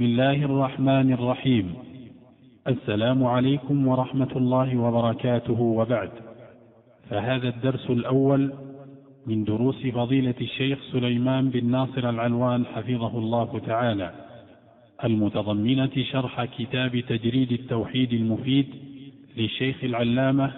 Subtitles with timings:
[0.00, 1.74] بسم الله الرحمن الرحيم.
[2.68, 5.60] السلام عليكم ورحمة الله وبركاته.
[5.60, 6.10] وبعد
[7.10, 8.52] فهذا الدرس الأول
[9.26, 14.12] من دروس فضيلة الشيخ سليمان بن ناصر العلوان حفظه الله تعالى
[15.04, 18.66] المتضمنة شرح كتاب تجريد التوحيد المفيد
[19.36, 20.52] للشيخ العلامة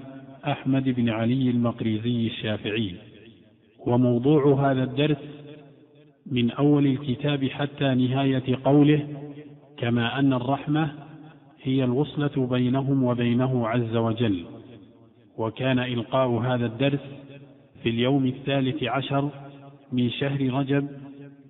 [0.46, 2.94] أحمد بن علي المقريزي الشافعي.
[3.86, 5.41] وموضوع هذا الدرس
[6.26, 9.06] من أول الكتاب حتى نهاية قوله
[9.78, 10.92] كما أن الرحمة
[11.62, 14.44] هي الوصلة بينهم وبينه عز وجل.
[15.38, 17.00] وكان إلقاء هذا الدرس
[17.82, 19.28] في اليوم الثالث عشر
[19.92, 20.88] من شهر رجب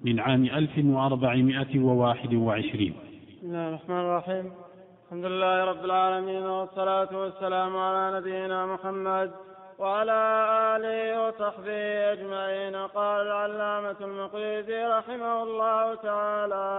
[0.05, 2.93] من عام 1421
[3.39, 4.51] بسم الله الرحمن الرحيم.
[5.07, 9.31] الحمد لله رب العالمين والصلاة والسلام على نبينا محمد
[9.83, 10.21] وعلى
[10.77, 12.77] آله وصحبه أجمعين.
[12.77, 16.71] قال العلامة المقريزي رحمه الله تعالى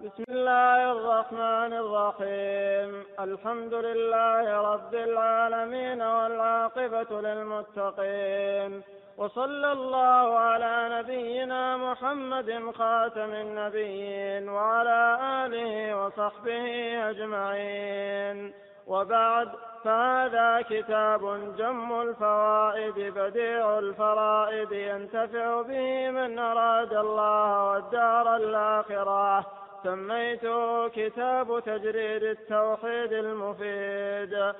[0.00, 2.90] بسم الله الرحمن الرحيم.
[3.20, 8.82] الحمد لله رب العالمين والعاقبة للمتقين.
[9.16, 15.00] وصلى الله على نبينا محمد خاتم النبيين وعلى
[15.44, 16.64] آله وصحبه
[17.10, 18.52] أجمعين.
[18.86, 19.48] وبعد
[19.84, 29.46] فهذا كتاب جم الفوائد بديع الفرائد ينتفع به من أراد الله والدار الآخرة.
[29.84, 34.54] سميته كتاب تجريد التوحيد المفيد.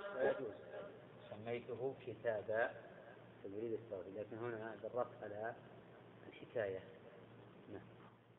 [1.30, 2.70] سميته كتاب
[3.44, 5.52] تجريد التوحيد لكن هنا درست على
[6.28, 6.80] الحكاية.
[7.72, 7.82] نعم.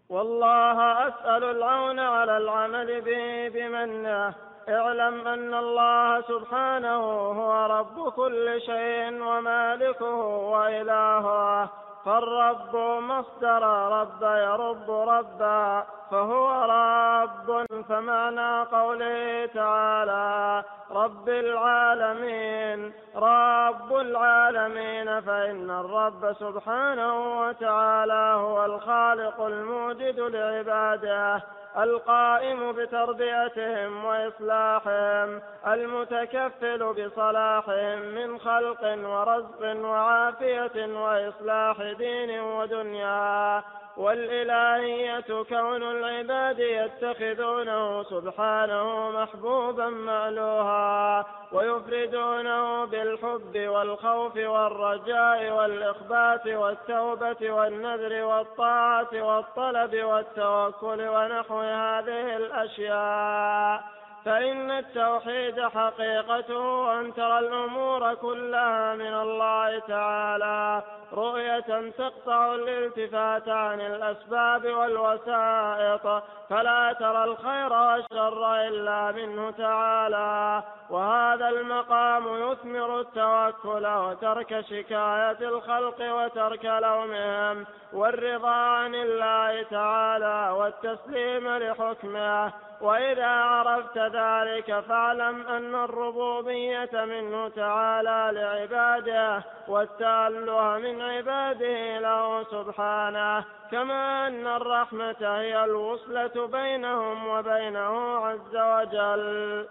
[0.10, 4.53] والله أسأل العون على العمل به بمنه.
[4.70, 11.70] اعلم أن الله سبحانه هو رب كل شيء ومالكه وإلهه.
[12.06, 25.70] فالرب مصدر رب يرب ربا فهو رب فمعنى قوله تعالى رب العالمين رب العالمين فإن
[25.70, 31.42] الرب سبحانه وتعالى هو الخالق الموجد لعباده.
[31.78, 43.64] القائم بتربيتهم وإصلاحهم المتكفل بصلاحهم من خلق ورزق وعافية وإصلاح دين ودنيا.
[43.98, 59.10] والإلهية كون العباد يتخذونه سبحانه محبوبا مألوها ويفردونه بالحب والخوف والرجاء والإخبات والتوبة والنذر والطاعة
[59.14, 63.84] والطلب والتوكل ونحو هذه الأشياء.
[64.26, 70.82] فإن التوحيد حقيقته أن ترى الأمور كلها من الله تعالى.
[71.14, 80.64] رؤية تقطع الالتفات عن الأسباب والوسائط فلا ترى الخير والشر إلا منه تعالى.
[80.90, 92.52] وهذا المقام يثمر التوكل وترك شكاية الخلق وترك لومهم والرضا عن الله تعالى والتسليم لحكمه.
[92.82, 104.28] وإذا عرفت ذلك فاعلم أن الربوبية منه تعالى لعباده والتأله من عباده له سبحانه كما
[104.28, 109.68] أن الرحمة هي الوصلة بينهم وبينه عز وجل.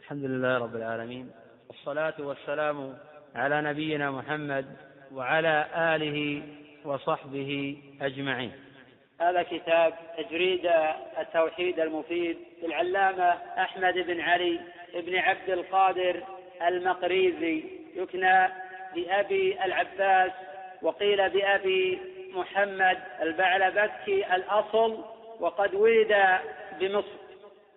[0.00, 1.30] الحمد لله رب العالمين
[1.68, 2.98] والصلاة والسلام
[3.34, 4.66] على نبينا محمد
[5.12, 6.42] وعلى آله
[6.84, 8.52] وصحبه أجمعين.
[9.20, 10.70] هذا كتاب تجريد
[11.18, 14.60] التوحيد المفيد للعلامة أحمد بن علي
[14.94, 16.22] بن عبد القادر
[16.68, 17.64] المقريزي
[17.96, 18.48] يكنى
[18.94, 20.32] بأبي العباس
[20.84, 21.98] وقيل بأبي
[22.34, 25.04] محمد البعلبكي الأصل
[25.40, 26.16] وقد ولد
[26.80, 27.24] بمصر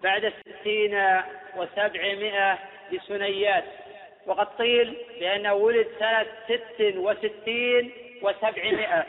[0.04, 1.22] بعد ستين
[1.56, 2.58] وسبعمائة
[2.94, 3.64] بسنيات.
[4.26, 7.92] وقد قيل بأنه ولد سنة ست وستين
[8.22, 9.06] وسبعمائة.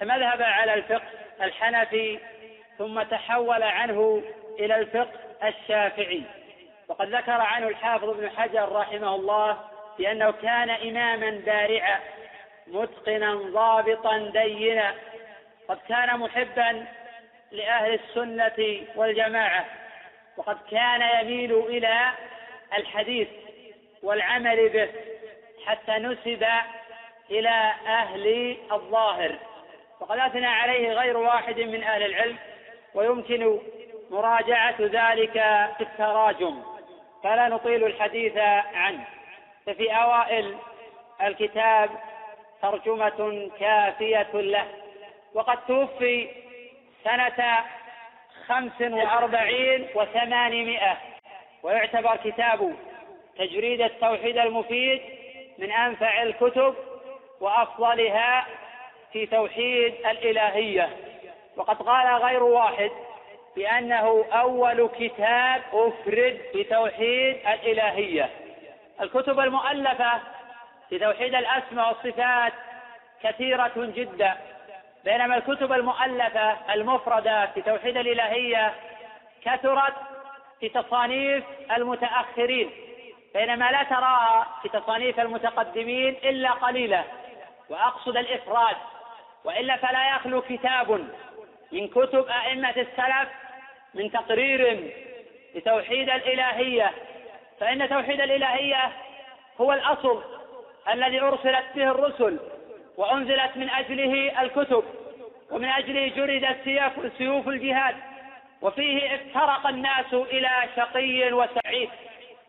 [0.00, 1.08] فمذهب على الفقه
[1.42, 2.18] الحنفي
[2.78, 4.22] ثم تحول عنه
[4.60, 6.22] إلى الفقه الشافعي.
[6.88, 9.58] وقد ذكر عنه الحافظ ابن حجر رحمه الله
[9.98, 12.00] بأنه كان إماما بارعا.
[12.66, 14.94] متقنا ضابطا دينا
[15.68, 16.86] قد كان محبا
[17.52, 19.64] لأهل السنة والجماعة
[20.36, 22.10] وقد كان يميل إلى
[22.78, 23.28] الحديث
[24.02, 24.88] والعمل به
[25.66, 26.46] حتى نسب
[27.30, 29.38] إلى أهل الظاهر.
[30.00, 32.36] وقد أثنى عليه غير واحد من أهل العلم
[32.94, 33.58] ويمكن
[34.10, 35.32] مراجعة ذلك
[35.76, 36.62] في التراجم.
[37.22, 38.36] فلا نطيل الحديث
[38.74, 39.04] عنه.
[39.66, 40.56] ففي أوائل
[41.22, 41.90] الكتاب
[42.64, 44.64] ترجمة كافية له.
[45.34, 46.28] وقد توفي
[47.04, 47.64] سنة
[48.46, 50.96] خمس وأربعين وثمانمائة.
[51.62, 52.74] ويعتبر كتاب
[53.38, 55.02] تجريد التوحيد المفيد
[55.58, 56.74] من أنفع الكتب
[57.40, 58.46] وأفضلها
[59.12, 60.88] في توحيد الإلهية.
[61.56, 62.90] وقد قال غير واحد
[63.56, 68.30] بأنه أول كتاب أفرد بتوحيد الإلهية.
[69.00, 70.20] الكتب المؤلفة
[70.90, 72.52] في توحيد الأسماء والصفات
[73.22, 74.36] كثيرة جدا
[75.04, 78.74] بينما الكتب المؤلفة المفردة في توحيد الإلهية
[79.44, 79.94] كثرت
[80.60, 81.44] في تصانيف
[81.76, 82.70] المتأخرين
[83.34, 87.04] بينما لا تراها في تصانيف المتقدمين إلا قليلة
[87.68, 88.76] وأقصد الإفراد
[89.44, 91.08] وإلا فلا يخلو كتاب
[91.72, 93.28] من كتب أئمة السلف
[93.94, 94.92] من تقرير
[95.54, 96.92] لتوحيد الإلهية
[97.60, 98.92] فإن توحيد الإلهية
[99.60, 100.22] هو الأصل
[100.92, 102.38] الذي أرسلت به الرسل
[102.96, 104.84] وأنزلت من أجله الكتب
[105.50, 106.56] ومن أجله جردت
[107.18, 107.96] سيوف الجهاد
[108.62, 111.90] وفيه افترق الناس إلى شقي وسعيد.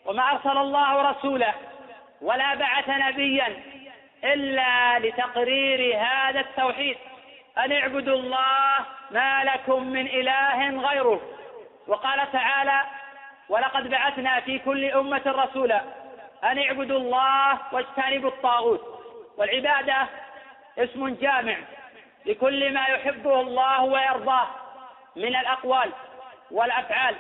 [0.06, 1.54] وما أرسل الله رسوله
[2.22, 3.64] ولا بعث نبيا
[4.24, 6.98] إلا لتقرير هذا التوحيد.
[7.58, 8.74] أن اعبدوا الله
[9.12, 11.22] ما لكم من إله غيره.
[11.88, 12.82] وقال تعالى
[13.50, 15.82] ولقد بعثنا في كل أمة رسولا
[16.44, 19.02] أن اعبدوا الله واجتنبوا الطاغوت.
[19.38, 20.08] والعبادة
[20.78, 21.58] اسم جامع
[22.26, 24.48] لكل ما يحبه الله ويرضاه
[25.16, 25.92] من الأقوال
[26.52, 27.16] والأفعال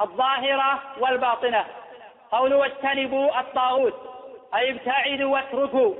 [0.00, 1.64] الظاهرة والباطنة.
[2.32, 3.94] قولوا واجتنبوا الطاغوت
[4.54, 5.94] أي ابتعدوا واتركوا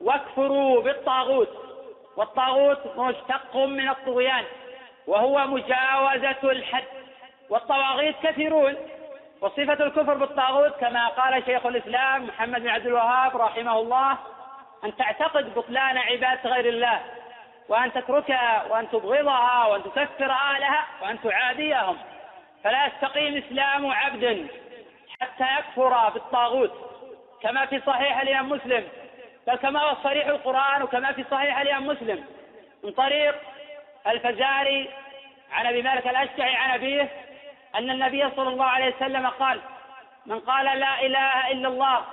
[0.00, 1.48] واكفروا بالطاغوت.
[2.16, 4.44] والطاغوت مشتق من الطغيان
[5.06, 6.84] وهو مجاوزة الحد.
[7.50, 8.76] والطواغيت كثيرون
[9.40, 14.18] وصفة الكفر بالطاغوت كما قال شيخ الإسلام محمد بن عبد الوهاب رحمه الله
[14.84, 17.00] أن تعتقد بطلان عبادة غير الله
[17.68, 21.98] وأن تتركها وأن تبغضها وأن تكفر أهلها وأن تعاديهم.
[22.64, 24.48] فلا يستقيم إسلام عبد
[25.20, 26.72] حتى يكفر بالطاغوت
[27.42, 28.88] كما في صحيح الإمام مسلم.
[29.46, 32.24] بل كما هو صريح القرآن وكما في صحيح الإمام مسلم.
[32.84, 33.34] من طريق
[34.06, 34.90] الفزاري
[35.52, 37.08] عن أبي مالك الأشجعي عن أبيه
[37.78, 39.60] أن النبي صلى الله عليه وسلم قال
[40.26, 42.04] من قال لا إله إلا الله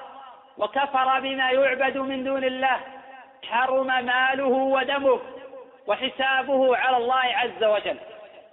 [0.57, 2.79] وكفر بما يعبد من دون الله
[3.49, 5.19] حرم ماله ودمه
[5.87, 7.97] وحسابه على الله عز وجل.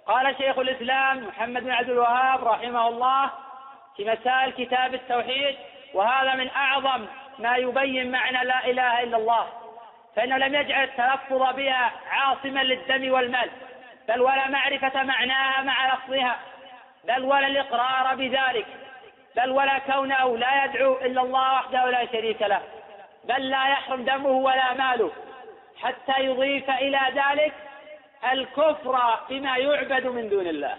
[0.07, 3.29] قال شيخ الإسلام محمد بن عبد الوهاب رحمه الله
[3.97, 5.55] في مسائل كتاب التوحيد
[5.93, 7.05] وهذا من أعظم
[7.39, 9.47] ما يبين معنى لا إله إلا الله
[10.15, 13.49] فإنه لم يجعل التلفظ بها عاصما للدم والمال
[14.07, 16.35] بل ولا معرفة معناها مع لفظها.
[17.03, 18.65] بل ولا الإقرار بذلك
[19.35, 22.61] بل ولا كونه لا يدعو إلا الله وحده لا شريك له
[23.23, 25.11] بل لا يحرم دمه ولا ماله
[25.81, 27.53] حتى يضيف إلى ذلك
[28.31, 30.77] الكفر بما يعبد من دون الله.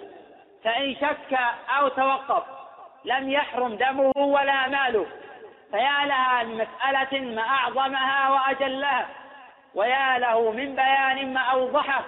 [0.65, 1.39] فإن شك
[1.79, 2.45] أو توقف
[3.05, 5.07] لم يحرم دمه ولا ماله
[5.71, 9.09] فيا لها من مسألة ما أعظمها وأجلها
[9.75, 12.05] ويا له من بيان ما أوضحه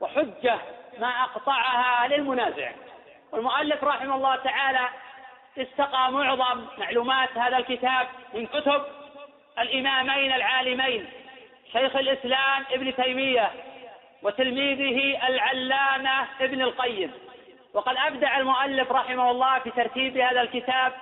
[0.00, 0.58] وحجة
[0.98, 2.70] ما أقطعها للمنازع.
[3.34, 4.88] والمؤلف رحمه الله تعالى
[5.58, 8.82] استقى معظم معلومات هذا الكتاب من كتب
[9.58, 11.08] الإمامين العالمين
[11.72, 13.50] شيخ الإسلام ابن تيمية
[14.22, 17.12] وتلميذه العلامة ابن القيم.
[17.74, 20.92] وقد أبدع المؤلف رحمه الله في ترتيب هذا الكتاب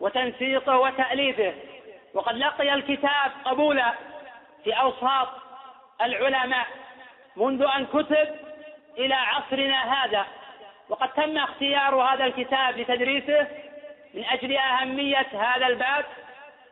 [0.00, 1.54] وتنسيقه وتأليفه.
[2.14, 3.94] وقد لقي الكتاب قبولا
[4.64, 5.28] في أوساط
[6.00, 6.66] العلماء
[7.36, 8.28] منذ أن كتب
[8.98, 10.26] إلى عصرنا هذا.
[10.88, 13.46] وقد تم اختيار هذا الكتاب لتدريسه
[14.14, 16.04] من أجل أهمية هذا الباب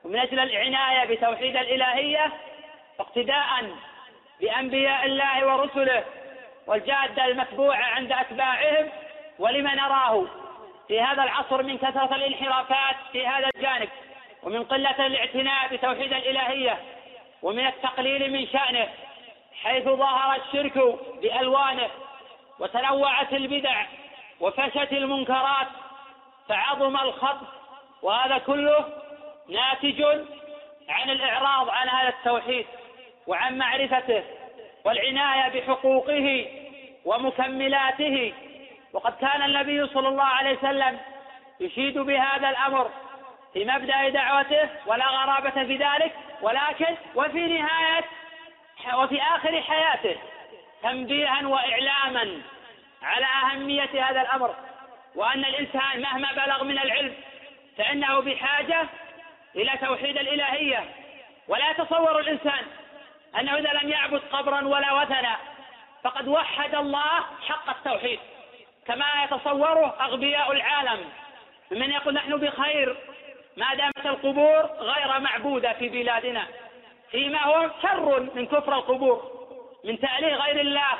[0.04, 2.32] ومن أجل العناية بتوحيد الإلهية
[3.00, 3.66] اقتداء
[4.40, 6.04] بأنبياء الله ورسله
[6.66, 8.88] والجادة المتبوعة عند أتباعهم
[9.38, 10.26] ولما نراه
[10.88, 13.88] في هذا العصر من كثرة الانحرافات في هذا الجانب
[14.42, 16.78] ومن قلة الاعتناء بتوحيد الإلهية
[17.42, 18.88] ومن التقليل من شأنه
[19.62, 21.88] حيث ظهر الشرك بألوانه
[22.58, 23.84] وتنوعت البدع
[24.42, 25.66] وفشت المنكرات
[26.48, 27.48] فعظم الخطف
[28.02, 28.84] وهذا كله
[29.48, 30.02] ناتج
[30.88, 32.66] عن الإعراض عن هذا التوحيد
[33.26, 34.24] وعن معرفته
[34.84, 36.46] والعناية بحقوقه
[37.04, 38.32] ومكملاته.
[38.92, 40.98] وقد كان النبي صلى الله عليه وسلم
[41.60, 42.90] يشيد بهذا الأمر
[43.52, 48.04] في مبدأ دعوته ولا غرابة في ذلك ولكن وفي نهاية
[48.94, 50.16] وفي آخر حياته
[50.82, 52.42] تنبيها وإعلاما
[53.02, 54.54] على أهمية هذا الأمر
[55.14, 57.14] وأن الإنسان مهما بلغ من العلم
[57.78, 58.86] فإنه بحاجة
[59.56, 60.84] إلى توحيد الإلهية.
[61.48, 62.64] ولا يتصور الإنسان
[63.40, 65.36] أنه إذا لم يعبد قبرا ولا وثنا
[66.04, 68.18] فقد وحد الله حق التوحيد.
[68.86, 71.10] كما يتصوره أغبياء العالم
[71.70, 72.96] من يقول نحن بخير
[73.56, 76.46] ما دامت القبور غير معبودة في بلادنا.
[77.10, 79.32] فيما هو شر من كفر القبور
[79.84, 80.98] من تأليه غير الله.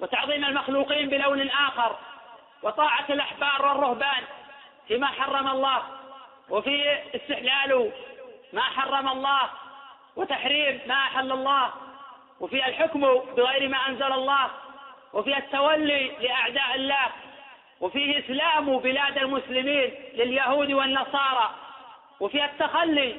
[0.00, 1.96] وتعظيم المخلوقين بلون آخر
[2.62, 4.22] وطاعة الأحبار والرهبان
[4.88, 5.82] فيما حرم الله
[6.50, 7.92] وفي استحلال
[8.52, 9.50] ما حرم الله
[10.16, 11.72] وتحريم ما أحل الله
[12.40, 13.00] وفي الحكم
[13.36, 14.50] بغير ما أنزل الله
[15.12, 17.06] وفي التولي لأعداء الله
[17.80, 21.50] وفيه إسلام بلاد المسلمين لليهود والنصارى
[22.20, 23.16] وفي التخلي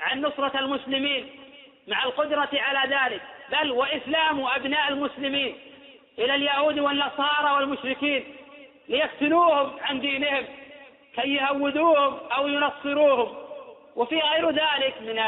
[0.00, 1.40] عن نصرة المسلمين
[1.88, 5.58] مع القدرة على ذلك بل وإسلام أبناء المسلمين.
[6.18, 8.36] إلى اليهود والنصارى والمشركين
[8.88, 10.44] ليفتنوهم عن دينهم
[11.16, 13.36] كي يهودوهم أو ينصروهم.
[13.96, 15.22] وفي غير ذلك من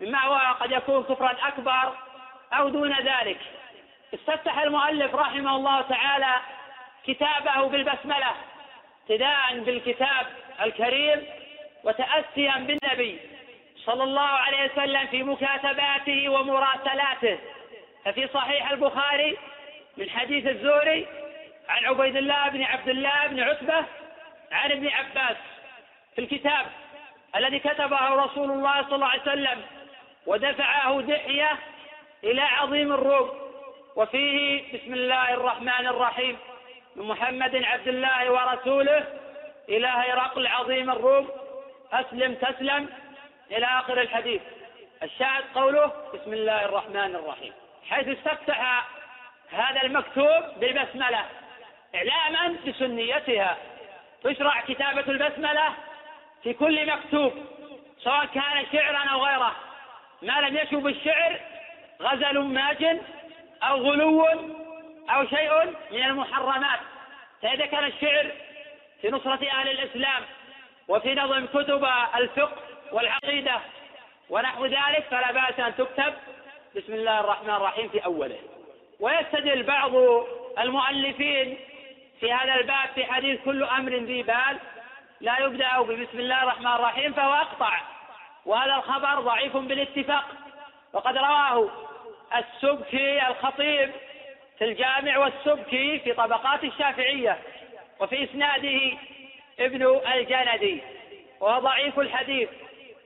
[0.00, 1.92] مما هو قد يكون كفرا أكبر
[2.52, 3.38] أو دون ذلك.
[4.14, 6.34] استفتح المؤلف رحمه الله تعالى
[7.06, 8.32] كتابه بالبسملة
[9.02, 10.26] ابتداء بالكتاب
[10.62, 11.26] الكريم
[11.84, 13.18] وتأسيا بالنبي
[13.84, 17.38] صلى الله عليه وسلم في مكاتباته ومراسلاته.
[18.04, 19.38] ففي صحيح البخاري
[19.98, 21.06] من حديث الزوري
[21.68, 23.84] عن عبيد الله بن عبد الله بن عتبة
[24.52, 25.36] عن ابن عباس
[26.14, 26.66] في الكتاب
[27.36, 29.62] الذي كتبه رسول الله صلى الله عليه وسلم
[30.26, 31.58] ودفعه دحية
[32.24, 33.30] إلى عظيم الروم.
[33.96, 36.38] وفيه بسم الله الرحمن الرحيم
[36.96, 39.04] من محمد عبد الله ورسوله
[39.68, 41.28] إلى هرقل عظيم الروم.
[41.92, 42.88] أسلم تسلم
[43.50, 44.40] إلى آخر الحديث.
[45.02, 47.52] الشاهد قوله بسم الله الرحمن الرحيم.
[47.88, 48.88] حيث استفتح
[49.52, 51.24] هذا المكتوب بالبسملة.
[51.94, 53.56] إعلاما بسنيتها.
[54.24, 55.74] تشرع كتابة البسملة
[56.42, 57.32] في كل مكتوب
[58.04, 59.56] سواء كان شعرا أو غيره.
[60.22, 61.40] ما لم يشب الشعر
[62.02, 63.00] غزل ماج
[63.62, 64.26] أو غلو
[65.10, 66.80] أو شيء من المحرمات.
[67.42, 68.30] فإذا كان الشعر
[69.02, 70.22] في نصرة أهل الإسلام
[70.88, 72.62] وفي نظم كتب الفقه
[72.92, 73.60] والعقيدة
[74.30, 75.04] ونحو ذلك.
[75.10, 76.14] فلا بأس أن تكتب.
[76.76, 78.38] بسم الله الرحمن الرحيم في أوله.
[79.00, 79.92] ويستدل بعض
[80.58, 81.58] المؤلفين
[82.20, 84.58] في هذا الباب في حديث كل أمر ذي بال
[85.20, 87.80] لا يبدأ ببسم الله الرحمن الرحيم فهو أقطع.
[88.46, 90.24] وهذا الخبر ضعيف بالاتفاق.
[90.92, 91.70] وقد رواه
[92.36, 93.90] السبكي الخطيب
[94.58, 97.38] في الجامع والسبكي في طبقات الشافعية
[98.00, 98.98] وفي إسناده
[99.60, 100.82] ابن الجندي.
[101.40, 102.48] وهو ضعيف الحديث.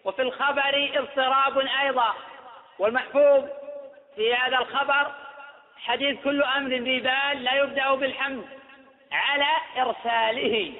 [0.05, 2.15] وفي الخبر اضطراب أيضا.
[2.79, 3.45] والمحفوظ
[4.17, 5.13] في هذا الخبر
[5.87, 8.45] حديث كل أمر ذي بال لا يبدأ بالحمد
[9.12, 9.47] على
[9.79, 10.73] إرساله.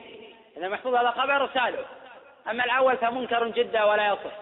[0.57, 1.85] إذا محفوظ هذا الخبر إرساله.
[2.51, 4.33] أما الأول فمنكر جدا ولا يصح.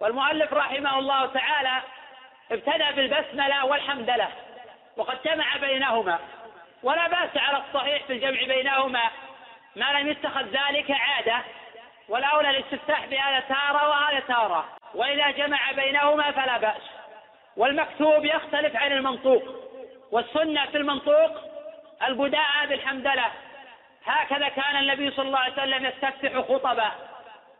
[0.00, 1.80] والمؤلف رحمه الله تعالى
[2.52, 4.28] ابتدأ بالبسملة والحمدلة
[4.96, 6.18] وقد جمع بينهما.
[6.82, 9.02] ولا بأس على الصحيح في الجمع بينهما.
[9.76, 11.38] ما لم يتخذ ذلك عادة.
[12.08, 14.64] والأولى الاستفتاح بهذا تارة وهذا تارة.
[14.94, 16.82] وإذا جمع بينهما فلا بأس.
[17.56, 19.65] والمكتوب يختلف عن المنطوق.
[20.10, 21.40] والسنة في المنطوق
[22.06, 23.24] البداء بالحمدلة
[24.06, 26.90] هكذا كان النبي صلى الله عليه وسلم يستفتح خطبه.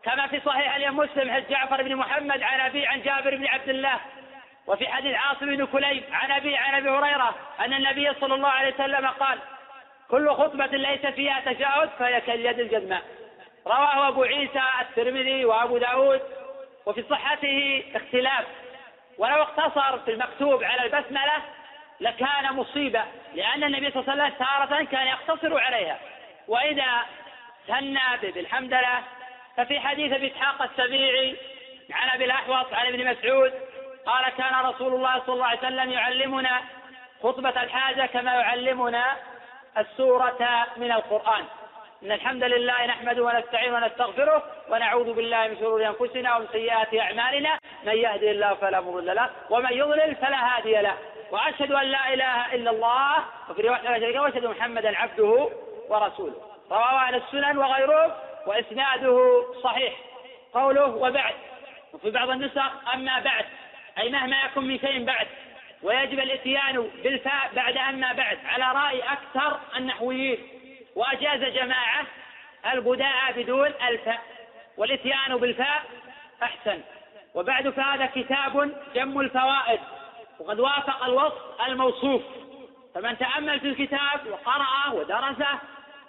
[0.04, 3.68] كما في صحيح اليوم مسلم حديث جعفر بن محمد عن أبي عن جابر بن عبد
[3.68, 4.00] الله.
[4.66, 8.74] وفي حديث عاصم بن كليب عن أبي عن أبي هريرة أن النبي صلى الله عليه
[8.74, 9.38] وسلم قال
[10.10, 13.02] كل خطبة ليس فيها تجاوز فهي كاليد الجزماء
[13.66, 16.20] رواه أبو عيسى الترمذي وأبو داود.
[16.86, 18.44] وفي صحته اختلاف.
[19.18, 21.42] ولو اقتصر في المكتوب على البسملة
[22.00, 25.98] لكان مصيبة لأن النبي صلى الله عليه وسلم تارة كان يقتصر عليها.
[26.48, 27.02] وإذا
[27.66, 29.02] ثنى بالحمد لله
[29.56, 31.36] ففي حديث أبي إسحاق السبيعي
[31.90, 33.52] عن أبي الأحوص عن ابن مسعود
[34.06, 36.60] قال كان رسول الله صلى الله عليه وسلم يعلمنا
[37.22, 39.16] خطبة الحاجة كما يعلمنا
[39.78, 41.44] السورة من القرآن.
[42.02, 47.58] إن الحمد لله نحمده ونستعين ونستغفره ونعوذ بالله من شرور أنفسنا ومن سيئات أعمالنا.
[47.84, 50.96] من يهدي الله فلا مضل له ومن يضلل فلا هادي له.
[51.30, 55.50] وأشهد أن لا إله إلا الله وفي رواية لا شريك وأشهد محمدا عبده
[55.88, 56.34] ورسوله.
[56.70, 58.12] رواه أهل السنن وغيرهم
[58.46, 59.94] وإسناده صحيح.
[60.54, 61.34] قوله وبعد
[61.92, 63.44] وفي بعض النسخ أما بعد
[63.98, 65.26] أي مهما يكن من شيء بعد
[65.82, 70.38] ويجب الاتيان بالفاء بعد أما بعد على رأي أكثر النحويين.
[70.96, 72.06] وأجاز جماعة
[72.72, 74.20] البداء بدون الفاء.
[74.76, 75.82] والاتيان بالفاء
[76.42, 76.80] أحسن.
[77.34, 79.80] وبعد فهذا كتاب جم الفوائد.
[80.40, 82.22] وقد وافق الوصف الموصوف.
[82.94, 85.58] فمن تأمل في الكتاب وقرأه ودرسه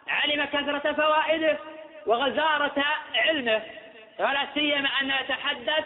[0.08, 1.58] علم كثرة فوائده
[2.06, 3.62] وغزارة علمه.
[4.20, 5.86] ولا سيما أن يتحدث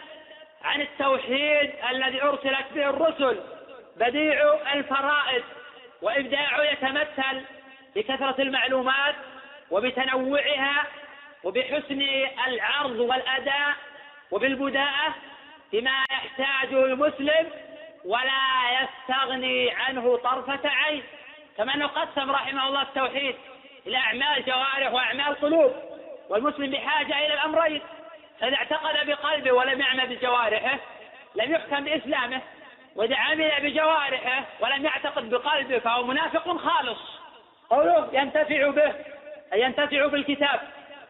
[0.64, 3.40] عن التوحيد الذي أرسلت به الرسل
[3.96, 5.42] بديع الفرائض
[6.02, 7.42] وإبداعه يتمثل
[7.96, 9.14] بكثرة المعلومات
[9.70, 10.84] وبتنوعها
[11.44, 12.02] وبحسن
[12.46, 13.74] العرض والأداء
[14.30, 15.14] وبالبداءة
[15.72, 17.50] بما يحتاجه المسلم
[18.04, 21.02] ولا يستغني عنه طرفة عين
[21.56, 23.36] كما أنه قسم رحمه الله التوحيد
[23.86, 25.72] إلى أعمال جوارح وأعمال قلوب
[26.28, 27.82] والمسلم بحاجة إلى الأمرين
[28.40, 30.78] فإذا اعتقد بقلبه ولم يعمل بجوارحه
[31.34, 32.40] لم يحكم بإسلامه
[32.96, 36.98] وإذا عمل بجوارحه ولم يعتقد بقلبه فهو منافق خالص.
[37.70, 38.94] قوله ينتفع به
[39.52, 40.60] أي ينتفع بالكتاب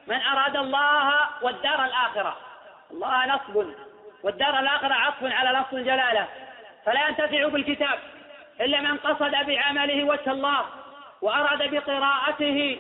[0.06, 2.36] من أراد الله والدار الآخرة.
[2.90, 3.74] الله نصب
[4.22, 6.28] والدار الآخرة عطف على لفظ الجلالة.
[6.86, 7.98] فلا ينتفع بالكتاب
[8.60, 10.64] إلا من قصد بعمله وجه الله
[11.22, 12.78] وأراد بقراءته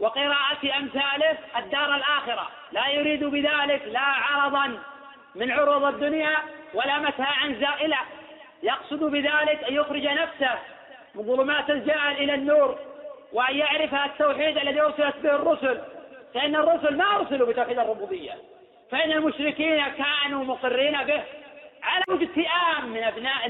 [0.00, 2.48] وقراءة أمثاله الدار الآخرة.
[2.72, 4.78] لا يريد بذلك لا عرضا
[5.34, 6.36] من عروض الدنيا
[6.74, 7.98] ولا متاعا زائلة.
[8.62, 10.58] يقصد بذلك أن يخرج نفسه
[11.14, 12.78] من ظلمات الجهل إلى النور
[13.32, 15.80] وأن يعرف التوحيد الذي أرسلت به الرسل.
[16.34, 18.32] فإن الرسل ما أرسلوا بتوحيد الربوبية.
[18.90, 21.22] فإن المشركين كانوا مقرين به.
[21.82, 23.48] على وجه اتئام من أبناء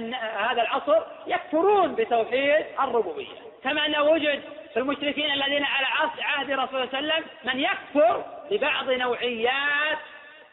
[0.51, 3.37] هذا العصر يكفرون بتوحيد الربوبية.
[3.65, 5.87] كما أنه وجد في المشركين الذين على
[6.21, 9.99] عهد رسول الله صلى الله عليه وسلم من يكفر ببعض نوعيات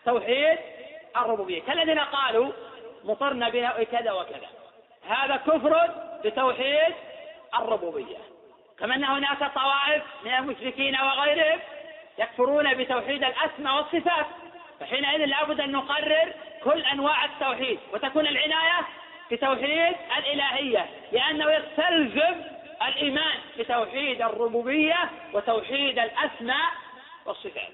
[0.05, 0.57] توحيد
[1.17, 1.61] الربوبية.
[1.61, 2.51] كالذين قالوا
[3.03, 4.47] مطرنا بنوع كذا وكذا.
[5.09, 5.91] هذا كفر
[6.25, 6.95] بتوحيد
[7.59, 8.17] الربوبية.
[8.79, 11.59] كما أن هناك طوائف من المشركين وغيرهم
[12.17, 14.25] يكفرون بتوحيد الأسماء والصفات.
[14.79, 16.33] فحينئذ لابد أن نقرر
[16.63, 18.87] كل أنواع التوحيد وتكون العناية
[19.31, 22.41] بتوحيد الإلهية لأنه يستلزم
[22.87, 26.69] الإيمان بتوحيد الربوبية وتوحيد الأسماء
[27.25, 27.71] والصفات.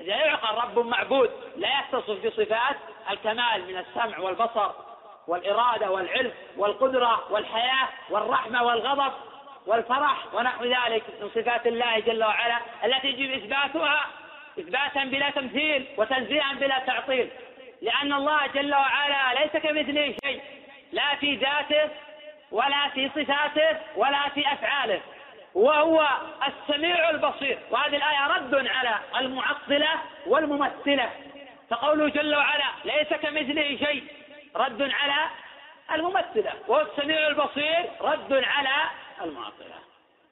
[0.00, 2.76] إذا يعقل رب معبود لا يتصف بصفات
[3.10, 4.70] الكمال من السمع والبصر
[5.28, 9.12] والإرادة والعلم والقدرة والحياة والرحمة والغضب
[9.66, 14.06] والفرح ونحو ذلك من صفات الله جل وعلا التي يجب إثباتها
[14.58, 17.30] إثباتا بلا تمثيل وتنزيها بلا تعطيل.
[17.82, 20.42] لأن الله جل وعلا ليس كمثله شيء
[20.92, 21.90] لا في ذاته
[22.50, 25.00] ولا في صفاته ولا في أفعاله.
[25.54, 26.08] وهو
[26.46, 27.58] السميع البصير.
[27.70, 29.90] وهذه الآية رد على المعطلة
[30.26, 31.10] والممثلة.
[31.70, 34.04] فقوله جل وعلا ليس كمثله شيء
[34.56, 35.30] رد على
[35.92, 36.52] الممثلة.
[36.68, 38.90] وهو السميع البصير رد على
[39.22, 39.74] المعطلة.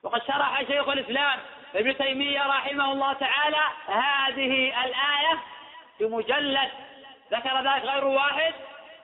[0.02, 1.38] وقد شرح شيخ الإسلام
[1.74, 5.38] ابن تيمية رحمه الله تعالى هذه الآية
[6.00, 6.70] بمجلد
[7.32, 8.54] ذكر ذلك غير واحد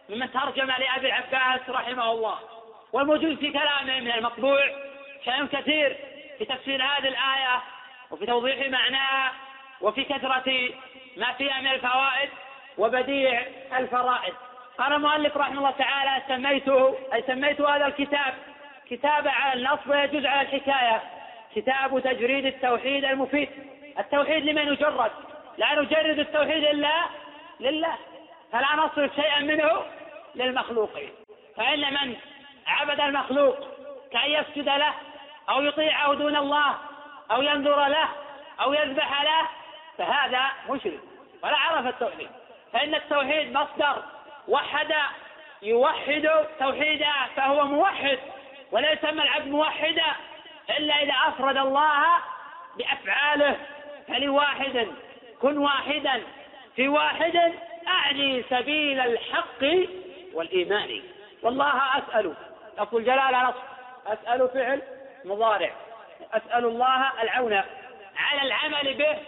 [0.08, 2.38] ممن ترجم لأبي العباس رحمه الله.
[2.92, 4.64] والموجود في كلامه من المطبوع
[5.24, 5.96] شيء كثير
[6.38, 7.62] في تفسير هذه الآية
[8.10, 9.32] وفي توضيح معناها
[9.80, 10.70] وفي كثرة
[11.16, 12.30] ما فيها من الفوائد
[12.78, 13.42] وبديع
[13.78, 14.34] الفرائد
[14.78, 18.34] قال المؤلف رحمه الله تعالى سميته أي سميت هذا الكتاب
[18.90, 21.02] كتاب على النص ويجوز على الحكاية.
[21.54, 23.48] كتاب تجريد التوحيد المفيد.
[23.98, 25.10] التوحيد لمن يجرد؟
[25.58, 27.04] لا نجرد التوحيد إلا
[27.60, 27.96] لله.
[28.52, 29.82] فلا نصرف شيئا منه
[30.34, 31.10] للمخلوقين.
[31.56, 32.16] فإن من
[32.66, 33.58] عبد المخلوق
[34.12, 34.94] كأن يسجد له
[35.50, 36.74] أو يطيعه دون الله
[37.30, 38.08] أو ينظر له
[38.60, 39.48] أو يذبح له
[39.98, 41.00] فهذا مشرك.
[41.42, 42.30] ولا عرف التوحيد.
[42.72, 44.02] فإن التوحيد مصدر
[44.48, 44.94] وحد
[45.62, 48.18] يوحد توحيدا فهو موحد
[48.72, 50.06] ولا يسمى العبد موحدا
[50.78, 52.04] إلا إذا أفرد الله
[52.76, 53.56] بأفعاله.
[54.08, 54.88] فلواحد
[55.42, 56.22] كن واحدا
[56.76, 57.54] في واحد
[57.88, 59.64] أعني سبيل الحق
[60.34, 61.02] والإيمان.
[61.42, 62.34] والله أسأل.
[62.78, 63.54] لفظ الجلالة نص
[64.06, 64.82] أسأل فعل
[65.24, 65.70] مضارع.
[66.32, 67.62] أسأل الله العون
[68.16, 69.18] على العمل به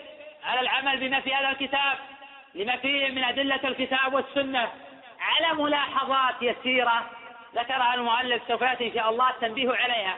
[0.44, 1.99] على العمل بما في هذا الكتاب
[2.55, 4.68] لما فيه من أدلة الكتاب والسنة.
[5.20, 7.11] على ملاحظات يسيرة
[7.55, 10.16] ذكرها المؤلف سوف يأتي إن شاء الله التنبيه عليها.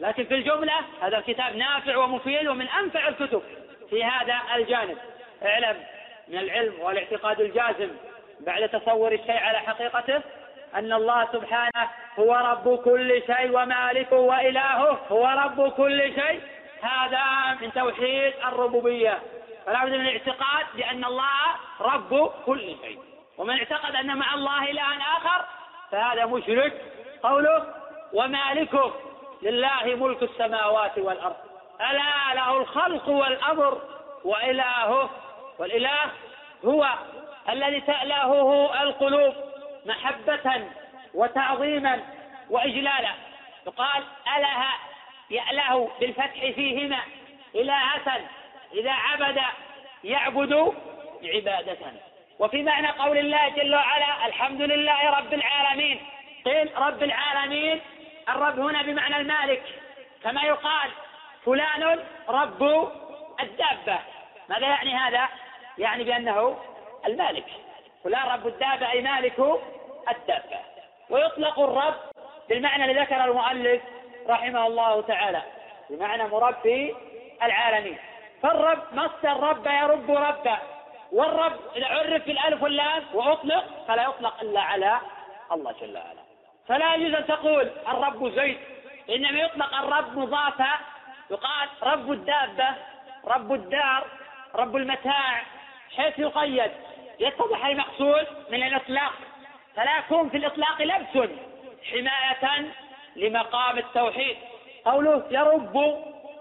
[0.00, 3.42] لكن في الجملة هذا الكتاب نافع ومفيد ومن أنفع الكتب
[3.90, 4.98] في هذا الجانب.
[5.42, 5.84] اعلم.
[6.28, 7.90] من العلم والاعتقاد الجازم
[8.40, 10.20] بعد تصور الشيء على حقيقته
[10.74, 16.40] أن الله سبحانه هو رب كل شيء ومالكه وإلهه هو رب كل شيء.
[16.82, 19.18] هذا من توحيد الربوبية.
[19.66, 21.28] فلا بد من الاعتقاد بأن الله
[21.80, 22.98] رب كل شيء.
[23.38, 25.44] ومن اعتقد أن مع الله إلها آخر
[25.90, 26.82] فهذا مشرك
[27.22, 27.66] قوله
[28.12, 28.92] ومالكه
[29.42, 31.36] لله ملك السماوات والأرض.
[31.80, 33.82] ألا له الخلق والأمر
[34.24, 35.10] وإلهه
[35.58, 36.10] والإله
[36.64, 36.88] هو
[37.48, 39.34] الذي تألهه القلوب
[39.86, 40.68] محبة
[41.14, 42.02] وتعظيما
[42.50, 43.10] وإجلالا.
[43.66, 44.04] يقال
[44.36, 44.64] أله
[45.30, 46.98] يأله بالفتح فيهما
[47.54, 48.20] إلهة
[48.72, 49.40] إذا عبد
[50.04, 50.74] يعبد
[51.24, 51.76] عبادة.
[52.38, 56.00] وفي معنى قول الله جل وعلا الحمد لله رب العالمين.
[56.44, 57.80] قيل رب العالمين
[58.28, 59.62] الرب هنا بمعنى المالك.
[60.22, 60.90] كما يقال
[61.44, 62.92] فلان رب
[63.40, 63.98] الدابة.
[64.48, 65.28] ماذا يعني هذا؟
[65.78, 66.56] يعني بأنه
[67.06, 67.46] المالك
[68.04, 69.40] فلان رب الدابة أي مالك
[70.10, 70.58] الدابة
[71.10, 71.94] ويطلق الرب
[72.48, 73.82] بالمعنى الذي ذكر المؤلف
[74.28, 75.42] رحمه الله تعالى
[75.90, 76.96] بمعنى مربي
[77.42, 77.98] العالمين.
[78.42, 80.58] فالرب مصدر رب يرب ربا
[81.12, 84.98] والرب إذا عرف بالألف واللام وأطلق فلا يطلق إلا على
[85.52, 86.22] الله جل وعلا.
[86.68, 88.58] فلا يجوز أن تقول الرب زيد
[89.10, 90.78] إنما يطلق الرب مضافا
[91.30, 92.68] يقال رب الدابة
[93.24, 94.06] رب الدار
[94.54, 95.42] رب المتاع.
[95.96, 96.70] حيث يقيد.
[97.20, 99.12] يتضح المقصود من الإطلاق.
[99.76, 101.30] فلا يكون في الإطلاق لبس.
[101.92, 102.64] حماية
[103.16, 104.36] لمقام التوحيد.
[104.84, 105.72] قوله يرب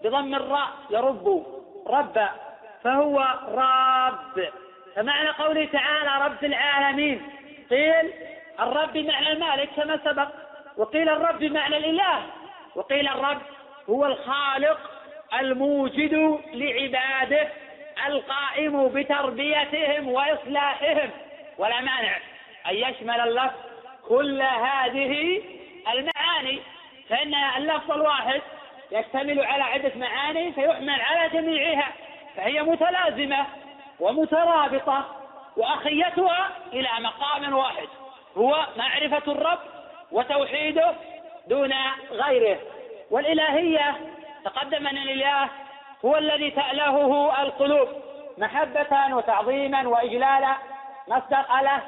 [0.03, 0.69] بضم الراء.
[0.89, 1.45] يرب.
[1.87, 2.27] رب.
[2.83, 4.51] فهو راب
[4.95, 7.29] فمعنى قوله تعالى رب العالمين.
[7.69, 8.13] قيل
[8.59, 10.27] الرب بمعنى المالك كما سبق.
[10.77, 12.23] وقيل الرب بمعنى الإله.
[12.75, 13.41] وقيل الرب
[13.89, 14.79] هو الخالق
[15.39, 17.49] الموجد لعباده.
[18.07, 21.09] القائم بتربيتهم وإصلاحهم.
[21.57, 22.17] ولا مانع
[22.69, 23.59] أن يشمل اللفظ
[24.07, 25.41] كل هذه
[25.93, 26.59] المعاني.
[27.09, 28.41] فإن اللفظ الواحد
[28.91, 31.91] يشتمل على عدة معاني فيحمل على جميعها.
[32.35, 33.45] فهي متلازمة
[33.99, 35.05] ومترابطة
[35.57, 37.87] وأخيتها إلى مقام واحد.
[38.37, 39.59] هو معرفة الرب
[40.11, 40.95] وتوحيده
[41.47, 41.73] دون
[42.11, 42.59] غيره.
[43.11, 43.95] والإلهية
[44.45, 45.49] تقدم أن الإله
[46.05, 47.87] هو الذي تألهه القلوب.
[48.37, 50.55] محبة وتعظيما وإجلالا.
[51.07, 51.81] مصدر أله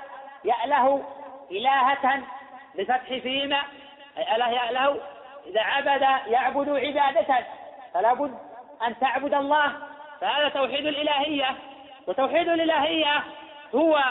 [0.43, 1.04] يأله
[1.51, 2.21] إلهة
[2.75, 3.62] بفتح فيما.
[4.17, 5.01] أي أله يأله؟
[5.47, 7.45] إذا عبد يعبد عبادة.
[7.93, 8.38] فلا بد
[8.88, 9.73] أن تعبد الله.
[10.21, 11.56] فهذا توحيد الإلهية.
[12.08, 13.23] وتوحيد الإلهية
[13.75, 14.04] هو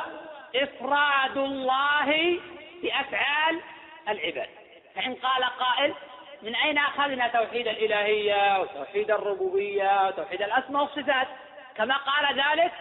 [0.56, 2.40] إفراد الله
[2.82, 3.60] بأفعال
[4.08, 4.48] العباد.
[4.94, 5.94] فإن قال قائل
[6.42, 11.28] من أين أخذنا توحيد الإلهية وتوحيد الربوبية وتوحيد الأسماء والصفات؟
[11.76, 12.72] كما قال ذلك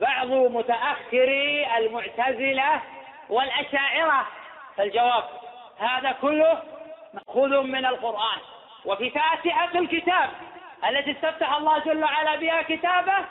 [0.00, 2.80] بعض متأخري المعتزلة
[3.28, 4.26] والأشاعرة.
[4.76, 5.24] فالجواب
[5.78, 6.62] هذا كله
[7.14, 8.38] مأخوذ من القرآن.
[8.84, 10.30] وفي فاتحة الكتاب
[10.88, 13.24] التي استفتح الله جل وعلا بها كتابه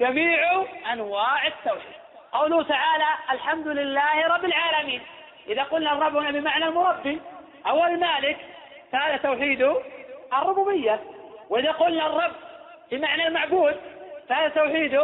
[0.00, 1.96] جميع أنواع التوحيد.
[2.32, 5.02] قوله تعالى الحمد لله رب العالمين.
[5.48, 7.20] إذا قلنا الرب بمعنى المربي
[7.66, 8.38] أو المالك
[8.96, 9.74] فهذا توحيد
[10.32, 11.00] الربوبية.
[11.50, 12.32] وإذا قلنا الرب
[12.90, 13.80] بمعنى المعبود
[14.28, 15.00] فهذا توحيد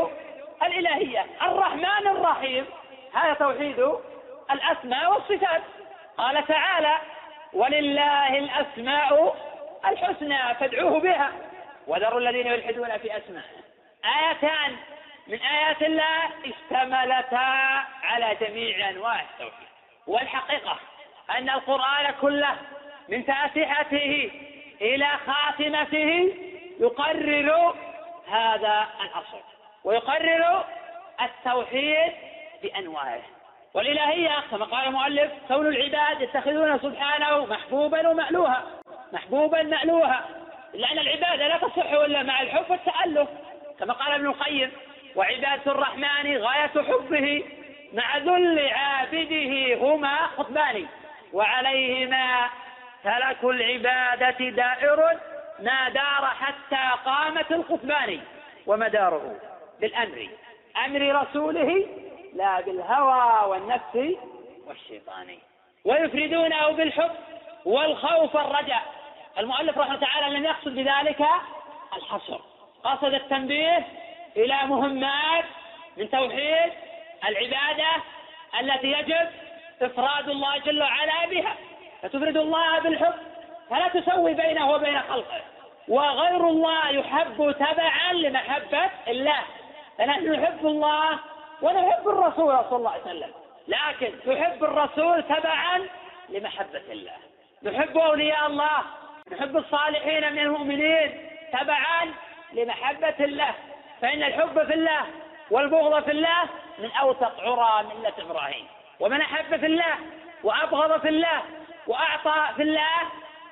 [0.62, 1.26] الإلهية.
[1.42, 2.66] الرحمن الرحيم
[3.14, 3.96] هذا توحيد
[4.50, 5.62] الأسماء والصفات.
[6.18, 6.98] قال تعالى
[7.52, 9.37] ولله الأسماء
[9.87, 11.33] الحسنى فادعوه بها.
[11.87, 13.44] وذروا الذين يلحدون في أسماء.
[14.05, 14.76] آيتان
[15.26, 19.68] من آيات الله اشتملتا على جميع أنواع التوحيد.
[20.07, 20.76] والحقيقة
[21.38, 22.57] أن القرآن كله
[23.08, 24.30] من فاتحته
[24.80, 26.34] إلى خاتمته
[26.80, 27.74] يقرر
[28.28, 29.40] هذا الأصل
[29.84, 30.64] ويقرر
[31.20, 32.12] التوحيد
[32.62, 33.22] بأنواعه.
[33.74, 38.64] والإلهية كما قال المؤلف كون العباد يتخذون سبحانه محبوبا ومألوها
[39.12, 40.24] محبوبا مألوها.
[40.74, 43.28] لأن العبادة لا تصح إلا مع الحب والتألف
[43.78, 44.72] كما قال ابن القيم
[45.16, 47.44] وعبادة الرحمن غاية حبه
[47.92, 50.86] مع ذل عابده هما خطبان
[51.32, 52.48] وعليهما
[53.04, 55.18] فلك العبادة دائر
[55.58, 58.20] ما دار حتى قامت القطبان
[58.66, 59.40] ومداره
[59.80, 60.28] بالأمر
[60.86, 61.86] أمر رسوله
[62.34, 64.16] لا بالهوى والنفس
[64.66, 65.38] والشيطان.
[65.84, 67.10] ويفردونه بالحب
[67.64, 68.82] والخوف والرجاء.
[69.38, 71.26] المؤلف رحمه الله تعالى لم يقصد بذلك
[71.96, 72.40] الحصر.
[72.84, 73.86] قصد التنبيه
[74.36, 75.44] إلى مهمات
[75.96, 76.72] من توحيد
[77.28, 77.90] العبادة
[78.60, 79.28] التي يجب
[79.82, 81.56] إفراد الله جل وعلا بها.
[82.02, 83.14] فتفرد الله بالحب
[83.70, 85.40] فلا تسوي بينه وبين خلقه.
[85.88, 89.40] وغير الله يحب تبعا لمحبة الله.
[89.98, 91.18] فنحن نحب الله
[91.62, 93.30] ونحب الرسول صلى الله عليه وسلم.
[93.68, 95.86] لكن نحب الرسول تبعا
[96.28, 97.16] لمحبة الله.
[97.62, 98.78] نحب أولياء الله
[99.32, 102.12] نحب الصالحين من المؤمنين تبعا
[102.52, 103.54] لمحبة الله.
[104.00, 105.02] فإن الحب في الله
[105.50, 106.42] والبغض في الله
[106.78, 108.66] من أوثق عرى ملة إبراهيم.
[109.00, 109.94] ومن أحب في الله
[110.44, 111.42] وأبغض في الله
[111.87, 112.87] وأعطى في الله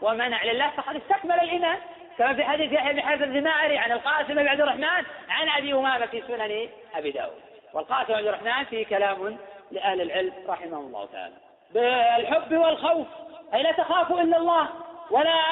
[0.00, 1.78] ومنع لله فقد استكمل الإيمان.
[2.18, 6.06] كما في حديث يحيى بن حاتم الزماري عن القاسم بن عبد الرحمن عن أبي أمامة
[6.06, 7.40] في سنن أبي داود.
[7.74, 9.38] والقاسم بن عبد الرحمن فيه كلام
[9.70, 11.34] لأهل العلم رحمهم الله تعالى.
[11.74, 13.06] بالحب والخوف
[13.54, 14.68] أي لا تخاف إلا الله
[15.10, 15.42] ولا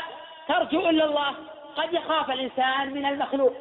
[0.49, 1.35] ترجو إلا الله.
[1.77, 3.55] قد يخاف الإنسان من المخلوق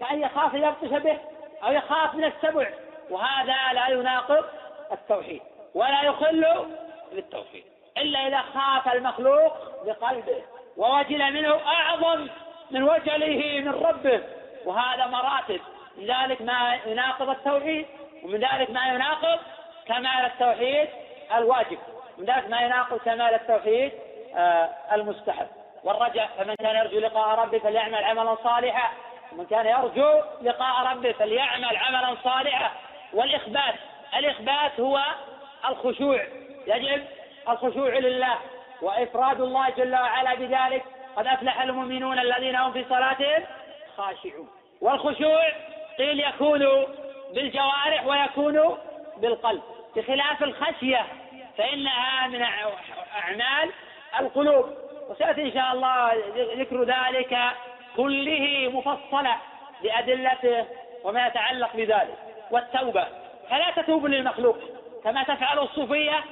[0.00, 1.18] كأن يخاف يبطش به
[1.62, 2.68] أو يخاف من السبع
[3.10, 4.44] وهذا لا يناقض
[4.92, 5.42] التوحيد
[5.74, 6.66] ولا يخل
[7.12, 7.64] بالتوحيد.
[7.98, 9.52] إلا إذا خاف المخلوق
[9.86, 10.42] بقلبه.
[10.76, 12.28] ووجل منه أعظم
[12.70, 14.22] من وجله من ربه.
[14.64, 15.60] وهذا مراتب.
[15.96, 17.86] من ذلك ما يناقض التوحيد
[18.22, 19.38] ومن ذلك ما يناقض
[19.86, 20.88] كمال التوحيد
[21.34, 21.78] الواجب.
[22.18, 23.92] من ذلك ما يناقض كمال التوحيد
[24.36, 25.46] آه، المستحب.
[25.84, 28.92] والرجاء فمن كان يرجو لقاء ربه فليعمل عملا صالحا.
[29.32, 32.70] ومن كان يرجو لقاء ربه فليعمل عملا صالحا.
[33.12, 33.74] والإخبات.
[34.16, 35.00] الإخبات هو
[35.68, 36.24] الخشوع.
[36.66, 37.04] يجب
[37.48, 38.38] الخشوع لله
[38.82, 40.84] وإفراد الله جل وعلا بذلك
[41.16, 43.44] قد أفلح المؤمنون الذين هم في صلاتهم
[43.96, 44.48] خاشعون.
[44.80, 45.48] والخشوع
[45.98, 46.86] قيل يكون
[47.34, 48.78] بالجوارح ويكون
[49.16, 49.62] بالقلب.
[49.96, 51.06] بخلاف الخشية
[51.58, 53.70] فإنها من أعمال
[54.20, 54.66] القلوب.
[55.08, 56.12] وسيأتي إن شاء الله
[56.56, 57.38] ذكر ذلك
[57.96, 59.36] كله مفصلا
[59.82, 60.66] بأدلته
[61.04, 62.18] وما يتعلق بذلك.
[62.50, 63.06] والتوبة
[63.50, 64.58] فلا تتوب للمخلوق
[65.04, 66.24] كما تفعل الصوفية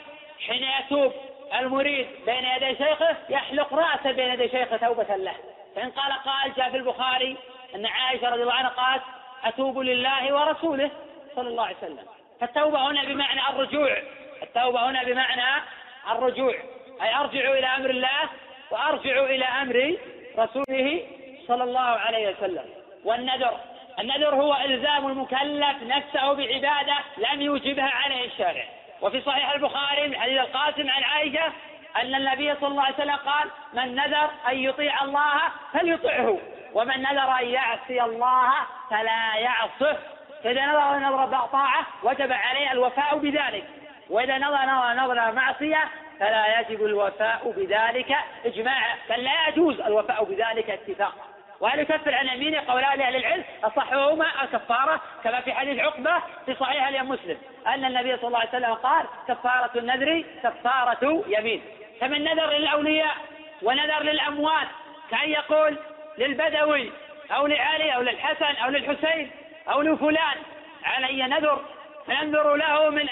[0.47, 1.13] حين يتوب
[1.59, 5.35] المريد بين يدي شيخه يحلق رأسه بين يدي شيخه توبة له.
[5.77, 7.37] فإن قال قائل جاء في البخاري
[7.75, 9.03] أن عائشة رضي الله عنها قالت
[9.45, 10.91] أتوب لله ورسوله
[11.37, 12.07] صلى الله عليه وسلم.
[12.41, 13.97] فالتوبة هنا بمعنى الرجوع.
[14.43, 15.63] التوبة هنا بمعنى
[16.11, 16.55] الرجوع.
[17.03, 18.29] أي أرجع إلى أمر الله
[18.71, 19.97] وأرجع إلى أمر
[20.39, 21.07] رسوله
[21.49, 22.65] صلى الله عليه وسلم.
[23.05, 23.61] والنذر.
[23.99, 28.65] النذر هو إلزام المكلف نفسه بعبادة لم يوجبها عليه الشارع.
[29.03, 31.53] وفي صحيح البخاري من حديث القاسم عن عائشة
[31.97, 35.41] أن النبي صلى الله عليه وسلم قال من نذر أن يطيع الله
[35.73, 36.39] فليطعه.
[36.73, 38.53] ومن نذر أن يعصي الله
[38.91, 39.99] فلا يعصه.
[40.45, 43.65] فإذا نظر نظر طاعة وجب عليه الوفاء بذلك.
[44.11, 45.85] وإذا نظر نظر نظر معصية
[46.21, 48.97] فلا يجب الوفاء بذلك إجماعا.
[49.11, 51.32] بل لا يجوز الوفاء بذلك اتفاقا.
[51.63, 56.13] وهل يكفر عن يمينه قولان لأهل العلم أصحهما الكفارة كما في حديث عقبة
[56.47, 61.63] في صحيح الإمام مسلم أن النبي صلى الله عليه وسلم قال كفارة النذر كفارة يمين
[62.01, 63.17] فمن نذر للأولياء
[63.63, 64.69] ونذر للأموات
[65.11, 65.79] كأن يقول
[66.19, 66.93] للبدوي
[67.31, 69.31] أو لعلي أو للحسن أو للحسين
[69.69, 70.37] أو لفلان
[70.85, 71.65] علي نذر
[72.07, 73.07] فينذر له من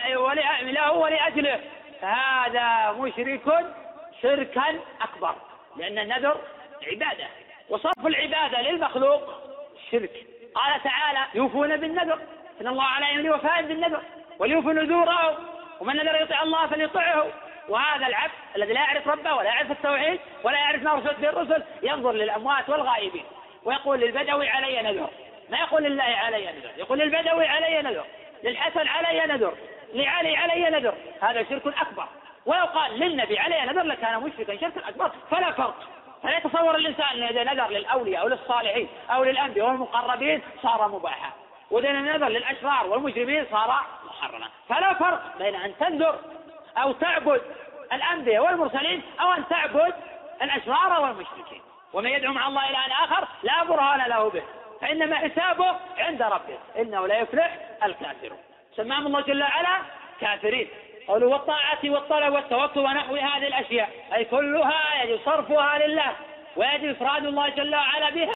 [0.73, 1.61] له ولأجله
[2.01, 3.75] فهذا مشرك
[4.23, 5.35] شركا أكبر
[5.77, 6.41] لأن النذر
[6.93, 7.27] عبادة
[7.71, 9.23] وصرف العبادة للمخلوق.
[9.91, 10.27] شرك.
[10.55, 12.19] قال تعالى يوفون بالنذر.
[12.61, 14.03] إن الله على يمين وفاء بالنذر.
[14.39, 15.39] وليوفوا نذوره.
[15.81, 17.27] ومن نذر يطيع الله فليطعه.
[17.69, 21.63] وهذا العبد الذي لا يعرف ربه ولا يعرف التوحيد ولا يعرف ما رسلت به الرسل
[21.83, 23.25] ينظر للأموات والغائبين
[23.65, 25.11] ويقول للبدوي علي نذر.
[25.51, 28.05] ما يقول لله علي نذر؟ يقول للبدوي علي نذر.
[28.45, 29.55] للحسن علي نذر.
[29.95, 30.95] لعلي علي نذر.
[31.23, 32.07] هذا شرك أكبر.
[32.47, 35.13] ولو قال للنبي علي نذر لكان مشركا شركا أكبر.
[35.31, 35.89] فلا فرق.
[36.23, 41.33] فلا يتصور الإنسان إذا نذر للأولياء أو للصالحين أو للأنبياء والمقربين صار مباحا.
[41.71, 44.49] وإذا نذر للأشرار والمجرمين صار محرما.
[44.69, 46.19] فلا فرق بين أن تنذر
[46.79, 47.43] أو تعبد
[47.93, 49.95] الأنبياء والمرسلين أو أن تعبد
[50.43, 51.63] الأشرار والمشركين.
[51.93, 54.43] ومن يدعو مع الله أن آخر لا برهان له به
[54.81, 56.59] فإنما حسابه عند ربه.
[56.79, 58.39] إنه لا يفلح الكافرون.
[58.77, 59.79] سماهم الله جل وعلا
[60.21, 60.69] كافرين.
[61.11, 63.91] قالوا والطاعة والطلب والتوكل ونحو هذه الأشياء.
[64.15, 66.13] أي كلها يجب صرفها لله
[66.57, 68.33] ويجب إفراد الله جل وعلا بها.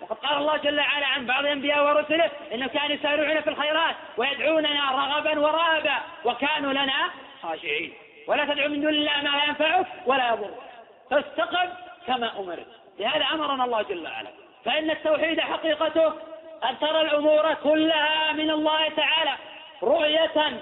[0.00, 4.90] وقد قال الله جل وعلا عن بعض الأنبياء ورسله إنهم كانوا يسارعون في الخيرات ويدعوننا
[4.90, 7.10] رغبا ورهبا وكانوا لنا
[7.42, 7.92] خاشعين.
[8.26, 10.54] ولا تدعو من دون الله ما لا ينفعك ولا يضرك.
[11.10, 11.68] فاستقم
[12.06, 12.66] كما أمرت.
[12.98, 14.30] لهذا أمرنا الله جل وعلا.
[14.64, 16.12] فإن التوحيد حقيقته
[16.70, 19.30] أن ترى الأمور كلها من الله تعالى
[19.82, 20.52] رؤية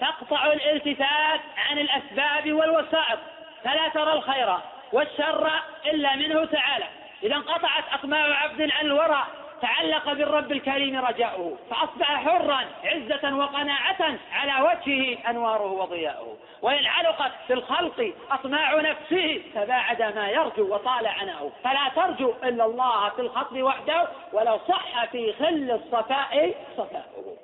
[0.00, 3.18] تقطع الالتفات عن الأسباب والوسائط
[3.64, 4.56] فلا ترى الخير
[4.92, 5.50] والشر
[5.86, 6.84] إلا منه تعالى.
[7.22, 9.24] إذا انقطعت أقماع عبد عن الورى
[9.62, 16.36] تعلق بالرب الكريم رجاؤه فأصبح حرا عزة وقناعة على وجهه أنواره وضياؤه.
[16.62, 21.52] وإن علقت في الخلق أطماع نفسه تباعد ما يرجو وطال عناؤه.
[21.64, 27.36] فلا ترجو إلا الله في الخطب وحده ولو صح في خل الصفاء صفاؤه.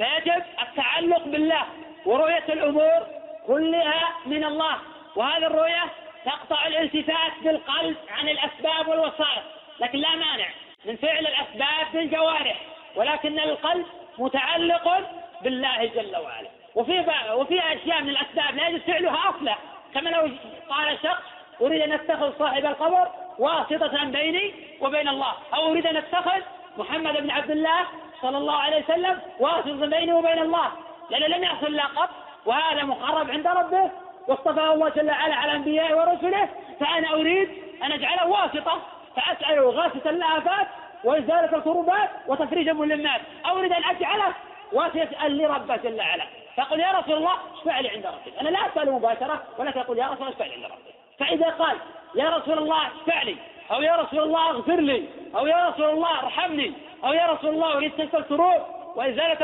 [0.00, 1.62] فيجب التعلق بالله
[2.06, 3.06] ورؤية الأمور
[3.46, 4.78] كلها من الله.
[5.16, 5.84] وهذه الرؤية
[6.24, 9.42] تقطع الالتفات بالقلب عن الأسباب والوسائط
[9.80, 10.46] لكن لا مانع
[10.84, 12.56] من فعل الأسباب بالجوارح
[12.96, 13.86] ولكن القلب
[14.18, 15.10] متعلق
[15.42, 16.48] بالله جل وعلا.
[16.74, 19.54] وفي وفي أشياء من الأسباب لا يجوز فعلها أصلا.
[19.94, 20.30] كما لو
[20.70, 21.22] قال شخص
[21.60, 23.08] أريد أن أتخذ صاحب القبر
[23.38, 26.40] واسطة بيني وبين الله أو أريد أن أتخذ
[26.78, 27.86] محمد بن عبد الله
[28.22, 30.70] صلى الله عليه وسلم واسطة بيني وبين الله
[31.10, 32.10] لأنه لم يحصل له قط
[32.46, 33.90] وهذا مقرب عند ربه
[34.28, 36.48] واصطفاه الله جل وعلا على أنبيائه ورسله
[36.80, 37.48] فأنا أريد
[37.82, 38.78] أن أجعله واسطة
[39.16, 40.66] فأسأله غاثة الآفات
[41.04, 43.20] وإزالة الكربات وتفريج الملمات.
[43.46, 44.34] أريد أن أجعله
[44.72, 46.24] واسطة لربه جل وعلا.
[46.56, 50.04] فقل يا رسول الله اشفع لي عند ربك؟ أنا لا أسأله مباشرة ولكن أقول يا
[50.04, 51.76] رسول الله اشفع لي عند ربك؟ فإذا قال
[52.14, 53.36] يا رسول الله اشفع لي
[53.70, 55.08] أو يا رسول الله اغفر لي.
[55.36, 56.72] أو يا رسول الله ارحمني.
[57.04, 58.62] أو يا رسول الله أريد كسر الكروب
[58.96, 59.38] وإزالة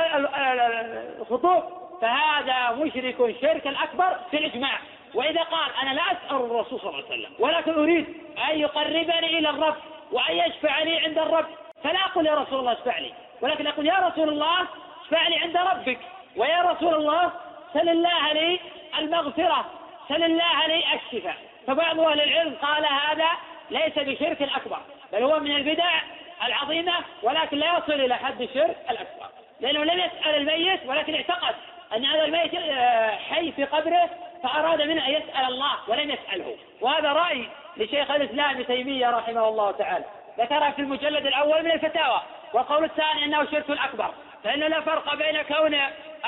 [1.21, 1.65] الخطوط
[2.03, 4.79] فهذا مشرك شركا أكبر في الإجماع.
[5.15, 8.07] وإذا قال أنا لا أسأل الرسول صلى الله عليه وسلم ولكن أريد
[8.51, 9.75] أن يقربني إلى الرب
[10.13, 11.47] وأن يشفع لي عند الرب
[11.85, 14.61] فلا أقول يا رسول الله اشفع لي ولكن أقول يا رسول الله
[15.05, 15.99] اشفع لي عند ربك
[16.37, 17.33] ويا رسول الله
[17.75, 18.61] سل الله لي
[18.99, 19.65] المغفرة
[20.09, 21.37] سل الله لي الشفاء.
[21.67, 23.29] فبعض أهل العلم قال هذا
[23.71, 24.79] ليس بشرك أكبر
[25.13, 26.01] بل هو من البدع
[26.45, 29.27] العظيمة ولكن لا يصل إلى حد الشرك الأكبر
[29.61, 31.55] لأنه لم يسأل الميت ولكن اعتقد
[31.97, 34.11] أن هذا الميت آه، حي في قبره
[34.43, 36.57] فأراد منه أن يسأل الله ولم يسأله.
[36.81, 40.05] وهذا رأي لشيخ الإسلام ابن تيمية رحمه الله تعالى.
[40.39, 42.23] ذكر في المجلد الأول من الفتاوى
[42.53, 44.15] والقول الثاني أنه شرك أكبر.
[44.45, 45.77] فإنه لا فرق بين كون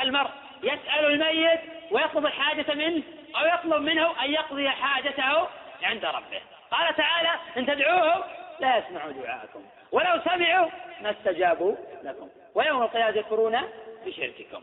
[0.03, 0.31] المرء
[0.62, 3.03] يسأل الميت ويطلب الحاجة منه
[3.37, 5.49] أو يطلب منه أن يقضي حاجته
[5.83, 6.40] عند ربه.
[6.71, 8.25] قال تعالى إن تدعوه
[8.61, 9.64] لا يسمعوا دعاءكم.
[9.92, 10.68] ولو سمعوا
[11.01, 12.29] ما استجابوا لكم.
[12.55, 13.59] ويوم القيامة يكفرون
[14.07, 14.62] بشرككم.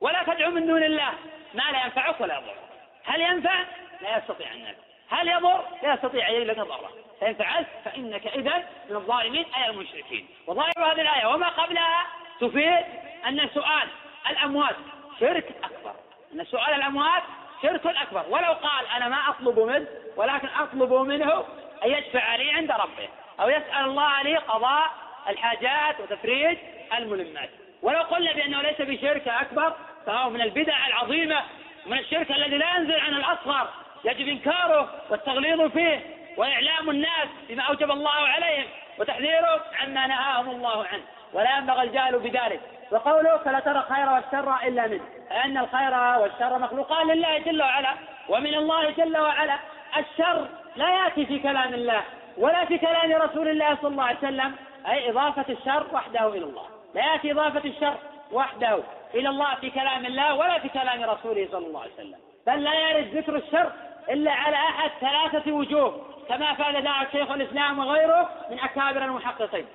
[0.00, 1.12] ولا تدعوا من دون الله
[1.54, 2.58] ما لا ينفعك ولا يضرك.
[3.04, 3.64] هل ينفع؟
[4.00, 6.90] لا يستطيع أن ينفع هل يضر؟ لا يستطيع أن يلك ضره.
[7.20, 8.56] فإن فعلت فإنك إذا
[8.90, 10.28] من الظالمين أي المشركين.
[10.46, 11.26] وظاهر هذه الآية.
[11.26, 12.06] وما قبلها
[12.40, 12.84] تفيد
[13.26, 13.88] أن سؤال
[14.30, 14.76] الأموات
[15.20, 15.94] شرك أكبر.
[16.34, 17.22] أن سؤال الأموات
[17.62, 18.24] شرك أكبر.
[18.28, 19.86] ولو قال أنا ما أطلب منه
[20.16, 21.44] ولكن أطلب منه
[21.84, 23.08] أن يشفع لي عند ربه.
[23.40, 24.90] أو يسأل الله لي قضاء
[25.28, 26.58] الحاجات وتفريج
[26.98, 27.50] الملمات.
[27.82, 29.72] ولو قلنا بأنه ليس بشرك أكبر
[30.06, 31.42] فهو من البدع العظيمة
[31.86, 33.68] من الشرك الذي لا ينزل عن الأصغر
[34.04, 36.00] يجب إنكاره والتغليظ فيه
[36.36, 38.64] وإعلام الناس بما أوجب الله عليهم
[38.98, 41.02] وتحذيره عما نهاهم الله عنه.
[41.32, 42.60] ولا ينبغي الجهل بذلك.
[42.90, 45.04] وقوله فلا ترى الخير والشر إلا منه
[45.44, 47.94] أن الخير والشر مخلوقان لله جل وعلا
[48.28, 49.58] ومن الله جل وعلا.
[49.96, 52.02] الشر لا يأتي في كلام الله.
[52.38, 54.54] ولا في كلام رسول الله صلى الله عليه وسلم
[54.88, 56.66] أي إضافة الشر وحده إلى الله.
[56.94, 57.94] لا يأتي إضافة الشر
[58.32, 58.78] وحده
[59.14, 62.18] إلى الله في كلام الله ولا في كلام رسوله صلى الله عليه وسلم.
[62.46, 63.72] بل لا يرد ذكر الشر
[64.10, 69.66] إلا على أحد ثلاثة وجوه كما فعل ذلك شيخ الإسلام وغيره من أكابر المحققين.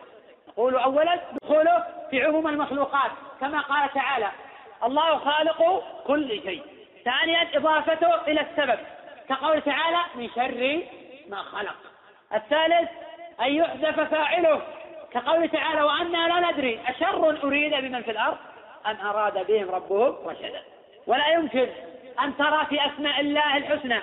[0.48, 4.32] نقول أولا دخوله في عموم المخلوقات كما قال تعالى
[4.84, 6.64] الله خالق كل شيء.
[7.06, 8.80] ثانيا إضافته إلى السبب
[9.30, 10.82] كقول تعالى من شر
[11.30, 11.76] ما خلق.
[12.34, 12.90] الثالث
[13.42, 14.62] أن يحذف فاعله.
[15.14, 18.38] كقول تعالى وأنا لا ندري أشر أريد بمن في الأرض؟
[18.88, 20.62] أم أراد بهم ربهم رشدا.
[21.08, 21.68] ولا يمكن
[22.24, 24.00] أن ترى في أسماء الله الحسنى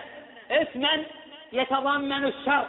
[0.50, 1.04] اسما
[1.52, 2.66] يتضمن الشر.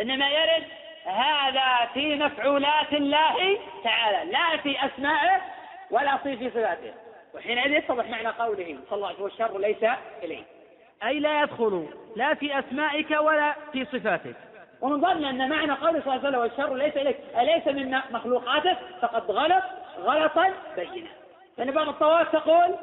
[0.00, 0.64] إنما يرد
[1.04, 5.40] هذا في مفعولات الله تعالى لا في أسمائه
[5.90, 6.92] ولا في صفاته.
[7.34, 10.42] وحينئذ يتضح معنى قوله صلى الله عليه وسلم والشر ليس إليه
[11.04, 14.36] أي لا يدخل لا في أسمائك ولا في صفاتك.
[14.80, 18.78] ومن ظن أن معنى قوله صلى الله عليه وسلم والشر ليس إليك أليس من مخلوقاتك؟
[19.00, 19.64] فقد غلط
[19.98, 21.08] غلطا بينا
[21.58, 22.74] لأن بعض الطوائف تقول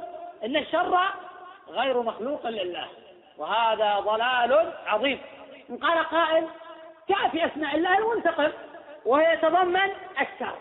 [0.46, 1.00] أن الشر
[1.70, 2.88] غير مخلوق لله
[3.38, 5.22] وهذا ضلال عظيم.
[5.70, 6.48] إن قال قائل
[7.10, 8.52] جاء في أسماء الله المنتقم
[9.06, 9.90] وهي يتضمن
[10.22, 10.56] الشر؟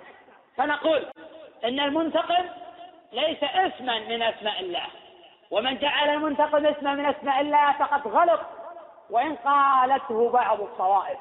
[0.57, 1.07] فنقول
[1.65, 2.45] إن المنتقم
[3.13, 4.87] ليس اسما من أسماء الله
[5.51, 8.41] ومن جعل المنتقم اسما من أسماء الله فقد غلط.
[9.11, 11.19] وإن قالته بعض الطوائف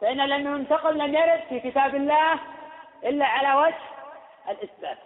[0.00, 2.38] فإن المنتقم لم يرد في كتاب الله
[3.04, 3.78] إلا على وجه
[4.48, 4.98] الإثبات.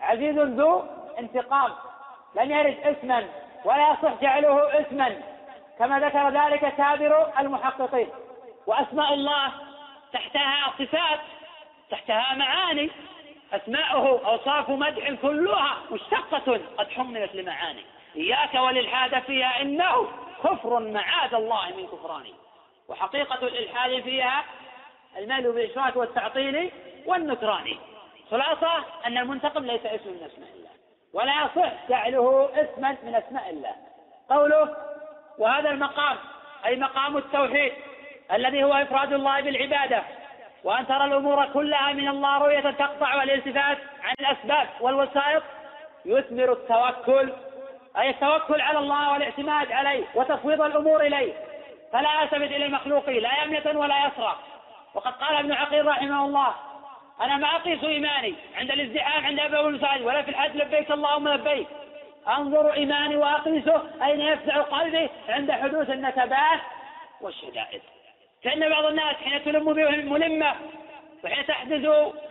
[0.00, 0.84] عزيز ذو
[1.18, 1.72] انتقام.
[2.34, 3.26] لم يرد اسما
[3.64, 5.20] ولا يصح جعله اسما.
[5.78, 8.08] كما ذكر ذلك كابر المحققين.
[8.66, 9.52] وأسماء الله
[10.12, 11.20] تحتها صفات
[11.90, 12.90] تحتها معاني.
[13.52, 17.84] أسماؤه أوصاف مدح كلها مشتقة قد حملت لمعاني.
[18.16, 20.08] إياك وللحاد فيها إنه
[20.44, 22.45] كفر معاذ الله من كفرانه.
[22.88, 24.44] وحقيقة الإلحاد فيها
[25.18, 26.70] الميل بالإشراك والتعطيل
[27.06, 27.76] والنكران.
[28.30, 30.70] خلاصة أن المنتقم ليس اسم من أسماء الله
[31.12, 33.72] ولا يصح جعله اسما من أسماء الله.
[34.30, 34.76] قوله
[35.38, 36.16] وهذا المقام
[36.66, 37.72] أي مقام التوحيد
[38.32, 40.02] الذي هو إفراد الله بالعبادة.
[40.64, 45.42] وأن ترى الأمور كلها من الله رؤية تقطع والالتفات عن الأسباب والوسائط
[46.04, 47.32] يثمر التوكل
[47.98, 51.32] أي التوكل على الله والاعتماد عليه وتفويض الأمور إليه.
[51.92, 54.36] فلا يلتفت إلى المخلوقين لا يمنة ولا يسرى
[54.94, 56.54] وقد قال ابن عقيل رحمه الله
[57.20, 61.66] أنا ما أقيس إيماني عند الازدحام عند أبي المساعد ولا في الحج لبيك اللهم لبيك.
[62.28, 66.60] أنظر إيماني وأقيسه أين يفزع قلبي عند حدوث النكبات
[67.20, 67.82] والشدائد.
[68.44, 70.54] فإن بعض الناس حين تلم بهم ملمة
[71.24, 71.84] وحين تحدث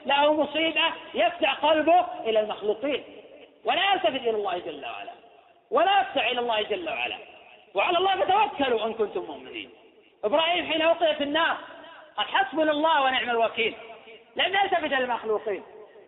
[0.06, 0.84] له مصيبة
[1.14, 3.04] يفزع قلبه إلى المخلوقين.
[3.64, 5.12] ولا يلتفت إلى الله جل وعلا.
[5.72, 7.16] ولا يفزع إلى الله جل وعلا.
[7.76, 9.70] وعلى الله فتوكلوا إن كنتم مؤمنين.
[10.24, 11.58] إبراهيم حين وقع في النار
[12.18, 13.76] قال حسبنا الله ونعم الوكيل.
[14.36, 15.64] لم يلتفت للمخلوقين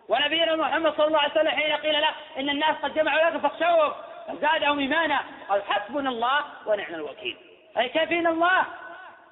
[0.10, 2.10] ونبينا محمد صلى الله عليه وسلم حين قيل له
[2.40, 3.92] إن الناس قد جمعوا لك فاخشوهم
[4.28, 7.38] فزادهم إيمانا قال حسبنا الله ونعم الوكيل.
[7.78, 8.66] أي كفينا الله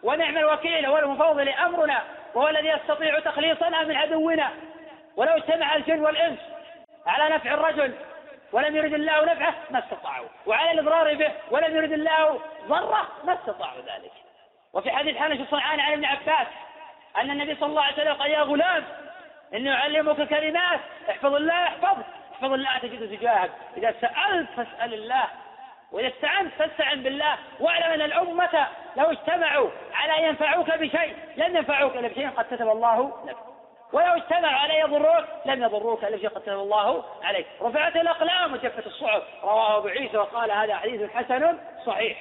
[0.03, 4.51] ونعم الوكيل هو المفوض لأمرنا وهو الذي يستطيع تخليصنا من عدونا.
[5.15, 6.39] ولو اجتمع الجن والإنس
[7.07, 7.93] على نفع الرجل
[8.51, 10.27] ولم يرد الله نفعه ما استطاعوا.
[10.45, 14.11] وعلى الإضرار به ولم يرد الله ضره ما استطاعوا ذلك.
[14.73, 16.47] وفي حديث حنش الصنعاني عن ابن عباس
[17.17, 18.83] أن النبي صلى الله عليه وسلم قال يا غلام
[19.53, 20.79] إني أعلمك كلمات
[21.09, 23.51] احفظ الله يحفظك احفظ الله تجد تجاهك.
[23.77, 25.25] إذا سألت فاسأل الله
[25.91, 27.37] وإذا استعنت فاستعن بالله.
[27.59, 28.67] واعلم أن الأمة
[28.97, 33.37] لو اجتمعوا على أن ينفعوك بشيء لن ينفعوك إلا بشيء قد كتب الله لك.
[33.93, 37.45] ولو اجتمعوا على يضروك لم يضروك إلا بشيء قد كتب الله عليك.
[37.61, 39.23] رفعت الأقلام وجفت الصحف.
[39.43, 42.17] رواه أبو عيسى وقال هذا حديث حسن صحيح.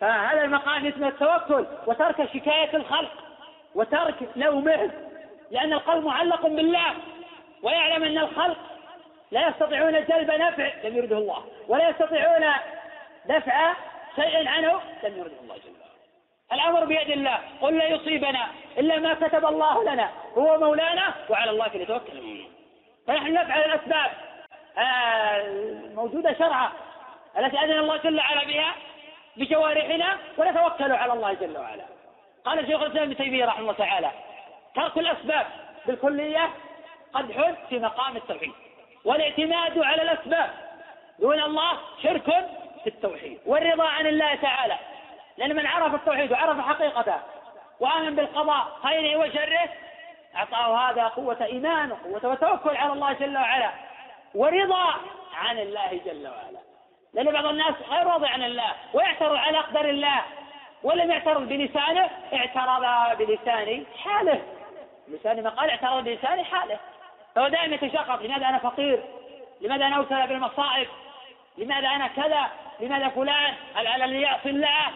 [0.00, 3.12] فهذا المقام اسمه التوكل وترك شكاية الخلق
[3.74, 4.90] وترك لومهم
[5.50, 6.94] لأن القلب معلق بالله.
[7.62, 8.58] ويعلم أن الخلق
[9.30, 12.52] لا يستطيعون جلب نفع لم يرده الله ولا يستطيعون
[13.26, 13.72] دفع
[14.16, 15.75] شيء عنه لم يرده الله جل
[16.52, 18.46] الأمر بيد الله قل لا يصيبنا
[18.78, 22.12] إلا ما كتب الله لنا هو مولانا وعلى الله فليتوكل.
[22.12, 22.52] المؤمنون
[23.06, 24.10] فنحن نفعل الأسباب.
[24.78, 26.72] الموجوده شرعا.
[27.38, 28.74] التي أذن الله جل وعلا بها
[29.36, 31.84] بجوارحنا ونتوكل على الله جل وعلا.
[32.44, 34.10] قال شيخ الإسلام ابن تيمية رحمه الله تعالى
[34.74, 35.46] ترك الأسباب
[35.86, 36.50] بالكلية
[37.12, 38.52] قدح في مقام التوحيد
[39.04, 40.50] والاعتماد على الأسباب
[41.18, 42.24] دون الله شرك
[42.84, 44.76] في التوحيد والرضا عن الله تعالى.
[45.36, 47.20] لأن من عرف التوحيد وعرف حقيقته
[47.80, 49.68] وآمن بالقضاء خيره وشره
[50.36, 53.70] أعطاه هذا قوة إيمان وقوة وتوكل على الله جل وعلا
[54.34, 54.94] ورضا
[55.34, 56.58] عن الله جل وعلا.
[57.14, 60.22] لأن بعض الناس غير راضي عن الله ويعترض على أقدار الله
[60.82, 64.42] ولم يعترض بلسانه اعترض بلسان حاله.
[65.08, 66.78] لسان ما قال اعترض بلسان حاله.
[67.34, 69.02] فهو دائما يتشقق لماذا أنا فقير؟
[69.60, 70.88] لماذا أنا أبتلى بالمصائب؟
[71.58, 72.46] لماذا أنا كذا؟
[72.80, 73.54] لماذا فلان؟
[74.04, 74.86] الذي يعصي الله؟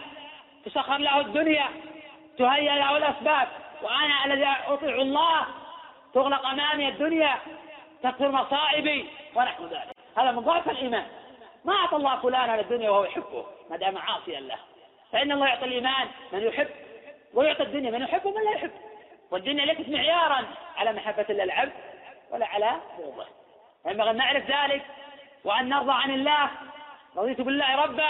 [0.65, 1.69] تسخر له الدنيا
[2.37, 3.47] تهيأ له الأسباب
[3.81, 5.45] وأنا الذي أطيع الله
[6.13, 7.37] تغلق أمامي الدنيا
[8.03, 9.95] تكثر مصائبي ونحو ذلك.
[10.17, 11.05] هذا من ضعف الإيمان.
[11.65, 14.57] ما أعطى الله فلانا الدنيا وهو يحبه ما دام عاصيا له.
[15.11, 16.67] فإن الله يعطي الإيمان من يحب
[17.33, 18.71] ويعطي الدنيا من يحب ومن لا يحب.
[19.31, 20.45] والدنيا ليست معيارا
[20.77, 21.73] على محبة الله العبد
[22.31, 23.25] ولا على بغضه
[23.85, 24.81] ينبغي أن نعرف ذلك
[25.43, 26.49] وأن نرضى عن الله
[27.17, 28.09] رضيت بالله ربا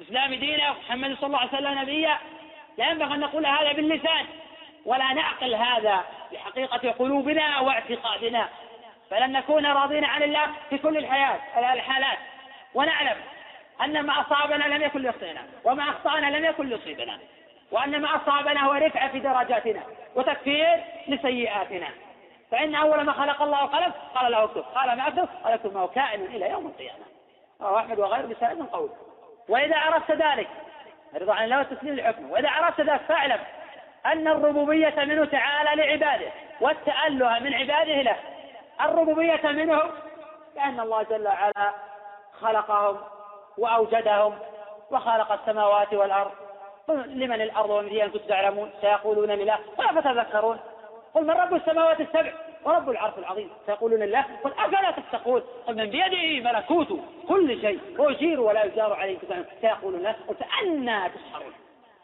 [0.00, 2.18] الإسلام دينا محمد صلى الله عليه وسلم نبيا.
[2.78, 4.26] لا ينبغي أن نقول هذا باللسان
[4.84, 8.48] ولا نعقل هذا بحقيقة قلوبنا واعتقادنا
[9.10, 11.38] فلن نكون راضين عن الله في كل الحياة
[11.72, 12.18] الحالات.
[12.74, 13.16] ونعلم
[13.84, 17.18] أن ما أصابنا لم يكن ليخطئنا وما أخطأنا لم يكن ليصيبنا
[17.70, 19.82] وأن ما أصابنا هو رفعة في درجاتنا
[20.14, 21.88] وتكفير لسيئاتنا.
[22.50, 25.80] فإن أول ما خلق الله القلم قال له اكتب قال ما أكتب قال اكتب ما
[25.80, 27.04] هو كائن إلى يوم القيامة.
[27.60, 28.90] رواه أحمد وغيره بسند قول
[29.50, 30.48] وإذا عرفت ذلك
[31.16, 32.32] الرضا عن الله والتسليم لحكمه.
[32.32, 33.38] وإذا عرفت ذلك فاعلم
[34.06, 36.30] أن الربوبية منه تعالى لعباده
[36.60, 38.16] والتأله من عباده له.
[38.80, 39.82] الربوبية منه
[40.56, 41.72] لأن الله جل وعلا
[42.40, 43.00] خلقهم
[43.58, 44.38] وأوجدهم
[44.90, 46.32] وخلق السماوات والأرض.
[46.88, 49.58] لمن الأرض ومن فيها كنتم تعلمون سيقولون لله.
[49.78, 50.60] ولا فتذكرون
[51.14, 52.32] قل من رب السماوات السبع؟
[52.64, 53.50] ورب العرش العظيم.
[53.66, 57.80] سيقولون الله قل أفلا تتقون؟ قل من بيده ملكوت كل شيء.
[57.98, 59.18] ويجير ولا يجار عليه
[59.60, 61.52] سيقولون الله قل فأنا تسحرون.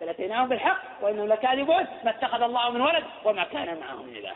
[0.01, 4.35] فلاتيناهم بالحق وإنهم لكاذبون ما اتخذ الله من ولد وما كان معه من إله.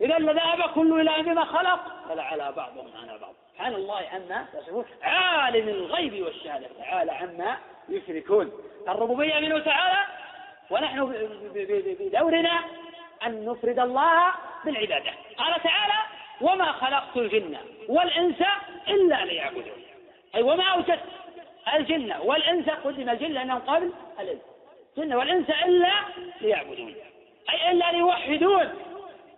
[0.00, 1.80] إذا لذهب كل إله بما خلق.
[2.08, 3.34] فلعلى بعضهم على بعض.
[3.52, 4.84] سبحان الله عما يصفون.
[5.02, 6.66] عالم الغيب والشهادة.
[6.78, 7.56] تعالى عما
[7.88, 8.52] يشركون.
[8.88, 9.98] الربوبية منه تعالى.
[10.70, 11.14] ونحن
[11.54, 12.60] بدورنا
[13.26, 14.32] أن نفرد الله
[14.64, 15.10] بالعبادة.
[15.38, 15.94] قال تعالى
[16.40, 17.56] وما خلقت الجن
[17.88, 18.42] والإنس
[18.88, 19.82] إلا ليعبدون.
[20.34, 21.00] أي وما أوجدت
[21.74, 24.42] الجن والإنس قدم الجن لأنهم قبل الإنس.
[24.98, 25.92] الجن والإنس إلا
[26.40, 26.94] ليعبدون.
[27.52, 28.74] أي إلا ليوحدون.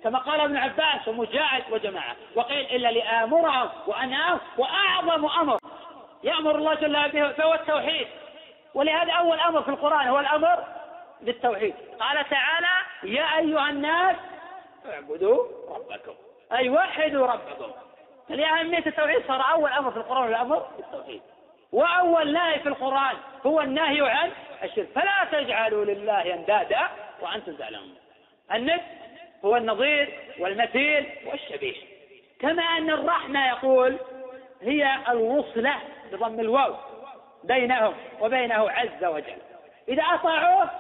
[0.04, 2.16] كما قال ابن عباس ومجاهد وجماعة.
[2.34, 5.58] وقيل إلا لآمرهم وأنا وأعظم أمر.
[6.24, 8.06] يأمر الله جل وعلا فهو التوحيد.
[8.74, 10.64] ولهذا أول أمر في القرآن هو الأمر
[11.22, 11.74] بالتوحيد.
[12.00, 12.68] قال تعالى
[13.02, 14.16] يا أيها الناس
[14.90, 16.14] اعبدوا ربكم.
[16.52, 17.72] أي وحدوا ربكم.
[18.28, 21.22] لأهمية التوحيد صار أول أمر في القرآن الأمر بالتوحيد.
[21.72, 23.16] وأول نهي في القرآن
[23.46, 24.30] هو النهي عن
[24.62, 24.88] الشرك.
[24.94, 26.80] فلا تجعلوا لله أندادا
[27.20, 27.94] وأنتم تعلمون.
[28.54, 28.80] الند
[29.44, 31.76] هو النظير والمثيل والشبيه.
[32.40, 33.96] كما أن الرحمة يقول
[34.62, 35.74] هي الوصلة
[36.12, 36.74] بضم الواو
[37.44, 39.38] بينهم وبينه عز وجل.
[39.88, 40.70] إذا أطاعوه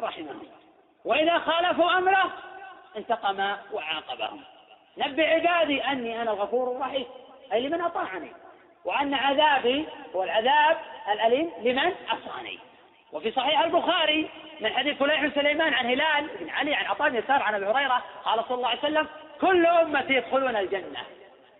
[0.00, 0.46] رحمهم
[1.04, 2.32] وإذا خالفوا أمره
[2.96, 4.40] انتقم وعاقبهم.
[4.98, 7.06] نبئ عبادي أني أنا الغفور الرحيم
[7.52, 8.32] أي لمن أطاعني.
[8.84, 9.86] وأن عذابي
[10.16, 10.78] هو العذاب
[11.12, 12.58] الأليم لمن عصاني
[13.12, 14.30] وفي صحيح البخاري
[14.60, 18.44] من حديث فليح سليمان عن هلال بن علي عن بن يسار عن أبي هريرة قال
[18.44, 19.08] صلى الله عليه وسلم
[19.40, 21.00] كل أمتي يدخلون الجنة.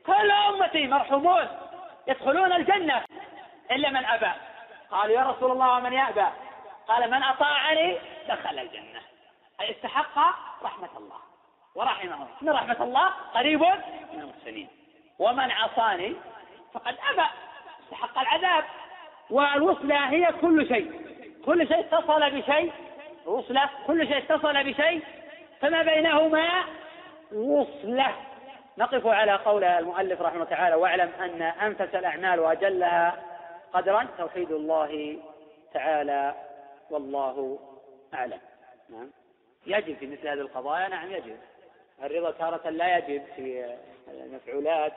[0.06, 1.48] كل أمتي مرحومون
[2.08, 3.04] يدخلون الجنة
[3.70, 4.32] إلا من أبى.
[4.90, 6.26] قالوا يا رسول الله ومن يأبى؟
[6.88, 9.00] قال من أطاعني دخل الجنة.
[9.60, 10.18] أي استحق
[10.62, 11.16] رحمة الله.
[11.74, 13.60] ورحمه من رحمة الله؟ قريب
[14.12, 14.68] من المحسنين
[15.18, 16.14] ومن عصاني؟
[16.74, 17.26] فقد أبى.
[17.84, 18.64] استحق العذاب.
[19.30, 21.02] والوصلة هي كل شيء.
[21.44, 22.72] كل شيء اتصل بشيء.
[23.26, 23.70] وصلة.
[23.86, 25.02] كل شيء اتصل بشيء.
[25.60, 26.64] فما بينهما؟
[27.32, 28.14] وصلة.
[28.78, 33.16] نقف على قول المؤلف رحمه الله تعالى واعلم أن أنفس الأعمال وأجلها
[33.72, 34.06] قدرا.
[34.18, 35.18] توحيد الله
[35.74, 36.34] تعالى.
[36.90, 37.58] والله
[38.14, 38.40] أعلم.
[38.90, 39.21] نعم.
[39.66, 41.36] يجب في مثل هذه القضايا نعم يجب.
[42.02, 43.76] الرضا تارة لا يجب في
[44.08, 44.92] المفعولات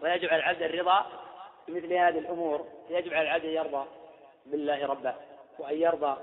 [0.00, 1.06] ويجب على العبد الرضا
[1.66, 3.86] في مثل هذه الأمور يجب على العبد أن يرضى
[4.46, 5.14] بالله ربه
[5.58, 6.16] وأن يرضى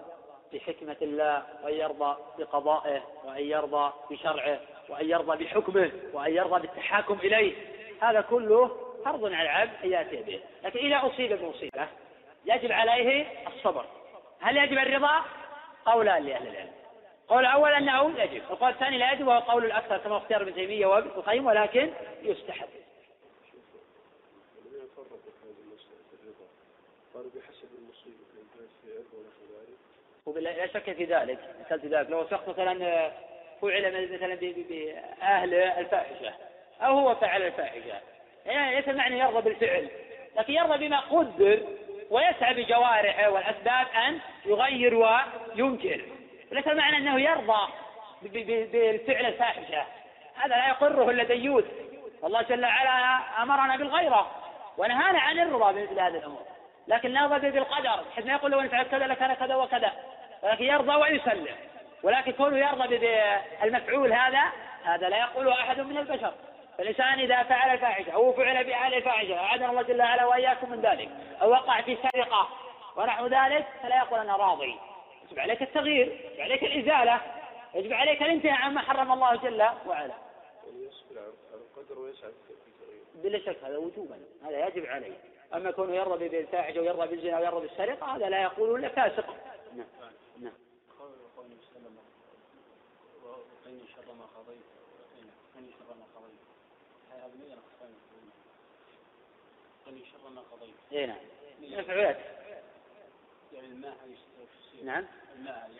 [0.54, 4.60] بحكمة الله وأن يرضى بقضائه وأن يرضى بشرعه
[4.90, 7.54] وأن يرضى بحكمه وأن يرضى بالتحاكم إليه.
[8.02, 8.68] هذا كله
[9.06, 10.40] فرض على العبد أن يأتي به.
[10.64, 11.88] لكن إذا أصيب بمصيبة
[12.46, 13.86] يجب عليه الصبر.
[14.42, 15.22] هل يجب الرضا؟
[15.86, 16.72] قولان لأهل العلم.
[17.28, 20.86] قول الأول أنه يجب القول الثاني لا يجب وهو قول الأكثر كما اختار ابن تيمية
[20.86, 22.68] وابن القيم ولكن يستحب.
[27.14, 28.26] قالوا بحسب المصيبة
[30.40, 32.10] لا شك في ذلك مثال في ذلك.
[32.10, 33.12] لو شخص مثلا
[33.62, 36.34] فعل مثلا بأهل الفاحشة
[36.82, 38.02] أو هو فعل الفاحشة
[38.46, 39.90] يعني ليس معنى يرضى بالفعل
[40.38, 41.60] لكن يرضى بما قدر
[42.10, 46.02] ويسعى بجوارحه والأسباب أن يغير وينكر.
[46.56, 47.72] وليس معنى أنه يرضى
[48.22, 49.84] بالفعل الفاحشة.
[50.36, 51.66] هذا لا يقره إلا ديوث.
[52.22, 54.32] والله جل وعلا أمرنا بالغيرة
[54.78, 56.41] ونهانا عن الرضا بمثل هذه الأمور.
[56.88, 58.03] لكن نرضى بالقدر.
[58.10, 59.91] بحيث ما يقول لو نفعل كذا لكان كذا وكذا.
[60.43, 61.56] ولكن يرضى ويسلم.
[62.03, 64.43] ولكن كونه يرضى بالمفعول هذا
[64.84, 66.34] هذا لا يقوله أحد من البشر.
[66.78, 71.10] فالإنسان إذا فعل الفاحشة أو فعل بأهل الفاحشة أعاذنا الله جل وعلا وإياكم من ذلك
[71.41, 72.49] أو وقع في سرقة
[72.95, 74.76] ونحو ذلك فلا يقول أنا راضي.
[75.30, 77.22] يجب عليك التغيير يجب عليك الإزالة
[77.76, 80.14] يجب عليك الانتهاء عما حرم الله جل وعلا.
[83.24, 85.18] بلا شك هذا وجوبا هذا يجب عليه
[85.54, 89.36] أما كونه يرضى بالفاحشة ويرضى بالزنا ويرضى بالسرقة هذا لا يقول إلا فاسق.
[89.76, 89.88] نعم
[90.42, 90.54] نعم.
[93.96, 94.64] شر ما قضيت
[95.72, 96.06] شر ما
[99.86, 101.18] قضيت شر ما قضيت اي نعم.
[101.80, 102.18] مفعولات
[103.54, 103.96] يعني الماء
[104.84, 105.06] نعم.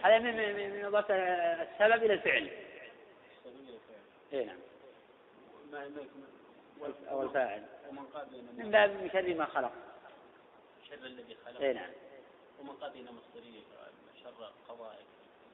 [0.02, 2.50] هذا من من إضافة السبب إلى الفعل.
[3.38, 4.00] السبب إلى الفعل.
[4.34, 4.58] اي نعم.
[7.10, 7.64] أو الفاعل.
[8.58, 9.72] من باب شر ما خلق.
[10.90, 11.62] شر الذي خلق.
[11.62, 11.90] اي نعم.
[12.60, 13.62] ومن قبل مصدريه
[14.24, 15.06] شر قضائك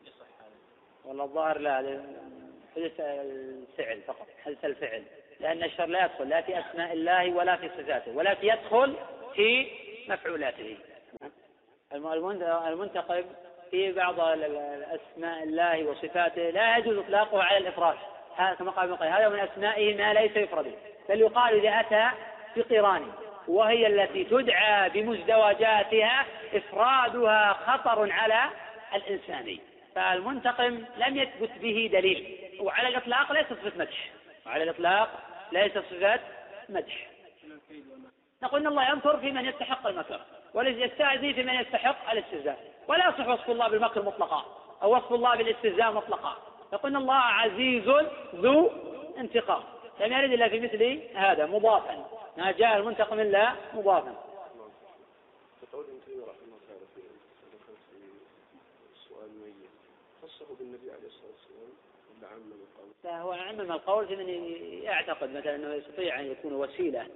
[0.05, 0.55] يصح هذا.
[1.05, 2.03] والله الظاهر لا
[2.75, 5.03] حدث الفعل فقط حدث الفعل.
[5.39, 8.97] لأن الشر لا يدخل لا في أسماء الله ولا في صفاته ولكن يدخل
[9.35, 9.71] في
[10.07, 10.77] مفعولاته.
[11.93, 13.25] المنتقب
[13.71, 17.97] في بعض أسماء الله وصفاته لا يجوز إطلاقه على الإفراد
[18.59, 20.75] كما قال ابن هذا من أسمائه ما ليس يفرد
[21.09, 22.17] بل يقال إذا أتى
[22.55, 23.11] بقران
[23.47, 28.49] وهي التي تدعى بمزدوجاتها إفرادها خطر على
[28.95, 29.57] الإنسان.
[29.95, 32.37] فالمنتقم لم يثبت به دليل.
[32.59, 34.09] وعلى الإطلاق ليس صفة مدح.
[34.45, 35.09] وعلى الإطلاق
[35.51, 36.19] ليس صفة
[36.69, 37.07] مدح.
[38.43, 40.21] نقول إن الله ينكر في من يستحق المكر.
[40.53, 42.73] ويستأذي في من يستحق الاستهزاء.
[42.87, 44.45] ولا يصح وصف الله بالمكر مطلقا
[44.83, 46.37] أو وصف الله بالاستهزاء مطلقا.
[46.73, 47.83] نقول إن الله عزيز
[48.35, 48.71] ذو
[49.17, 49.63] انتقام.
[49.99, 52.05] لم يرد إلا في مثل هذا مضافا.
[52.37, 54.15] ما جاء المنتقم إلا مضافا.
[60.59, 61.69] بالنبي عليه الصلاة والسلام
[62.19, 64.29] ولا عمم القول؟ لا هو عمم القول في من
[64.83, 67.07] يعتقد مثلا أنه يستطيع أن يكون وسيلة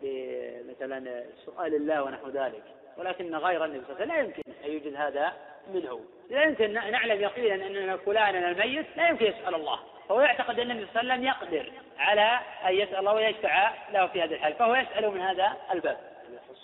[0.69, 2.63] مثلا سؤال الله ونحو ذلك.
[2.97, 5.33] ولكن غير النبي صلى الله عليه وسلم لا يمكن أن يوجد هذا
[5.73, 6.05] منه.
[6.29, 9.79] لا يمكن نعلم يقينا أن فلانا الميت لا يمكن يسأل الله.
[10.09, 14.07] فهو يعتقد أن النبي صلى الله عليه وسلم يقدر على أن يسأل الله ويشفع له
[14.07, 15.97] في هذه الحال فهو يسأله من هذا الباب.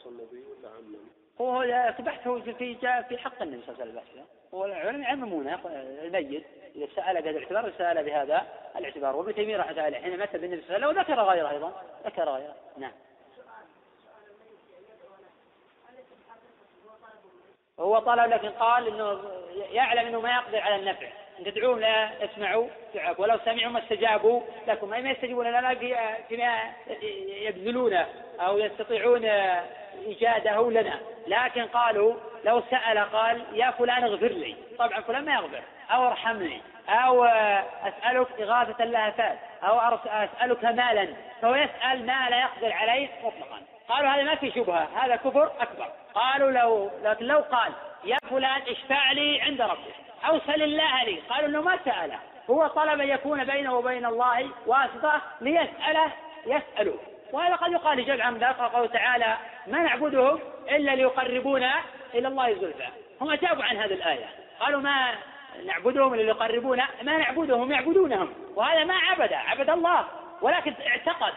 [0.05, 0.95] النبي ولا عمم؟
[1.41, 1.59] هو
[1.99, 2.75] بحثه في
[3.09, 4.25] في حق النبي صلى الله عليه وسلم.
[4.53, 5.59] هو العلماء يعممونه
[6.03, 6.43] الميت.
[6.75, 9.15] إذا سأل بهذا الاعتبار سأل بهذا الاعتبار.
[9.15, 11.81] وابن تيمية رحمه الله حين مات بالنبي صلى الله عليه وسلم وذكر غيره أيضا.
[12.05, 12.55] ذكر غيره.
[12.77, 12.91] نعم.
[17.81, 19.19] هو طلب لكن قال إنه
[19.71, 21.07] يعلم إنه ما يقدر على النفع.
[21.39, 24.89] أن تدعوهم لا يسمعوا دعاءكم ولو سمعوا ما استجابوا لكم.
[24.89, 25.75] ما يستجيبون لنا
[26.29, 26.59] فيما
[27.27, 28.07] يبذلونه
[28.39, 29.25] أو يستطيعون
[30.05, 30.99] إيجاده لنا.
[31.27, 32.13] لكن قالوا
[32.43, 34.55] لو سأل قال يا فلان اغفر لي.
[34.79, 35.61] طبعا فلان ما يغفر.
[35.91, 36.61] أو ارحمني.
[36.89, 41.07] أو أسألك إغاثة اللهفات أو أسألك مالا.
[41.41, 43.61] فهو يسأل ما لا يقدر عليه مطلقا.
[43.89, 44.87] قالوا هذا ما في شبهة.
[44.95, 45.87] هذا كفر أكبر.
[46.15, 47.71] قالوا لو لكن لو قال
[48.03, 49.95] يا فلان اشفع لي عند ربك
[50.27, 51.19] أو سل الله لي.
[51.29, 52.19] قالوا أنه ما سأله.
[52.49, 56.11] هو طلب أن يكون بينه وبين الله واسطة ليسأله
[56.45, 56.99] يسأله.
[57.33, 59.37] وهذا قد يقال لجمع من ذلك قوله تعالى
[59.67, 60.39] ما نعبدهم
[60.69, 61.73] إلا ليقربونا
[62.13, 62.87] إلى الله زلفى.
[63.21, 64.29] هم أجابوا عن هذه الآية.
[64.59, 65.13] قالوا ما
[65.65, 66.87] نعبدهم إلا ليقربونا.
[67.01, 68.33] ما نعبدهم يعبدونهم.
[68.55, 70.05] وهذا ما عبد عبد الله.
[70.41, 71.33] ولكن اعتقد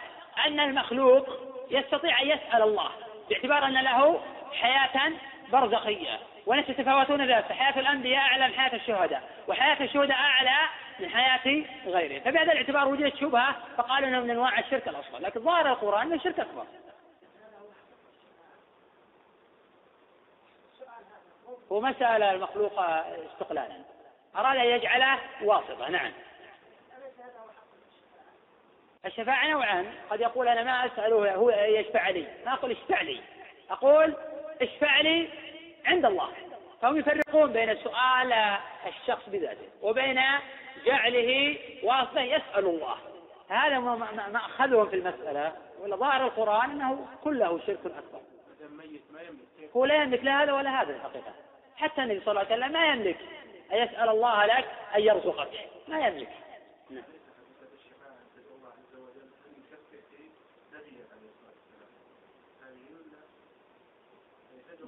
[0.47, 1.29] أن المخلوق
[1.71, 2.91] يستطيع أن يسأل الله
[3.31, 4.21] باعتبار أن له
[4.55, 5.13] حياة
[5.53, 10.69] برزخية وناس يتفاوتون ذلك حياة الأنبياء أعلى من حياة الشهداء وحياة الشهداء أعلى
[11.01, 12.21] من حياة غيرهم.
[12.21, 16.41] فبهذا الاعتبار وجدت شبهة فقالوا أنه من أنواع الشرك الأصغر لكن ظاهر القرآن أنه شرك
[16.41, 16.65] أكبر.
[21.71, 22.81] ومسأل المخلوق
[23.33, 23.77] استقلالا.
[24.37, 26.13] أراد أن يجعله واسطة نعم.
[29.07, 29.87] الشفاعة نوعان.
[30.11, 32.27] قد يقول أنا ما أسأله هو يشفع لي.
[32.47, 33.21] ما أقول اشفع لي.
[33.71, 34.15] أقول
[34.63, 35.29] اشفع لي
[35.85, 36.29] عند الله.
[36.83, 38.33] فهم يفرقون بين سؤال
[38.87, 40.21] الشخص بذاته وبين
[40.87, 42.97] جعله واسطة يسأل الله.
[43.49, 43.79] هذا
[44.29, 45.57] مأخذهم في المسألة.
[45.81, 48.21] ولا ظاهر القرآن أنه كله شرك أكبر.
[49.77, 51.35] هو لا يملك لا هذا ولا هذا الحقيقة.
[51.77, 53.19] حتى النبي صلى الله عليه وسلم ما يملك.
[53.73, 55.69] أن يسأل الله لك أن يرزقك.
[55.89, 56.31] ما يملك.
[56.91, 57.03] نعم.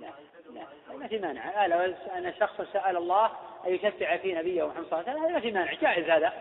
[0.01, 0.13] لا
[0.55, 0.67] لا
[0.97, 1.67] ما في مانع.
[1.67, 1.81] لو
[2.17, 3.31] أن شخص سأل الله
[3.67, 5.73] أن يشفع في نبيه محمد صلى الله عليه وسلم هذا ما في مانع.
[5.73, 6.33] جائز هذا.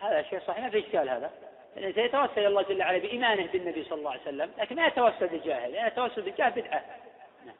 [0.00, 1.30] هذا شيء صحيح ما في إشكال هذا.
[1.76, 5.72] الإنسان يتوسل الله جل وعلا بإيمانه بالنبي صلى الله عليه وسلم لكن ما يتوسل بالجاهل.
[5.72, 6.84] لأن التوسل بالجاهل بدعة.
[7.46, 7.54] نعم.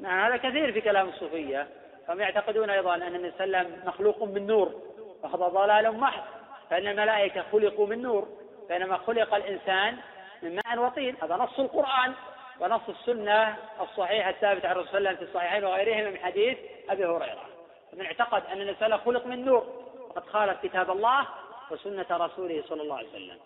[0.00, 1.68] نعم هذا كثير في كلام الصوفية.
[2.08, 4.82] هم يعتقدون أيضا أن النبي صلى الله عليه وسلم مخلوق من نور
[5.22, 6.22] وهذا ضلال محض.
[6.70, 8.41] فإن الملائكة خلقوا من نور.
[8.68, 9.98] بينما خلق الإنسان
[10.42, 11.16] من ماء وطين.
[11.22, 12.14] هذا نص القرآن
[12.60, 16.58] ونص السنة الصحيحة الثابتة عن الرسول صلى الله عليه وسلم في الصحيحين وغيرهما من حديث
[16.88, 17.46] أبي هريرة.
[17.92, 21.26] فمن اعتقد أن الإنسان خلق من نور وقد خالف كتاب الله
[21.70, 23.38] وسنة رسوله صلى الله عليه وسلم.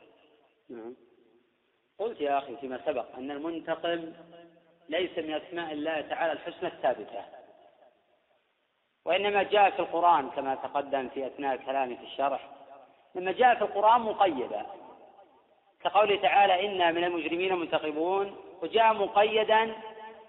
[0.70, 0.96] نعم.
[1.98, 4.12] قلت يا أخي فيما سبق أن المنتقم
[4.88, 7.24] ليس من أسماء الله تعالى الحسنى الثابتة.
[9.04, 12.48] وإنما جاء في القرآن كما تقدم في أثناء كلامي في الشرح.
[13.14, 14.66] لما جاء في القرآن مقيدا
[15.85, 19.72] كقوله تعالى إنا من المجرمين منتقمون وجاء مقيدا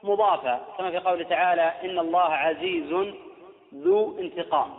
[0.03, 3.13] مضافا كما في قوله تعالى إن الله عزيز
[3.73, 4.73] ذو انتقام.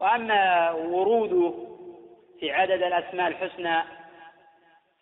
[0.00, 1.54] وأما وروده
[2.40, 3.82] في عدد الأسماء الحسنى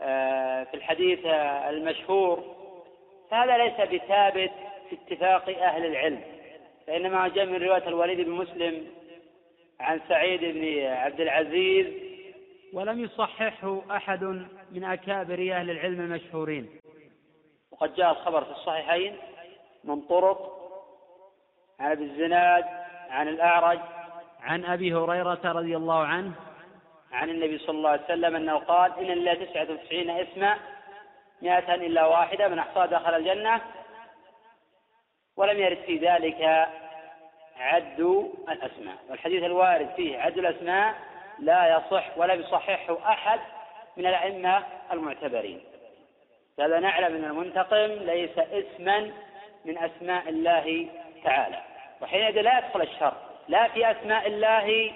[0.02, 1.26] آه، في الحديث
[1.68, 2.44] المشهور
[3.30, 4.50] فهذا ليس بثابت
[4.90, 6.20] في اتفاق أهل العلم
[6.86, 8.86] فإنما جاء من رواية الوليد بن مسلم
[9.80, 11.86] عن سعيد بن عبد العزيز
[12.72, 14.24] ولم يصححه أحد
[14.70, 16.80] من أكابر أهل العلم المشهورين.
[17.70, 19.16] وقد جاء الخبر في الصحيحين
[19.84, 20.60] من طرق
[21.80, 22.64] عن أبي الزناد
[23.10, 23.78] عن الأعرج
[24.40, 26.32] عن أبي هريرة رضي الله عنه.
[27.12, 30.56] عن النبي صلى الله عليه وسلم أنه قال إن لله تسعة وتسعين اسما
[31.42, 33.60] مئة إلا واحدة من أحصاها دخل الجنة
[35.36, 36.68] ولم يرد في ذلك
[37.56, 38.00] عد
[38.48, 38.96] الأسماء.
[39.10, 41.09] والحديث الوارد فيه عد الأسماء
[41.40, 43.40] لا يصح ولم يصححه أحد
[43.96, 44.62] من الأئمة
[44.92, 45.60] المعتبرين.
[46.60, 49.12] هذا نعلم أن المنتقم ليس اسما
[49.64, 50.86] من أسماء الله
[51.24, 51.62] تعالى.
[52.00, 53.14] وحينئذ لا يدخل الشر
[53.48, 54.92] لا في أسماء الله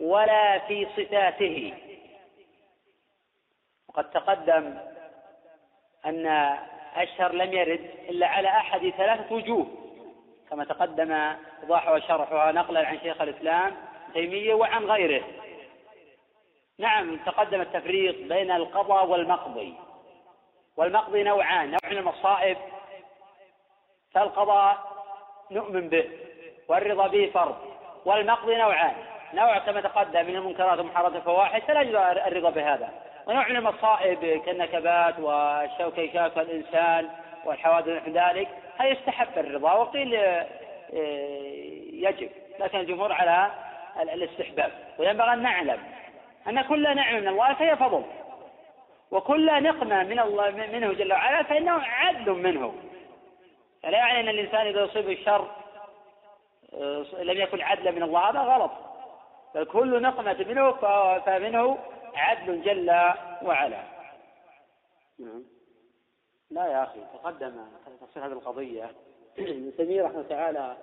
[0.00, 1.74] ولا في صفاته.
[3.88, 4.78] وقد تقدم
[6.06, 6.56] أن
[7.00, 9.66] الشر لم يرد إلا على أحد ثلاثة وجوه
[10.50, 11.12] كما تقدم
[11.62, 13.76] إيضاحها وشرحها نقلا عن شيخ الإسلام
[14.14, 15.24] تيمية وعن غيره.
[16.78, 19.74] نعم تقدم التفريق بين القضاء والمقضي.
[20.76, 22.56] والمقضي نوعان نوع من المصائب
[24.14, 24.78] فالقضاء
[25.50, 26.04] نؤمن به
[26.68, 27.56] والرضا به فرض.
[28.04, 28.94] والمقضي نوعان
[29.34, 32.90] نوع كما تقدم من المنكرات ومحرمات الفواحش فلا يجوز الرضا بهذا.
[33.26, 37.08] ونوع من المصائب كالنكبات والشوك يشاك الإنسان
[37.44, 38.48] والحوادث نحو ذلك
[38.78, 40.46] هذا يستحب الرضا؟ وقيل آه،
[41.92, 42.30] يجب.
[42.60, 43.50] لكن الجمهور على
[44.00, 44.72] الاستحباب.
[44.98, 45.97] وينبغي أن نعلم
[46.46, 48.04] أن كل نعمة من الله فهي فضل.
[49.10, 52.74] وكل نقمة من الله منه جل وعلا فإنه عدل منه.
[53.82, 55.50] فلا يعني أن الإنسان إذا أصيب الشر
[56.74, 58.70] آه، لم يكن عدلا من الله هذا غلط.
[59.54, 60.72] بل كل نقمة منه
[61.18, 61.78] فمنه
[62.14, 62.90] عدل جل
[63.42, 63.82] وعلا.
[65.18, 65.44] نعم.
[66.50, 67.66] لا يا أخي تقدم
[68.00, 68.90] تفصيل هذه القضية.
[69.38, 70.76] ابن تيمية رحمه تعالى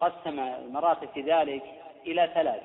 [0.00, 1.62] قسم المراتب في ذلك
[2.06, 2.62] إلى ثلاث.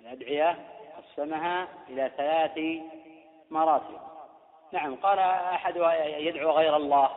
[0.00, 0.58] الأدعية
[1.00, 2.58] قسمها إلى ثلاث
[3.50, 4.00] مراتب.
[4.72, 7.10] نعم قال أحدها يدعو غير الله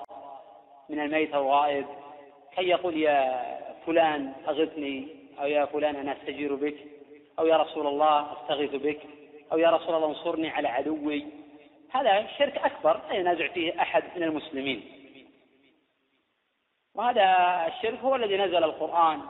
[0.89, 1.85] من الميت أو غائب
[2.55, 3.43] كي يقول يا
[3.85, 5.07] فلان أغثني
[5.39, 6.75] أو يا فلان أنا أستجير بك
[7.39, 8.99] أو يا رسول الله أستغيث بك
[9.51, 11.25] أو يا رسول الله انصرني على عدوي.
[11.91, 14.83] هذا شرك أكبر لا ينازع فيه أحد من المسلمين.
[16.95, 17.25] وهذا
[17.67, 19.21] الشرك هو الذي نزل القرآن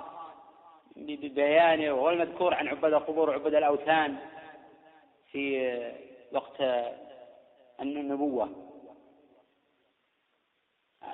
[0.96, 4.18] ببيانه وهو المذكور عن عباد القبور وعباد الأوثان.
[5.34, 5.92] في
[6.32, 6.62] وقت
[7.82, 8.50] النبوة.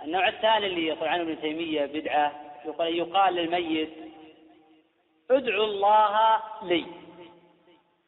[0.03, 2.31] النوع الثاني اللي يقول عنه ابن تيمية بدعة
[2.65, 3.93] يقال, يقال للميت
[5.31, 6.85] ادعو الله لي.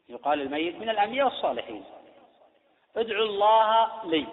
[0.10, 1.84] يقال للميت من الأنبياء والصالحين
[2.96, 4.28] ادعو الله لي.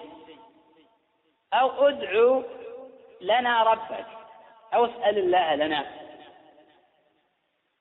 [1.53, 2.43] أو ادعو
[3.20, 4.07] لنا ربك
[4.74, 5.87] أو اسأل الله لنا.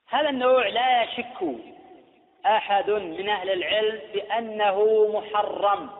[0.08, 1.42] هذا النوع لا يشك
[2.46, 5.90] أحد من أهل العلم بأنه محرم.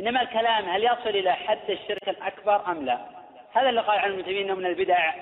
[0.00, 3.00] إنما الكلام هل يصل إلى حد الشرك الأكبر أم لا؟
[3.52, 5.14] هذا اللي قال عن المسلمين من البدع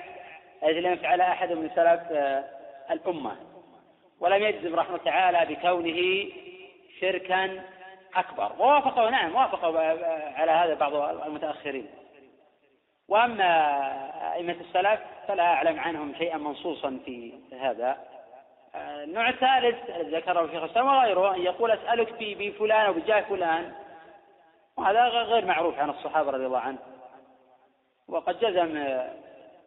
[0.63, 2.43] التي لم يفعلها أحد من سلف آه،
[2.91, 3.35] الأمة.
[4.19, 6.31] ولم يجزم رحمه تعالى بكونه
[7.01, 7.63] شركا
[8.15, 8.51] أكبر.
[8.59, 9.79] ووافقوا نعم وافقوا
[10.39, 11.87] على هذا بعض المتأخرين.
[13.07, 18.14] وأما أئمة السلف فلا أعلم عنهم شيئا منصوصا في هذا.
[18.75, 23.73] النوع الثالث الذي ذكره الشيخ الإسلام وغيره أن يقول أسألك بفلان أو بجاه فلان.
[24.77, 26.79] وهذا غير معروف عن الصحابة رضي الله عنهم.
[28.07, 28.99] وقد جزم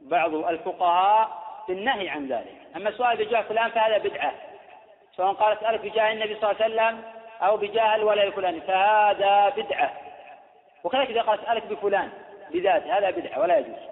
[0.00, 2.56] بعض الفقهاء بالنهي عن ذلك.
[2.76, 4.34] أما السؤال بجاه فلان فهذا بدعة.
[5.16, 7.02] سواء قال أسألك بجاه النبي صلى الله عليه وسلم
[7.42, 9.92] أو بجاه الولي الفلاني فهذا بدعة.
[10.84, 12.10] وكذلك إذا قال أسألك بفلان
[12.50, 13.88] بذاته هذا بدعة ولا يجوز.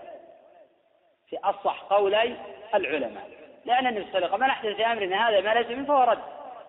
[1.28, 2.36] في أصح قولي
[2.74, 3.45] العلماء.
[3.66, 6.02] لأن النبي صلى الله عليه وسلم من أحدث في أمرنا هذا ما ليس منه فهو
[6.02, 6.18] رد.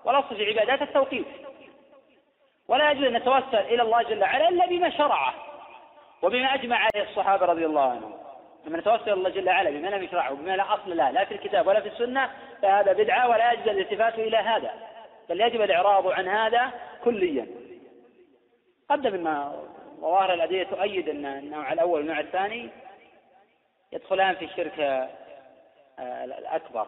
[0.06, 1.26] والأصل في عبادات التوقيف
[2.68, 5.34] ولا يجوز أن نتوسل إلى الله جل وعلا إلا بما شرعه
[6.22, 8.14] وبما أجمع عليه الصحابة رضي الله عنهم.
[8.66, 11.34] لما نتوسل إلى الله جل وعلا بما لم يشرعه وبما لا أصل له لا في
[11.34, 12.30] الكتاب ولا في السنة
[12.62, 14.74] فهذا بدعة ولا يجوز الالتفات إلى هذا.
[15.30, 16.72] بل يجب الإعراض عن هذا
[17.04, 17.48] كليا.
[18.90, 19.52] قدم أن
[20.00, 22.70] ظواهر الأدلة تؤيد أن النوع الأول والنوع الثاني
[23.92, 25.10] يدخلان في الشرك
[26.00, 26.88] الأكبر.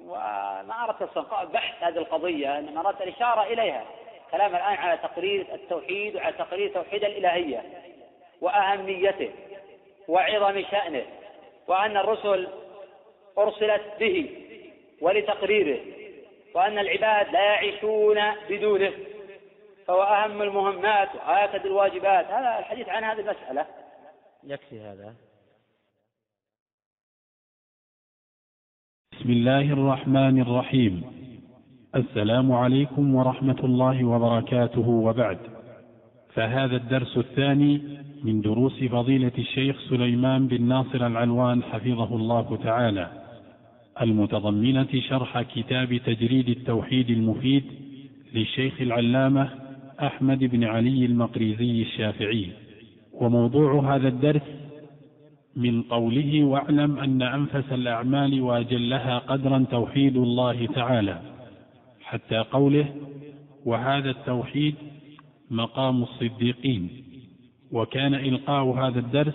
[0.00, 1.18] وما أردت
[1.52, 3.84] بحث هذه القضية إنما أردت الإشارة إليها.
[4.30, 7.62] كلام الآن على تقرير التوحيد وعلى تقرير توحيد الإلهية
[8.40, 9.30] وأهميته
[10.08, 11.04] وعظم شأنه
[11.68, 12.48] وأن الرسل
[13.38, 14.46] أرسلت به
[15.00, 15.80] ولتقريره
[16.54, 18.92] وأن العباد لا يعيشون بدونه
[19.86, 22.26] فهو أهم المهمات وآكد الواجبات.
[22.26, 23.66] هذا الحديث عن هذه المسألة.
[24.44, 25.14] يكفي هذا.
[29.24, 31.02] بسم الله الرحمن الرحيم.
[31.96, 34.88] السلام عليكم ورحمة الله وبركاته.
[34.88, 35.38] وبعد
[36.34, 37.80] فهذا الدرس الثاني
[38.24, 43.08] من دروس فضيلة الشيخ سليمان بن ناصر العلوان حفظه الله تعالى.
[44.02, 47.64] المتضمنة شرح كتاب تجريد التوحيد المفيد
[48.34, 49.48] للشيخ العلامة
[50.02, 52.48] أحمد بن علي المقريزي الشافعي.
[53.12, 54.42] وموضوع هذا الدرس
[55.56, 61.20] من قوله واعلم أن أنفس الأعمال وأجلها قدرا توحيد الله تعالى
[62.02, 62.94] حتى قوله
[63.64, 64.74] وهذا التوحيد
[65.50, 66.88] مقام الصديقين
[67.72, 69.34] وكان إلقاء هذا الدرس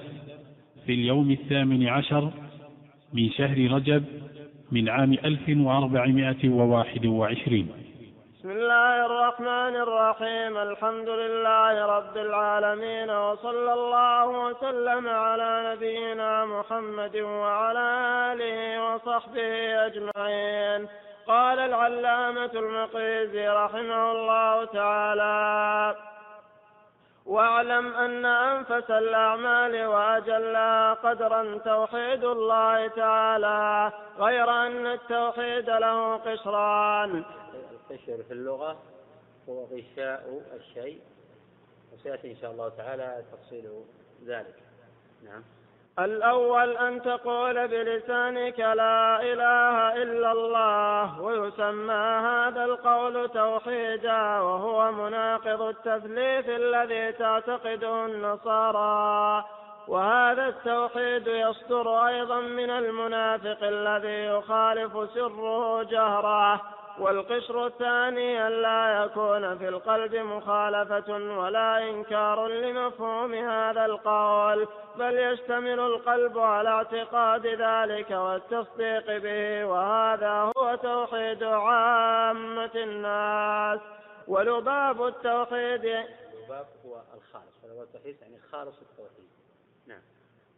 [0.85, 2.31] في اليوم الثامن عشر
[3.13, 4.03] من شهر رجب
[4.71, 7.67] من عام ألف وأربعمائة وواحد وعشرين.
[8.39, 10.57] بسم الله الرحمن الرحيم.
[10.57, 17.87] الحمد لله رب العالمين وصلى الله وسلم على نبينا محمد وعلى
[18.31, 20.87] آله وصحبه أجمعين.
[21.27, 25.95] قال العلامة المقريزي رحمه الله تعالى
[27.25, 37.23] واعلم أن أنفس الأعمال وأجلها قدرا توحيد الله تعالى غير أن التوحيد له قشران.
[37.91, 38.77] القشر في اللغة
[39.49, 40.99] هو غشاء الشيء.
[41.93, 43.69] وسيأتي إن شاء الله تعالى تفصيل
[44.25, 44.55] ذلك.
[45.23, 45.43] نعم.
[45.99, 56.49] الأول أن تقول بلسانك لا إله إلا الله ويسمى هذا القول توحيدا وهو مناقض التثليث
[56.49, 59.45] الذي تعتقده النصارى.
[59.87, 66.61] وهذا التوحيد يصدر أيضا من المنافق الذي يخالف سره جهره.
[66.99, 75.79] والقشر الثاني أن لا يكون في القلب مخالفة ولا إنكار لمفهوم هذا القول بل يشتمل
[75.79, 83.79] القلب على اعتقاد ذلك والتصديق به وهذا هو توحيد عامة الناس.
[84.27, 89.29] ولباب التوحيد اللباب هو الخالص ولباب التوحيد يعني خالص التوحيد.
[89.87, 90.01] نعم.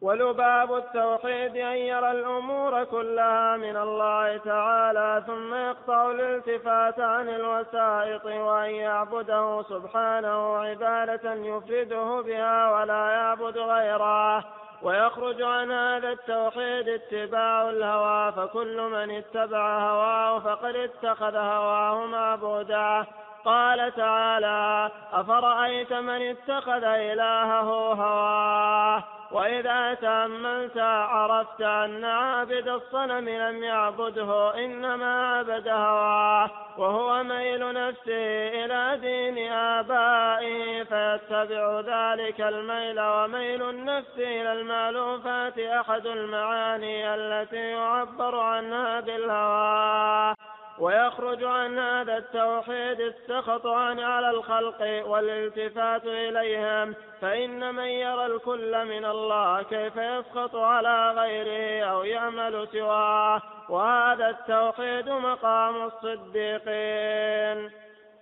[0.02, 8.70] ولباب التوحيد أن يرى الأمور كلها من الله تعالى ثم يقطع الالتفات عن الوسائط وأن
[8.70, 14.44] يعبده سبحانه عبادة يفرده بها ولا يعبد غيره.
[14.82, 23.06] ويخرج عن هذا التوحيد اتباع الهوى فكل من اتبع هواه فقد اتخذ هواه معبودا
[23.46, 34.56] قال تعالى أفرأيت من اتخذ إلهه هواه؟ وإذا تأملت عرفت أن عابد الصنم لم يعبده
[34.56, 44.54] إنما عبد هواه وهو ميل نفسه إلى دين آبائه فيتبع ذلك الميل وميل النفس إلى
[44.54, 50.36] المألوفات أحد المعاني التي يعبر عنها بالهوى.
[50.82, 59.06] ويخرج عن هذا التوحيد السخط عن على الخلق والالتفات إليهم فإن من يرى الكل من
[59.06, 67.72] الله كيف يسخط على غيره أو يعمل سواه وهذا التوحيد مقام الصديقين.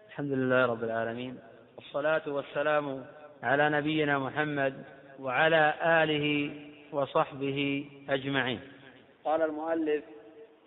[0.07, 1.39] الحمد لله رب العالمين
[1.77, 3.05] والصلاة والسلام
[3.43, 4.83] على نبينا محمد
[5.19, 6.51] وعلى آله
[6.91, 8.59] وصحبه أجمعين.
[9.25, 10.03] قال المؤلف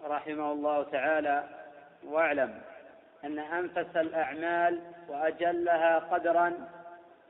[0.04, 1.61] رحمه الله تعالى
[2.04, 2.60] واعلم
[3.24, 6.68] أن أنفس الأعمال وأجلها قدرا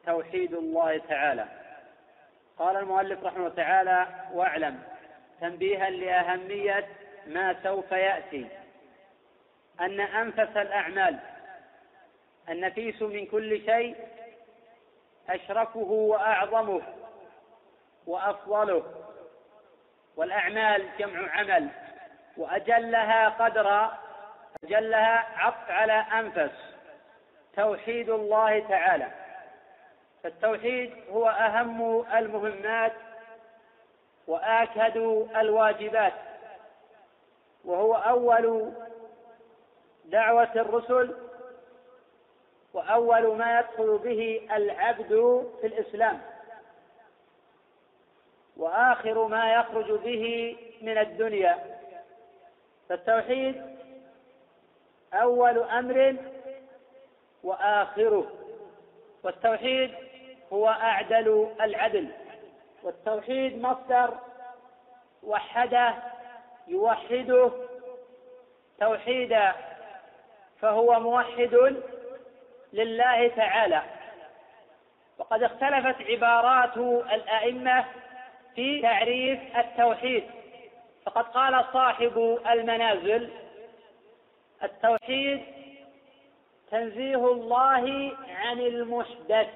[0.06, 1.46] توحيد الله تعالى.
[2.58, 4.82] قال المؤلف رحمه الله تعالى واعلم
[5.40, 6.88] تنبيها لأهمية
[7.26, 8.46] ما سوف يأتي.
[9.80, 11.18] أن أنفس الأعمال
[12.48, 13.96] النفيس من كل شيء
[15.28, 16.82] أشرفه وأعظمه
[18.06, 18.82] وأفضله.
[20.16, 21.68] والأعمال جمع عمل
[22.36, 24.01] وأجلها قدرا
[24.64, 26.56] أجلها عطف على أنفس.
[27.56, 29.08] توحيد الله تعالى.
[30.22, 32.92] فالتوحيد هو أهم المهمات
[34.26, 34.96] وآكد
[35.36, 36.12] الواجبات.
[37.64, 38.72] وهو أول
[40.04, 41.16] دعوة الرسل
[42.72, 46.20] وأول ما يدخل به العبد في الإسلام.
[48.56, 51.58] وآخر ما يخرج به من الدنيا.
[52.88, 53.71] فالتوحيد
[55.14, 56.16] أول أمر
[57.42, 58.26] وآخره
[59.22, 59.94] والتوحيد
[60.52, 62.08] هو أعدل العدل.
[62.82, 64.18] والتوحيد مصدر
[65.22, 65.94] وحده
[66.68, 67.50] يوحده
[68.80, 69.52] توحيدا
[70.60, 71.76] فهو موحد
[72.72, 73.82] لله تعالى.
[75.18, 76.76] وقد اختلفت عبارات
[77.12, 77.84] الأئمة
[78.54, 80.24] في تعريف التوحيد.
[81.06, 83.30] فقد قال صاحب المنازل
[84.62, 85.42] التوحيد
[86.70, 89.48] تنزيه الله عن المحدث.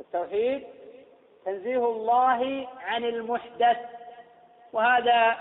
[0.00, 0.66] التوحيد
[1.44, 3.78] تنزيه الله عن المحدث
[4.72, 5.36] وهذا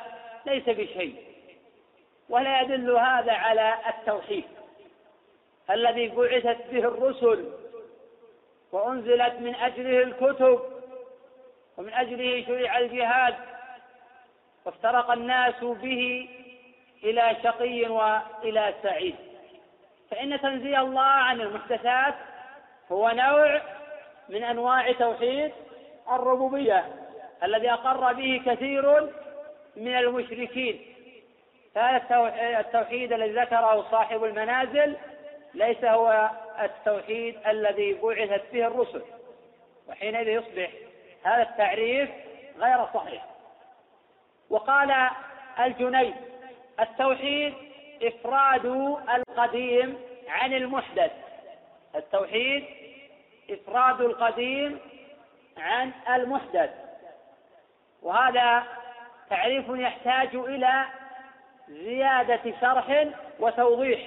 [0.46, 1.16] ليس بشيء
[2.30, 4.44] ولا يدل هذا على التوحيد.
[5.70, 7.52] الذي بعثت به الرسل
[8.72, 10.60] وأنزلت من أجله الكتب
[11.78, 13.36] ومن أجله شرع الجهاد
[14.66, 16.30] وافترق الناس به
[17.04, 19.16] إلى شقي وإلى سعيد.
[20.12, 22.16] فإن تنزيه الله عن المحدثات
[22.92, 23.62] هو نوع
[24.30, 25.52] من أنواع توحيد
[26.12, 26.86] الربوبية
[27.44, 29.10] الذي أقر به كثير
[29.76, 30.82] من المشركين.
[31.76, 34.96] فهذا التوحيد الذي ذكره صاحب المنازل
[35.54, 36.30] ليس هو
[36.62, 39.02] التوحيد الذي بعثت به الرسل
[39.90, 40.70] وحينئذ يصبح
[41.24, 42.10] هذا التعريف
[42.60, 43.26] غير صحيح.
[44.50, 45.10] وقال
[45.60, 46.16] الجنيد
[46.80, 47.54] التوحيد
[48.04, 48.66] إفراد
[49.10, 49.98] القديم
[50.30, 51.12] عن المحدث.
[51.96, 52.66] التوحيد
[53.50, 54.80] إفراد القديم
[55.58, 56.70] عن المحدث.
[58.02, 58.64] وهذا
[59.30, 60.86] تعريف يحتاج إلى
[61.70, 63.08] زيادة شرح
[63.40, 64.00] وتوضيح.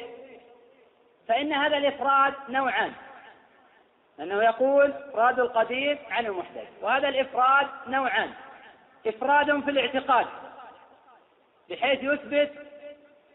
[1.28, 2.92] فإن هذا الإفراد نوعان.
[4.20, 6.68] أنه يقول إفراد القديم عن المحدث.
[6.82, 8.30] وهذا الإفراد نوعان.
[9.06, 10.26] إفراد في الاعتقاد.
[11.70, 12.52] بحيث يثبت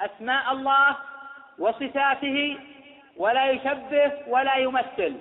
[0.01, 0.95] أسماء الله
[1.59, 2.57] وصفاته
[3.17, 5.15] ولا يشبه ولا يمثل.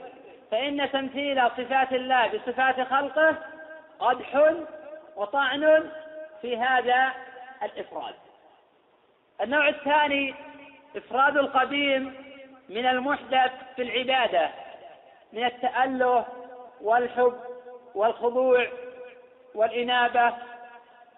[0.51, 3.37] فإن تمثيل صفات الله بصفات خلقه
[3.99, 4.55] قدح
[5.17, 5.91] وطعن
[6.43, 7.13] في هذا
[7.63, 8.15] الإفراد.
[9.41, 10.35] النوع الثاني
[10.97, 12.15] إفراد القديم
[12.69, 14.51] من المحدث في العبادة
[15.33, 16.25] من التأله
[16.81, 17.37] والحب
[17.95, 18.67] والخضوع
[19.55, 20.35] والإنابة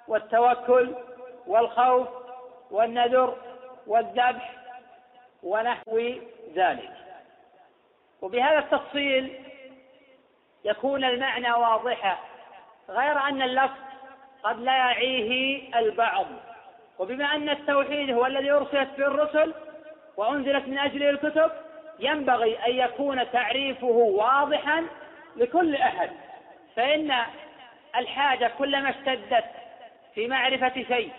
[0.09, 0.94] والتوكل
[1.47, 2.09] والخوف
[2.70, 3.36] والنذر
[3.86, 4.53] والذبح
[5.42, 5.99] ونحو
[6.55, 6.90] ذلك.
[8.22, 9.40] وبهذا التفصيل
[10.64, 12.18] يكون المعنى واضحا
[12.88, 13.86] غير أن اللفظ
[14.42, 16.26] قد لا يعيه البعض.
[16.99, 19.55] وبما أن التوحيد هو الذي أرسلت به الرسل
[20.16, 21.51] وأنزلت من أجله الكتب
[21.99, 24.86] ينبغي أن يكون تعريفه واضحا
[25.36, 26.11] لكل أحد.
[26.76, 27.14] فإن
[27.97, 29.44] الحاجة كلما اشتدت
[30.14, 31.12] في معرفة شيء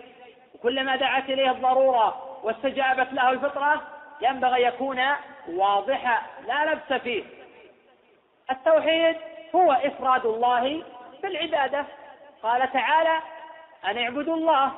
[0.59, 3.81] وكلما دعت إليه الضرورة واستجابت له الفطرة
[4.21, 5.01] ينبغي يكون
[5.49, 7.23] واضحا لا لبس فيه.
[8.51, 9.17] التوحيد
[9.55, 10.83] هو إفراد الله
[11.23, 11.85] بالعبادة.
[12.43, 13.19] قال تعالى
[13.85, 14.71] أن اعبدوا الله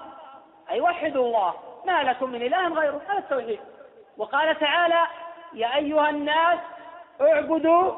[0.71, 1.53] أي وحدوا الله
[1.85, 3.01] ما لكم من إله غيره.
[3.09, 3.59] هذا التوحيد.
[4.17, 5.07] وقال تعالى
[5.53, 6.59] يا أيها الناس
[7.21, 7.93] اعبدوا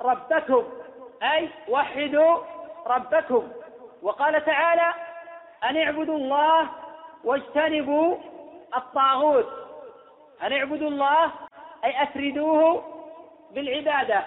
[0.00, 0.64] ربكم
[1.22, 2.38] أي وحدوا
[2.86, 3.48] ربكم.
[4.02, 4.94] وقال تعالى
[5.64, 6.68] أن اعبدوا الله
[7.24, 8.16] واجتنبوا
[8.76, 9.48] الطاغوت.
[10.42, 11.32] أن اعبدوا الله؟
[11.84, 12.84] أي أفردوه
[13.50, 14.24] بالعبادة.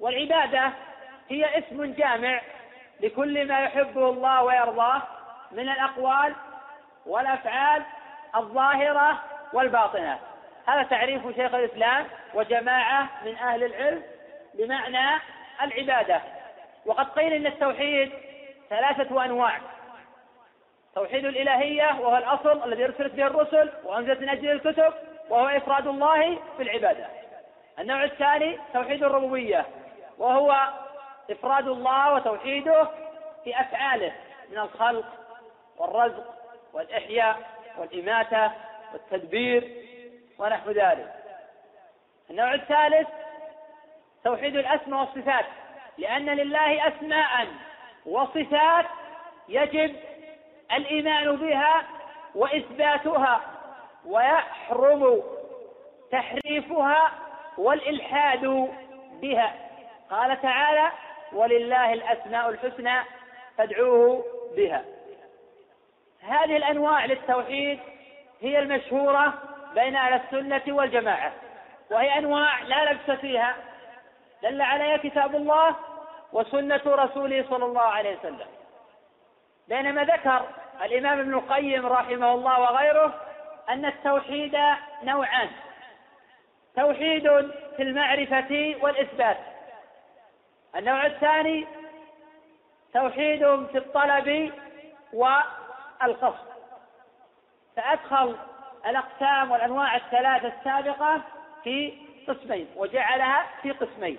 [0.00, 0.72] والعبادة
[1.28, 2.40] هي اسم جامع
[3.00, 5.02] لكل ما يحبه الله ويرضاه
[5.52, 6.34] من الأقوال
[7.06, 7.82] والأفعال
[8.36, 10.18] الظاهرة والباطنة.
[10.68, 14.02] هذا تعريف شيخ الإسلام وجماعة من أهل العلم
[14.54, 15.20] بمعنى
[15.62, 16.20] العبادة.
[16.86, 18.12] وقد قيل إن التوحيد
[18.70, 19.60] ثلاثة أنواع.
[20.94, 24.92] توحيد الإلهية وهو الأصل الذي أرسلت به الرسل وأنزلت من أجل الكتب
[25.30, 27.06] وهو إفراد الله في العبادة.
[27.78, 29.66] النوع الثاني توحيد الربوبية
[30.18, 30.68] وهو
[31.30, 32.88] إفراد الله وتوحيده
[33.44, 34.12] في أفعاله
[34.50, 35.04] من الخلق
[35.78, 36.34] والرزق
[36.72, 37.38] والإحياء
[37.78, 38.52] والإماتة
[38.92, 39.84] والتدبير
[40.38, 41.14] ونحو ذلك.
[42.30, 43.08] النوع الثالث
[44.24, 45.44] توحيد الأسماء والصفات
[45.98, 47.46] لأن لله أسماء
[48.06, 48.86] وصفات
[49.48, 49.96] يجب
[50.76, 51.82] الإيمان بها
[52.34, 53.40] وإثباتها
[54.06, 55.22] ويحرم
[56.12, 57.12] تحريفها
[57.58, 58.70] والإلحاد
[59.20, 59.54] بها.
[60.10, 60.90] قال تعالى
[61.32, 63.00] ولله الأسماء الحسنى
[63.58, 64.24] فادعوه
[64.56, 64.84] بها.
[66.22, 67.80] هذه الأنواع للتوحيد
[68.40, 69.32] هي المشهورة
[69.74, 71.32] بين أهل السنة والجماعة
[71.90, 73.56] وهي أنواع لا لبس فيها
[74.42, 75.76] دل عليها كتاب الله
[76.32, 78.46] وسنة رسوله صلى الله عليه وسلم.
[79.68, 80.42] بينما ذكر
[80.82, 83.20] الإمام ابن القيم رحمه الله وغيره
[83.68, 84.58] أن التوحيد
[85.02, 85.50] نوعان.
[86.76, 87.22] توحيد
[87.76, 89.38] في المعرفة والإثبات.
[90.76, 91.66] النوع الثاني
[92.94, 94.52] توحيد في الطلب
[95.12, 96.52] والقصد.
[97.76, 98.36] فأدخل
[98.86, 101.20] الأقسام والأنواع الثلاثة السابقة
[101.64, 104.18] في قسمين وجعلها في قسمين.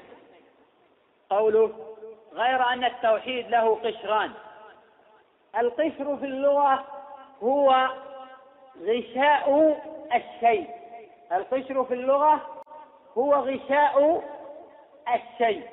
[1.29, 1.95] قوله
[2.33, 4.31] غير أن التوحيد له قشران.
[5.57, 6.85] القشر في اللغة
[7.43, 7.89] هو
[8.81, 9.77] غشاء
[10.15, 10.69] الشيء.
[11.31, 12.41] القشر في اللغة
[13.17, 14.23] هو غشاء
[15.13, 15.67] الشيء.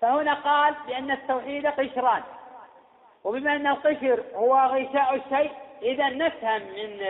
[0.00, 2.22] فهنا قال بأن التوحيد قشران.
[3.24, 5.52] وبما أن القشر هو غشاء الشيء
[5.82, 7.00] إذا نفهم من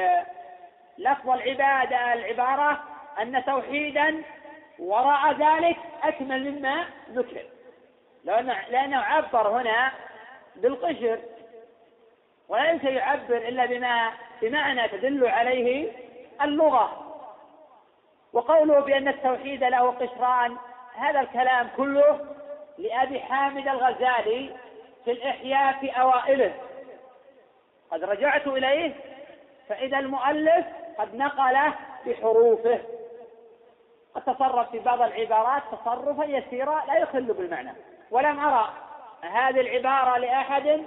[0.99, 2.80] لفظ العبادة العبارة
[3.18, 4.22] أن توحيدا
[4.78, 7.42] وراء ذلك أكمل مما ذكر.
[8.70, 9.92] لأنه عبر هنا
[10.57, 11.18] بالقشر.
[12.49, 15.92] وليس يعبر إلا بما بمعنى تدل عليه
[16.42, 17.01] اللغة.
[18.32, 20.57] وقوله بأن التوحيد له قشران
[20.95, 22.20] هذا الكلام كله
[22.78, 24.57] لأبي حامد الغزالي
[25.05, 26.55] في الإحياء في أوائله.
[27.90, 28.95] قد رجعت إليه
[29.68, 30.66] فإذا المؤلف
[30.99, 31.74] قد نقله
[32.07, 32.80] بحروفه.
[34.16, 37.72] وتصرف في بعض العبارات تصرفا يسيرا لا يخل بالمعنى.
[38.11, 38.72] ولم أرى
[39.22, 40.84] هذه العبارة لأحد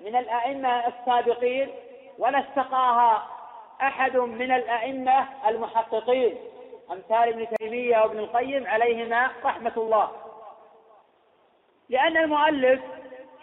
[0.00, 1.68] من الأئمة السابقين
[2.18, 3.26] ولا استقاها
[3.82, 6.34] أحد من الأئمة المحققين.
[6.92, 10.10] أمثال ابن تيمية وابن القيم عليهما رحمة الله.
[11.88, 12.80] لأن المؤلف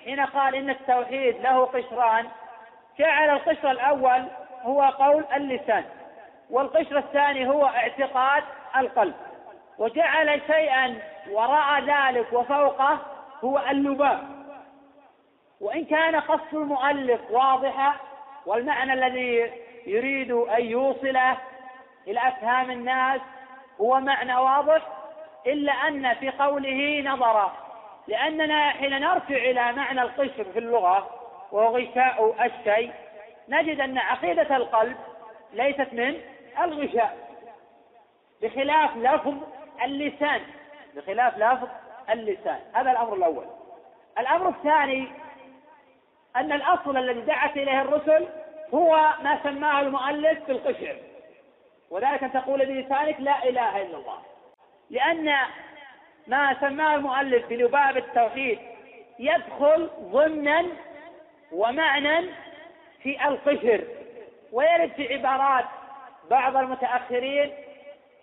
[0.04, 2.28] حين قال إن التوحيد له قشران
[3.00, 4.26] جعل القشر الأول
[4.62, 5.86] هو قول اللسان
[6.50, 8.44] والقشر الثاني هو اعتقاد
[8.76, 9.16] القلب.
[9.78, 11.00] وجعل شيئا
[11.32, 13.00] وراء ذلك وفوقه
[13.44, 14.43] هو اللباب
[15.64, 17.94] وإن كان قصد المؤلف واضحا
[18.46, 19.52] والمعنى الذي
[19.86, 21.38] يريد أن يوصله
[22.08, 23.22] إلى أفهام الناس
[23.82, 24.82] هو معنى واضح
[25.48, 27.52] إلا أن في قوله نظر.
[28.08, 31.10] لأننا حين نرجع إلى معنى القشر في اللغة
[31.52, 32.92] وهو غشاء الشيء
[33.50, 34.98] نجد أن عقيدة القلب
[35.54, 36.22] ليست من
[36.64, 37.18] الغشاء
[38.42, 39.34] بخلاف لفظ
[39.84, 40.42] اللسان
[40.96, 41.68] بخلاف لفظ
[42.10, 42.60] اللسان.
[42.74, 43.46] هذا الأمر الأول.
[44.20, 45.23] الأمر الثاني
[46.36, 48.28] أن الأصل الذي دعت إليه الرسل
[48.74, 50.96] هو ما سماه المؤلف بالقشر.
[51.90, 54.20] وذلك أن تقول بلسانك لا إله إلا الله.
[54.90, 55.36] لأن
[56.28, 58.60] ما سماه المؤلف بلباب التوحيد
[59.20, 60.66] يدخل ضمنا
[61.52, 62.30] ومعنى
[63.04, 63.84] في القشر
[64.52, 65.66] ويرد في عبارات
[66.30, 67.54] بعض المتأخرين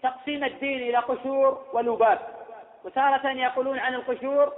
[0.03, 2.19] تقسيم الدين إلى قشور ولباب.
[2.85, 4.53] وتارة يقولون عن القشور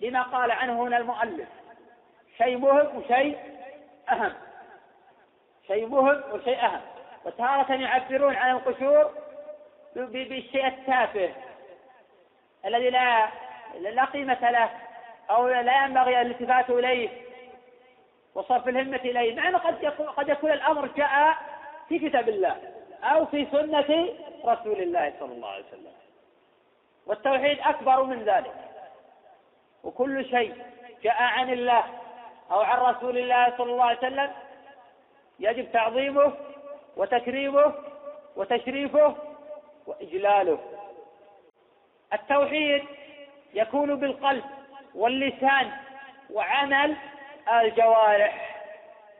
[0.00, 1.48] لما قال عنه هنا المؤلف.
[2.38, 3.38] شيء مهم وشيء
[4.10, 4.32] أهم.
[5.66, 6.80] شيء مهم وشيء أهم.
[7.24, 9.10] وتارة يعبرون عن القشور
[9.96, 11.30] بالشيء التافه
[12.64, 13.28] الذي لا
[13.78, 14.70] لا قيمة له
[15.30, 17.08] أو لا ينبغي الالتفات إليه
[18.34, 21.36] وصرف الهمة إليه مع أنه قد يكون, قد يكون الأمر جاء
[21.88, 22.56] في كتاب الله
[23.02, 24.08] أو في سنة
[24.44, 25.92] رسول الله صلى الله عليه وسلم.
[27.06, 28.54] والتوحيد أكبر من ذلك.
[29.84, 30.54] وكل شيء
[31.02, 31.84] جاء عن الله.
[32.50, 34.30] أو عن رسول الله صلى الله عليه وسلم
[35.40, 36.32] يجب تعظيمه
[36.96, 37.74] وتكريمه
[38.36, 39.16] وتشريفه
[39.86, 40.58] وإجلاله.
[42.12, 42.84] التوحيد
[43.54, 44.44] يكون بالقلب
[44.94, 45.70] واللسان
[46.30, 46.96] وعمل
[47.52, 48.56] الجوارح.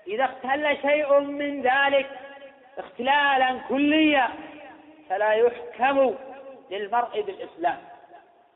[0.06, 2.10] إذا اختل شيء من ذلك
[2.78, 4.28] اختلالا كليا
[5.08, 6.14] فلا يحكم
[6.70, 7.78] للمرء بالإسلام.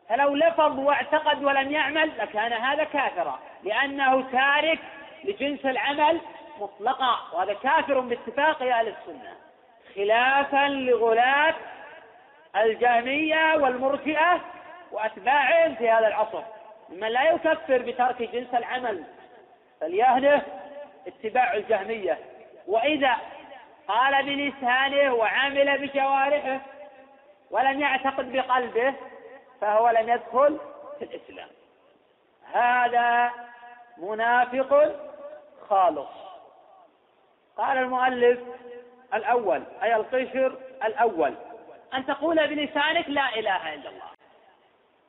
[0.09, 3.39] فلو لفظ واعتقد ولم يعمل لكان هذا كافرا.
[3.63, 4.79] لأنه تارك
[5.25, 6.21] لجنس العمل
[6.61, 9.37] مطلقا وهذا كافر باتفاق أهل السنة.
[9.95, 11.55] خلافا لغلاة
[12.57, 14.41] الجهمية والمرجئة
[14.93, 16.43] وأتباعهم في هذا العصر.
[16.89, 19.05] ممن لا يكفر بترك جنس العمل
[19.81, 20.43] فليهله
[21.07, 22.19] اتباع الجهمية.
[22.67, 23.17] وإذا
[23.89, 26.61] قال بلسانه وعمل بجوارحه
[27.51, 28.95] ولم يعتقد بقلبه
[29.61, 30.59] فهو لم يدخل
[30.99, 31.49] في الإسلام.
[32.53, 33.31] هذا
[33.99, 34.95] منافق
[35.69, 36.09] خالص.
[37.57, 38.41] قال المؤلف
[39.15, 41.35] الأول أي القشر الأول.
[41.95, 44.13] أن تقول بلسانك لا إله إلا الله.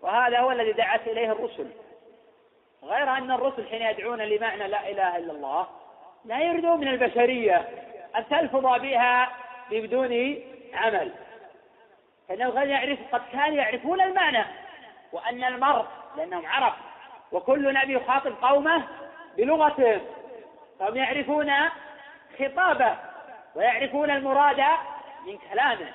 [0.01, 1.67] وهذا هو الذي دعت إليه الرسل.
[2.84, 5.67] غير أن الرسل حين يدعون لمعنى لا إله إلا الله
[6.25, 7.69] لا يريدون من البشرية
[8.15, 9.29] أن تلفظ بها
[9.71, 10.38] بدون
[10.73, 11.13] عمل.
[12.29, 14.45] فإنه قد يعرف قد كانوا يعرفون المعنى
[15.11, 15.86] وأن المرء
[16.17, 16.73] لأنهم عرب
[17.34, 18.84] وكل نبي يخاطب قومه
[19.38, 20.01] بلغتهم
[20.79, 21.53] فهم يعرفون
[22.39, 22.95] خطابه
[23.55, 24.63] ويعرفون المراد
[25.25, 25.93] من كلامه.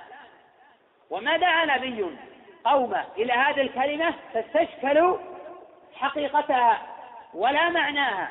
[1.11, 2.07] وما دعا نبي
[2.65, 5.19] قومه إلى هذه الكلمة فاستشكلوا
[5.95, 6.83] حقيقتها
[7.35, 8.29] ولا معناها.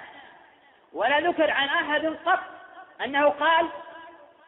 [0.93, 2.39] ولا ذكر عن أحد قط
[3.05, 3.67] أنه قال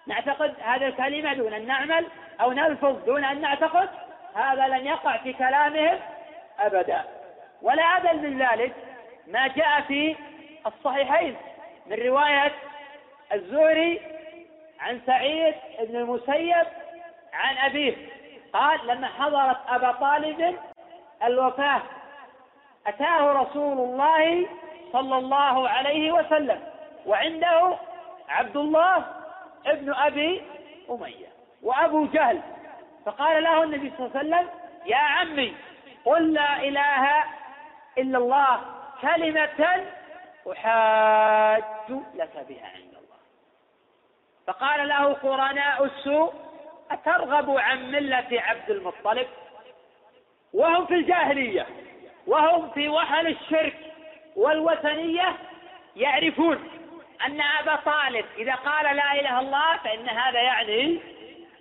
[0.08, 2.08] نعتقد هذه الكلمة دون أن نعمل
[2.42, 3.90] أو نلفظ دون أن نعتقد.
[4.36, 6.00] هذا لن يقع في كلامهم
[6.60, 7.19] أبدا.
[7.62, 8.74] ولا أدل من ذلك
[9.28, 10.16] ما جاء في
[10.68, 11.36] الصحيحين
[11.88, 12.52] من رواية
[13.34, 14.02] الزهري
[14.80, 16.66] عن سعيد بن المسيب
[17.34, 17.96] عن أبيه.
[18.54, 20.58] قال لما حضرت أبا طالب
[21.24, 21.82] الوفاة
[22.88, 24.48] أتاه رسول الله
[24.94, 26.60] صلى الله عليه وسلم
[27.06, 27.76] وعنده
[28.30, 29.06] عبد الله
[29.66, 30.42] ابن أبي
[30.90, 31.28] أمية
[31.64, 32.42] وأبو جهل.
[33.06, 34.50] فقال له النبي صلى الله عليه وسلم
[34.86, 35.56] يا عمي
[36.06, 37.24] قل لا إله
[38.02, 38.62] إلا الله
[39.02, 39.86] كلمة
[40.52, 41.64] أحاج
[42.16, 43.20] لك بها عند الله.
[44.48, 46.34] فقال له قرناء السوء
[46.92, 49.28] أترغب عن ملة عبد المطلب؟
[50.54, 51.68] وهم في الجاهلية
[52.28, 53.76] وهم في وهن الشرك
[54.36, 55.36] والوثنية
[55.96, 56.70] يعرفون
[57.26, 61.02] أن أبا طالب إذا قال لا إله إلا الله فإن هذا يعني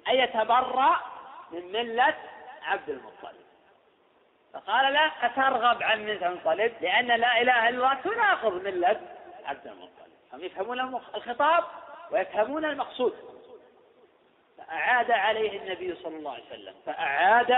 [0.09, 1.01] أن يتبرأ
[1.53, 2.15] من ملة
[2.63, 3.38] عبد المطلب.
[4.53, 9.01] فقال لا أترغب عن ملة المطلب لأن لا إله إلا الله تناقض ملة
[9.47, 10.81] عبد المطلب هم يفهمون
[11.15, 11.65] الخطاب
[12.11, 13.15] ويفهمون المقصود.
[14.59, 16.75] فأعاد عليه النبي صلى الله عليه وسلم.
[16.87, 17.57] فأعاد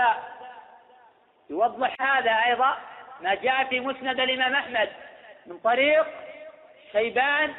[1.49, 2.77] يوضح هذا أيضا
[3.21, 4.89] ما جاء في مسند الإمام أحمد
[5.45, 6.05] من طريق
[6.91, 7.53] شيبان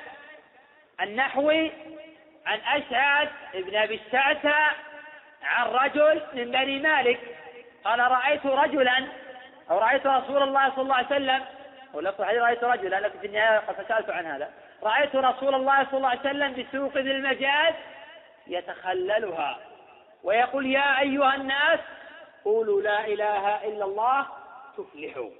[1.00, 1.72] النحوي
[2.46, 4.70] عن أشعث ابن أبي السعسع
[5.42, 7.20] عن رجل من بني مالك.
[7.84, 9.06] قال رأيت رجلا
[9.70, 11.44] أو رأيت رسول الله صلى الله عليه وسلم؟
[11.94, 14.50] ولفظ رأيت رجلا لكن في النهاية قد سألت عن هذا.
[14.82, 17.74] رأيت رسول الله صلى الله عليه وسلم بسوق ذي المجاز
[18.46, 19.58] يتخللها
[20.22, 21.80] ويقول يا أيها الناس
[22.44, 24.26] قولوا لا إله إلا الله
[24.76, 25.30] تفلحوا.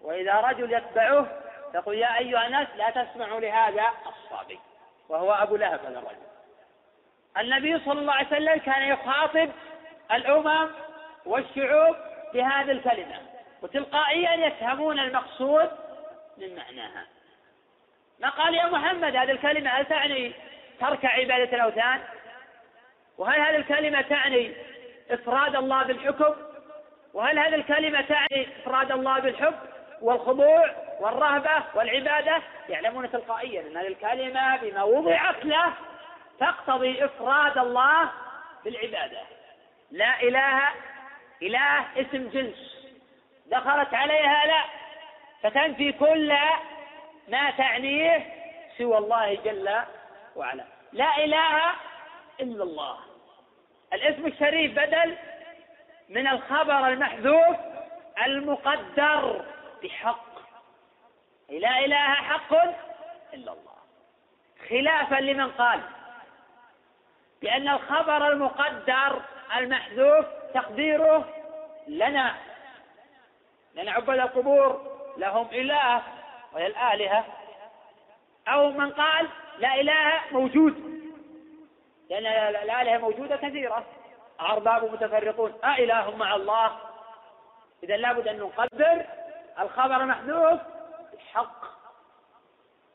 [0.00, 1.26] وإذا رجل يتبعه
[1.74, 4.58] يقول يا أيها الناس لا تسمعوا لهذا الصابي
[5.08, 6.32] وهو أبو لهب هذا الرجل.
[7.38, 9.50] النبي صلى الله عليه وسلم كان يخاطب
[10.12, 10.70] الأمم
[11.26, 11.96] والشعوب
[12.34, 13.20] بهذه الكلمة
[13.62, 15.70] وتلقائيا يفهمون المقصود
[16.38, 17.06] من معناها.
[18.20, 20.32] ما قال يا محمد هذه الكلمة هل تعني
[20.80, 22.00] ترك عبادة الأوثان؟
[23.18, 24.52] وهل هذه الكلمة تعني
[25.10, 26.34] إفراد الله بالحكم؟
[27.14, 29.54] وهل هذه الكلمة تعني إفراد الله بالحب
[30.00, 35.72] والخضوع والرهبة والعبادة؟ يعلمون تلقائيا أن هذه الكلمة بما وضعت له
[36.40, 38.10] تقتضي إفراد الله
[38.64, 39.20] بالعبادة.
[39.90, 40.68] لا إله
[41.42, 42.88] إله اسم جنس.
[43.46, 44.62] دخلت عليها لا.
[45.42, 46.32] فتنفي كل
[47.28, 48.26] ما تعنيه
[48.78, 49.82] سوى الله جل
[50.36, 50.64] وعلا.
[50.92, 51.74] لا إله
[52.40, 52.98] إلا الله.
[53.92, 55.16] الاسم الشريف بدل
[56.08, 57.56] من الخبر المحذوف
[58.26, 59.44] المقدر
[59.82, 60.32] بحق.
[61.50, 62.54] لا إله حق
[63.34, 63.76] إلا الله.
[64.68, 65.80] خلافا لمن قال
[67.42, 69.22] بأن الخبر المقدر
[69.56, 71.28] المحذوف تقديره
[71.88, 72.34] لنا.
[73.74, 76.02] لأن عبد القبور لهم إله
[76.52, 77.24] وهي الآلهة.
[78.48, 81.02] أو من قال لا إله موجود.
[82.10, 82.26] لأن
[82.56, 83.86] الآلهة موجودة كثيرة.
[84.40, 85.54] أرباب متفرقون.
[85.64, 86.78] أإله مع الله.
[87.82, 89.04] إذا لابد أن نقدر
[89.60, 90.60] الخبر محذوف
[91.12, 91.62] بالحق.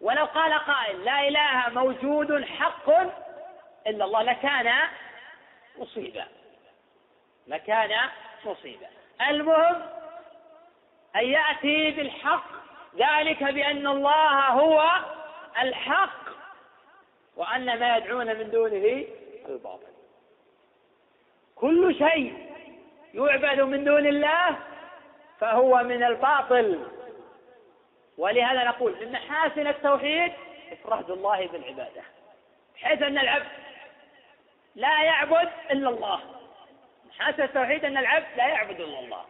[0.02, 2.90] ولو قال قائل لا إله موجود حق
[3.88, 4.74] إلا الله لكان
[5.78, 6.26] مصيبة
[7.48, 8.10] لكان
[8.46, 8.88] مصيبة.
[9.30, 9.82] المهم
[11.16, 12.46] أن يأتي بالحق
[12.96, 14.90] ذلك بأن الله هو
[15.62, 16.30] الحق
[17.36, 19.06] وأن ما يدعون من دونه
[19.50, 19.88] الباطل.
[21.56, 22.48] كل شيء
[23.14, 24.58] يعبد من دون الله
[25.40, 26.88] فهو من الباطل.
[28.18, 30.34] ولهذا نقول من محاسن التوحيد
[30.72, 32.02] إفراد الله بالعبادة
[32.76, 33.48] بحيث أن العبد
[34.76, 36.37] لا يعبد إلا الله.
[37.20, 39.26] محاسن التوحيد أن العبد لا يعبد إلا الله.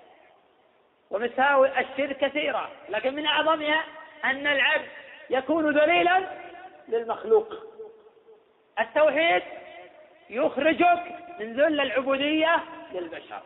[1.12, 2.72] ومساوئ الشرك كثيرة.
[2.90, 3.84] لكن من أعظمها
[4.26, 4.88] أن العبد
[5.30, 6.24] يكون ذليلا
[6.88, 7.54] للمخلوق.
[8.80, 9.44] التوحيد
[10.30, 11.04] يخرجك
[11.40, 13.42] من ذل العبودية للبشر.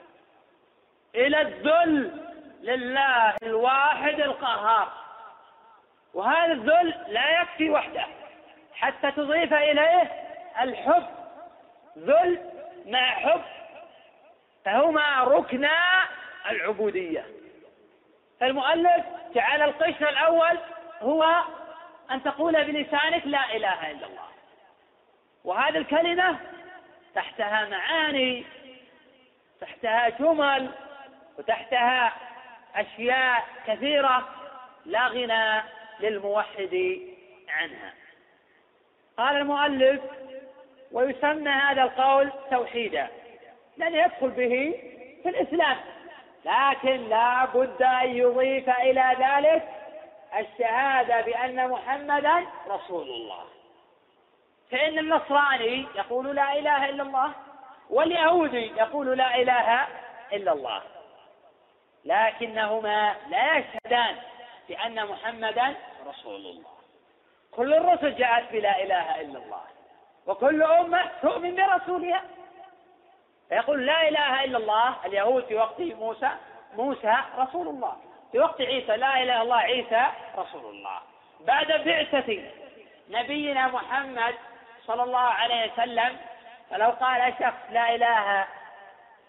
[1.15, 2.26] إلى الذل
[2.61, 4.91] لله الواحد القهار.
[6.13, 8.05] وهذا الذل لا يكفي وحده.
[8.73, 10.11] حتى تضيف إليه
[10.61, 11.07] الحب.
[11.97, 12.39] ذل
[12.85, 13.41] مع حب
[14.65, 16.03] فهما ركنا
[16.49, 17.25] العبودية.
[18.39, 19.05] فالمؤلف
[19.35, 20.57] جعل القشر الأول
[21.01, 21.43] هو
[22.11, 24.27] أن تقول بلسانك لا إله إلا الله.
[25.43, 26.39] وهذه الكلمة
[27.15, 28.45] تحتها معاني
[29.61, 30.71] تحتها جمل
[31.38, 32.13] وتحتها
[32.75, 34.29] أشياء كثيرة
[34.85, 35.63] لا غنى
[35.99, 36.99] للموحد
[37.49, 37.93] عنها.
[39.17, 40.01] قال المؤلف
[40.91, 43.07] ويسمى هذا القول توحيدا.
[43.77, 44.81] لأن يدخل به
[45.23, 45.77] في الإسلام.
[46.45, 49.69] لكن لا بد أن يضيف إلى ذلك
[50.39, 53.43] الشهادة بأن محمدا رسول الله.
[54.72, 57.31] فإن النصراني يقول لا إله إلا الله
[57.89, 59.88] واليهودي يقول لا إله
[60.34, 60.81] إلا الله.
[62.06, 64.15] لكنهما لا يشهدان
[64.69, 65.76] بأن محمدا
[66.07, 66.72] رسول الله.
[67.52, 69.61] كل الرسل جاءت بلا إله إلا الله
[70.27, 72.22] وكل أمة تؤمن برسولها.
[73.51, 76.29] فيقول لا إله إلا الله اليهود في وقت موسى
[76.77, 77.95] موسى رسول الله.
[78.31, 80.05] في وقت عيسى لا إله إلا الله عيسى
[80.37, 80.99] رسول الله.
[81.47, 82.43] بعد بعثة
[83.09, 84.35] نبينا محمد
[84.87, 86.17] صلى الله عليه وسلم
[86.69, 88.45] فلو قال شخص لا إله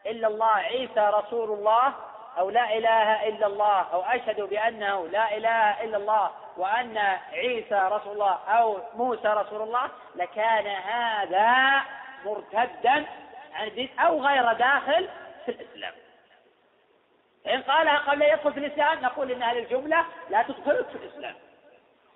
[0.06, 1.94] إلا الله عيسى رسول الله
[2.38, 6.98] أو لا إله إلا الله أو أشهد بأنه لا إله إلا الله وأن
[7.32, 11.82] عيسى رسول الله أو موسى رسول الله لكان هذا
[12.24, 13.04] مرتدا
[13.60, 15.08] الدين أو غير داخل
[15.46, 15.92] في الإسلام.
[17.46, 21.34] إن قالها قبل يدخل في الإسلام نقول إن هذه الجملة لا تدخلك في الإسلام.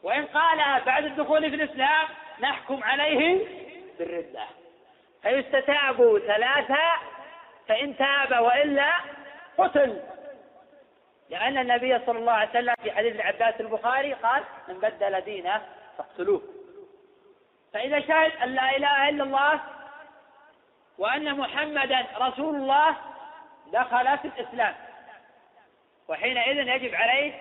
[0.02, 2.08] وإن قالها بعد الدخول في الإسلام
[2.40, 3.46] نحكم عليه
[3.98, 4.44] بالردة.
[5.22, 6.92] فيستتاب ثلاثة
[7.68, 8.92] فإن تاب وإلا
[9.58, 10.02] قتل.
[11.30, 15.62] لأن النبي صلى الله عليه وسلم في حديث العباس البخاري قال من بدل دينه
[15.98, 16.42] فاقتلوه.
[17.72, 19.60] فإذا شهد أن لا إله إلا الله
[20.98, 22.96] وأن محمدا رسول الله
[23.72, 24.74] دخل في الإسلام.
[26.08, 27.32] وحينئذ يجب عليه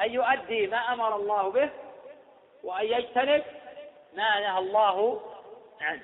[0.00, 1.70] أن يؤدي ما أمر الله به
[2.64, 3.42] وأن يجتنب
[4.16, 5.20] ما نهى الله
[5.80, 6.02] عنه.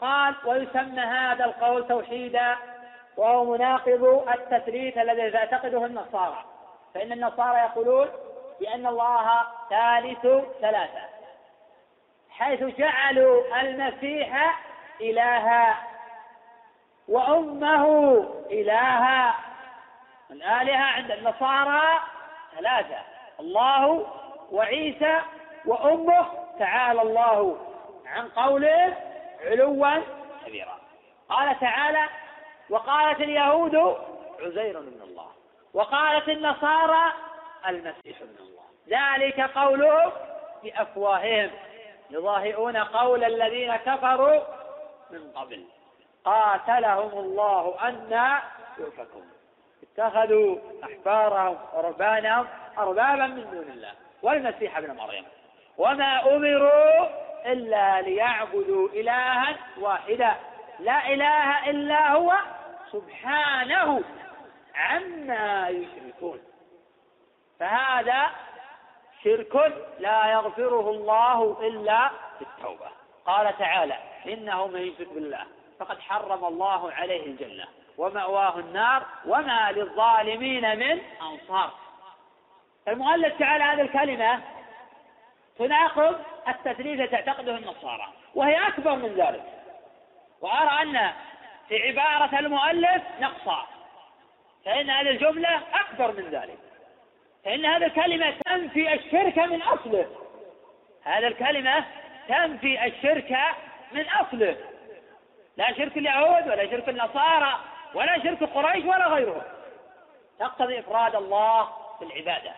[0.00, 2.56] قال ويسمى هذا القول توحيدا
[3.16, 6.44] وهو مناقض التثليث الذي تعتقده النصارى.
[6.94, 8.08] فإن النصارى يقولون
[8.60, 10.26] بأن الله ثالث
[10.60, 11.02] ثلاثة
[12.30, 14.60] حيث جعلوا المسيح
[15.00, 15.76] إلها
[17.08, 17.86] وأمه
[18.50, 19.34] إلها
[20.30, 22.00] الآلهة عند النصارى
[22.56, 22.98] ثلاثة
[23.40, 24.06] الله
[24.52, 25.18] وعيسى
[25.66, 26.26] وأمه.
[26.58, 27.58] تعالى الله
[28.06, 28.96] عن قوله
[29.44, 30.02] علوا
[30.46, 30.78] كبيرا.
[31.28, 32.08] قال تعالى
[32.70, 33.76] وقالت اليهود
[34.40, 35.28] عزير من الله
[35.74, 37.12] وقالت النصارى
[37.68, 38.62] المسيح من الله.
[38.88, 40.12] ذلك قوله
[40.62, 41.50] بأفواههم
[42.10, 44.40] يضاهئون قول الذين كفروا
[45.12, 45.64] من قبل.
[46.24, 47.94] قاتلهم الله أن
[48.78, 49.30] يؤفكون.
[49.82, 52.46] اتخذوا أحبارهم ورهبانهم
[52.78, 53.92] أربابا من دون الله.
[54.22, 55.24] والمسيح ابن مريم.
[55.78, 57.06] وما أمروا
[57.52, 60.34] إلا ليعبدوا إلها واحدا.
[60.78, 62.34] لا إله إلا هو
[62.92, 64.02] سبحانه
[64.74, 66.40] عما يشركون.
[67.60, 68.26] فهذا
[69.24, 69.54] شرك
[69.98, 73.01] لا يغفره الله إلا بالتوبة.
[73.26, 75.46] قال تعالى إنه من يشرك بالله
[75.78, 77.64] فقد حرم الله عليه الجنة
[77.98, 81.70] ومأواه النار وما للظالمين من أنصار.
[82.88, 84.40] المؤلف تعالى هذه الكلمة
[85.58, 89.44] تناقض التثليث تعتقده النصارى وهي أكبر من ذلك.
[90.40, 91.12] وأرى أن
[91.68, 93.66] في عبارة المؤلف نقصا
[94.64, 96.58] فإن هذه الجملة أكبر من ذلك.
[97.44, 100.06] فإن هذه الكلمة تنفي الشرك من أصله.
[101.02, 101.84] هذه الكلمة
[102.28, 103.38] تنفي الشرك
[103.92, 104.56] من أصله.
[105.56, 107.54] لا شرك اليهود ولا شرك النصارى
[107.94, 109.42] ولا شرك قريش ولا غيرهم
[110.38, 111.68] تقتضي إفراد الله
[111.98, 112.52] في العبادة.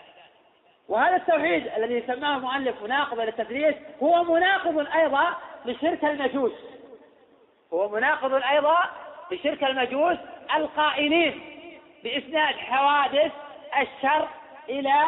[0.88, 5.34] وهذا التوحيد الذي سماه المؤلف مناقض للتثليث هو مناقض أيضا
[5.64, 6.52] لشرك المجوس.
[7.72, 8.78] هو مناقض أيضا
[9.30, 10.18] لشرك المجوس
[10.56, 11.40] القائلين
[12.04, 13.32] بإسناد حوادث
[13.80, 14.28] الشر
[14.68, 15.04] إلى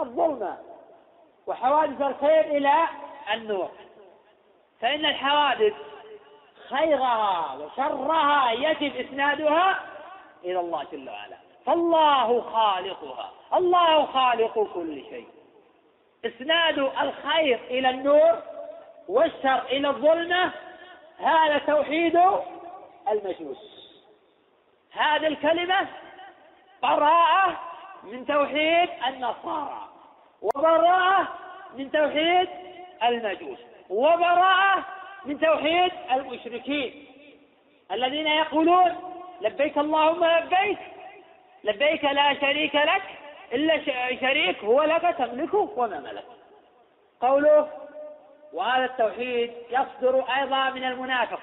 [0.00, 0.58] الظلمة.
[1.46, 2.74] وحوادث الخير إلى
[3.32, 3.70] النور.
[4.80, 5.74] فإن الحوادث
[6.68, 9.80] خيرها وشرها يجب إسنادها
[10.44, 11.36] إلى الله جل وعلا.
[11.66, 13.32] فالله خالقها.
[13.54, 15.28] الله خالق كل شيء.
[16.24, 18.42] إسناد الخير إلى النور
[19.08, 20.52] والشر إلى الظلمة
[21.18, 22.20] هذا توحيد
[23.08, 23.80] المجوس.
[24.92, 25.86] هذه الكلمة
[26.82, 27.60] براءة
[28.02, 29.88] من توحيد النصارى
[30.42, 31.28] وبراءة
[31.76, 32.48] من توحيد
[33.02, 33.58] المجوس
[33.90, 34.84] وبراءة
[35.24, 37.06] من توحيد المشركين
[37.92, 38.96] الذين يقولون
[39.40, 40.78] لبيك اللهم لبيك
[41.64, 43.02] لبيك لا شريك لك
[43.52, 43.84] إلا
[44.20, 46.24] شريك هو لك تملكه وما ملك.
[47.20, 47.68] قوله
[48.52, 51.40] وهذا التوحيد يصدر أيضا من المنافق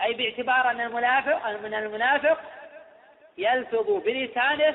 [0.00, 2.40] أي باعتبار أن المنافق من المنافق
[3.38, 4.74] يلفظ بلسانه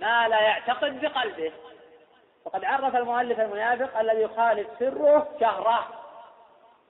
[0.00, 1.52] ما لا يعتقد بقلبه.
[2.46, 5.86] وقد عرف المؤلف المنافق الذي يخالف سره شهره.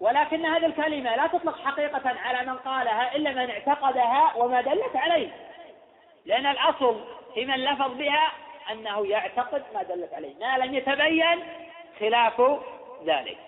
[0.00, 5.30] ولكن هذه الكلمة لا تطلق حقيقة على من قالها إلا من اعتقدها وما دلت عليه.
[6.26, 7.04] لأن الأصل
[7.34, 8.32] في من لفظ بها
[8.70, 10.34] أنه يعتقد ما دلت عليه.
[10.40, 11.44] ما لم يتبين
[12.00, 12.42] خلاف
[13.04, 13.38] ذلك.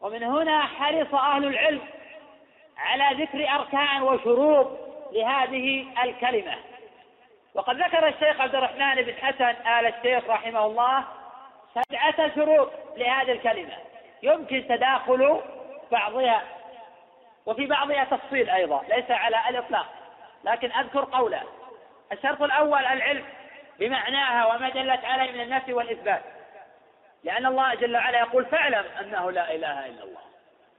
[0.00, 1.80] ومن هنا حرص أهل العلم
[2.78, 4.70] على ذكر أركان وشروط
[5.12, 6.54] لهذه الكلمة.
[7.54, 11.04] وقد ذكر الشيخ عبد الرحمن بن حسن آل الشيخ رحمه الله
[11.74, 13.76] سبعة شروط لهذه الكلمة.
[14.22, 15.40] يمكن تداخل
[15.90, 16.42] بعضها
[17.46, 19.86] وفي بعضها تفصيل أيضا ليس على الإطلاق
[20.44, 21.42] لكن أذكر قوله.
[22.12, 23.24] الشرط الأول العلم
[23.78, 26.22] بمعناها وما دلت عليه من النفي والإثبات.
[27.24, 30.20] لأن الله جل وعلا يقول فاعلم أنه لا إله إلا الله.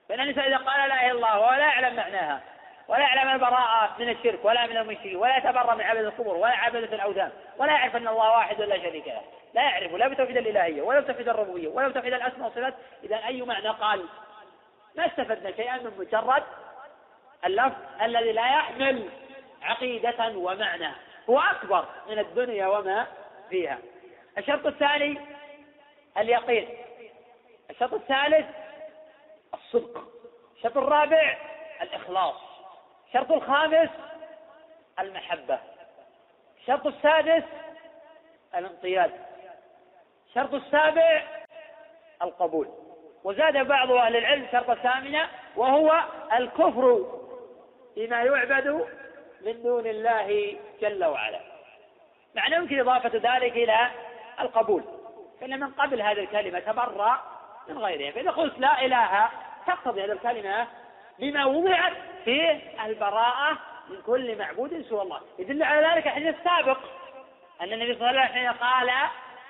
[0.10, 2.42] فإن الإنسان إذا قال لا إله إلا الله ولا يعلم معناها
[2.88, 6.96] ولا يعلم البراءة من الشرك ولا من المشرك ولا يتبرأ من عبادة القبور ولا عبادة
[6.96, 9.22] الأوثان ولا يعرف أن الله واحد ولا شريك له.
[9.54, 12.74] لا يعرف لا بتوحيد الإلهية ولا بتوحيد الربوبية ولا بتوحيد الأسماء والصفات.
[13.04, 14.06] إذا أي معنى قال؟
[14.96, 16.44] ما استفدنا شيئا من مجرد
[17.46, 19.10] اللفظ الذي لا يحمل
[19.62, 20.92] عقيدة ومعنى.
[21.30, 23.08] هو أكبر من الدنيا وما
[23.50, 23.78] فيها.
[24.38, 25.20] الشرط الثاني
[26.18, 26.70] اليقين.
[27.70, 28.46] الشرط الثالث
[29.54, 30.04] الصدق.
[30.58, 31.38] الشرط الرابع
[31.82, 32.53] الإخلاص.
[33.14, 33.90] الشرط الخامس
[35.00, 35.60] المحبة.
[36.62, 37.44] الشرط السادس
[38.56, 39.12] الانقياد.
[40.30, 41.24] الشرط السابع
[42.22, 42.68] القبول.
[43.24, 46.04] وزاد بعض أهل العلم شرط ثامنة وهو
[46.34, 47.06] الكفر
[47.96, 48.88] بما يعبد
[49.42, 51.40] من دون الله جل وعلا.
[52.36, 53.90] معنى يمكن إضافة ذلك إلى
[54.40, 54.84] القبول.
[55.42, 57.22] فإن من قبل هذه الكلمة تبرأ
[57.68, 58.12] من غيرها.
[58.12, 59.30] فإذا قلت لا إله
[59.68, 60.68] تقتضي هذه الكلمة
[61.20, 61.94] بما وضعت
[62.26, 63.58] في البراءة
[63.90, 65.22] من كل معبود سوى الله.
[65.40, 66.78] يدل على ذلك الحديث السابق
[67.62, 68.92] أن النبي صلى الله عليه وسلم قال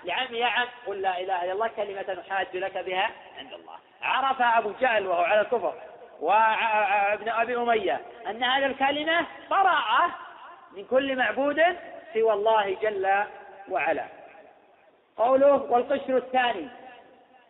[0.03, 3.75] لعم يا عم قل لا إله إلا الله كلمة نحاج لك بها عند الله.
[4.01, 5.73] عرف أبو جهل وهو على الكفر
[6.21, 10.09] وابن أبي أمية أن هذه الكلمة براءة
[10.71, 11.63] من كل معبود
[12.13, 13.23] سوى الله جل
[13.69, 14.05] وعلا.
[15.17, 16.67] قوله والقشر الثاني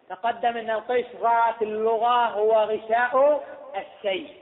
[0.09, 3.43] تقدم أن القشر في اللغة هو غشاء
[3.75, 4.35] الشيء.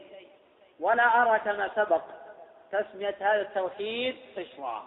[0.79, 2.01] ولا أرى كما سبق
[2.71, 4.83] تسمية هذا التوحيد قشرا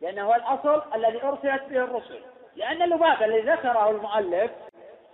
[0.00, 2.20] لأنه هو الأصل الذي أرسلت به الرسل.
[2.56, 4.50] لأن اللباب الذي ذكره المؤلف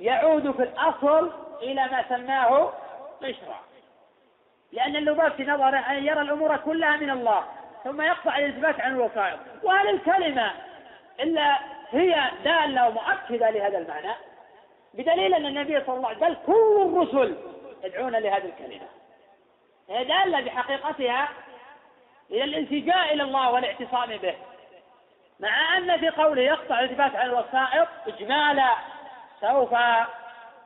[0.00, 1.30] يعود في الأصل
[1.62, 2.72] إلى ما سماه
[3.22, 3.60] قشرا
[4.72, 7.44] لأن اللباب في نظره أن يرى الأمور كلها من الله
[7.84, 9.38] ثم يقطع الإثبات عن الوسائط.
[9.62, 10.52] وهل الكلمة
[11.20, 11.58] إلا
[11.90, 14.14] هي دالة ومؤكدة لهذا المعنى؟
[14.94, 17.36] بدليل أن النبي صلى الله عليه وسلم بل كل الرسل
[17.82, 18.88] يدعون لهذه الكلمة.
[19.88, 21.28] هي دالة بحقيقتها
[22.30, 24.34] إلى الالتجاء إلى الله والاعتصام به.
[25.40, 28.74] مع أن في قوله يقطع الالتفات عن الوسائط إجمالا
[29.40, 29.74] سوف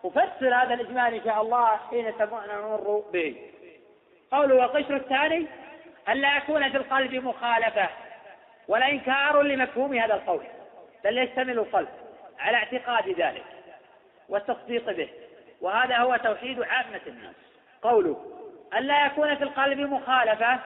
[0.05, 3.37] أفسر هذا الإجمال إن شاء الله حين نمر به.
[4.33, 5.47] قوله والقشر الثاني
[6.09, 7.89] أن لا يكون في القلب مخالفة
[8.69, 10.47] ولا إنكار لمفهوم هذا القول
[11.05, 11.89] بل يشتمل القلب
[12.39, 13.45] على اعتقاد ذلك
[14.29, 15.09] والتصديق به.
[15.61, 17.35] وهذا هو توحيد عامة الناس.
[17.83, 18.17] قوله
[18.77, 20.59] أن لا يكون في القلب مخالفة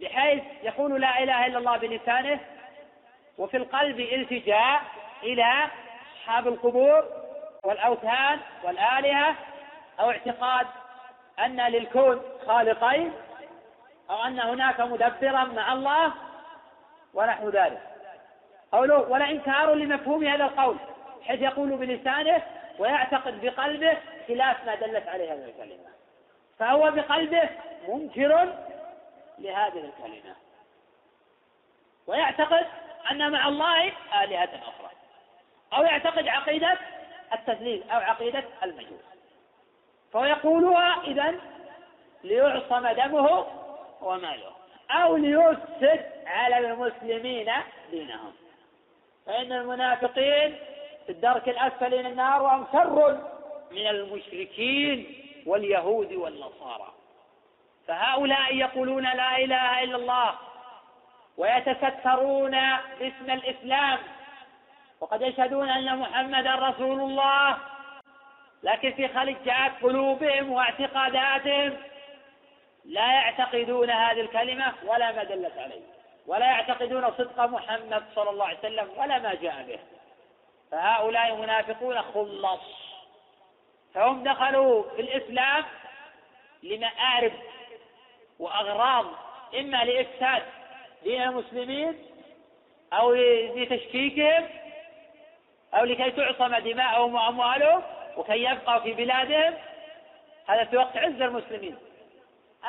[0.00, 2.40] بحيث يقول لا إله إلا الله بلسانه
[3.38, 4.82] وفي القلب التجاء
[5.22, 5.64] إلى
[6.16, 7.04] أصحاب القبور
[7.64, 9.34] والأوثان والآلهة
[10.00, 10.66] أو اعتقاد
[11.38, 13.12] أن للكون خالقين
[14.10, 16.12] أو أن هناك مدبرا مع الله
[17.14, 17.80] ونحو ذلك.
[18.72, 20.76] قوله ولا إنكار لمفهوم هذا القول
[21.26, 22.42] حيث يقول بلسانه
[22.78, 23.96] ويعتقد بقلبه
[24.28, 25.90] خلاف ما دلت عليه هذه الكلمة.
[26.58, 27.48] فهو بقلبه
[27.88, 28.54] منكر
[29.38, 30.34] لهذه الكلمة.
[32.06, 32.66] ويعتقد
[33.10, 33.92] أن مع الله
[34.22, 34.90] آلهة أخرى.
[35.72, 36.78] أو يعتقد عقيدة
[37.32, 39.04] التثليث أو عقيدة المجوس.
[40.12, 41.34] فهو يقولها إذا
[42.24, 43.46] ليعصم دمه
[44.00, 44.52] وماله.
[44.90, 47.52] أو ليفسد على المسلمين
[47.90, 48.32] دينهم.
[49.26, 50.58] فإن المنافقين
[51.06, 53.20] في الدرك الأسفل من النار وهم شر
[53.70, 56.92] من المشركين واليهود والنصارى.
[57.88, 60.34] فهؤلاء يقولون لا إله إلا الله
[61.36, 62.50] ويتسترون
[62.98, 63.98] باسم الإسلام.
[65.00, 67.56] وقد يشهدون أن محمدا رسول الله.
[68.62, 71.76] لكن في خلجات قلوبهم واعتقاداتهم.
[72.84, 75.82] لا يعتقدون هذه الكلمة ولا ما دلت عليه.
[76.26, 79.78] ولا يعتقدون صدق محمد صلى الله عليه وسلم ولا ما جاء به.
[80.70, 82.60] فهؤلاء منافقون خلص.
[83.94, 85.64] فهم دخلوا في الإسلام
[86.62, 87.32] لمآرب
[88.38, 89.06] وأغراض
[89.58, 90.42] إما لإفساد
[91.02, 91.98] دين المسلمين
[92.92, 93.14] أو
[93.54, 94.48] لتشكيكهم
[95.74, 97.82] أو لكي تعصم دماءهم وأموالهم
[98.16, 99.54] وكي يبقوا في بلادهم.
[100.46, 101.76] هذا في وقت عز المسلمين.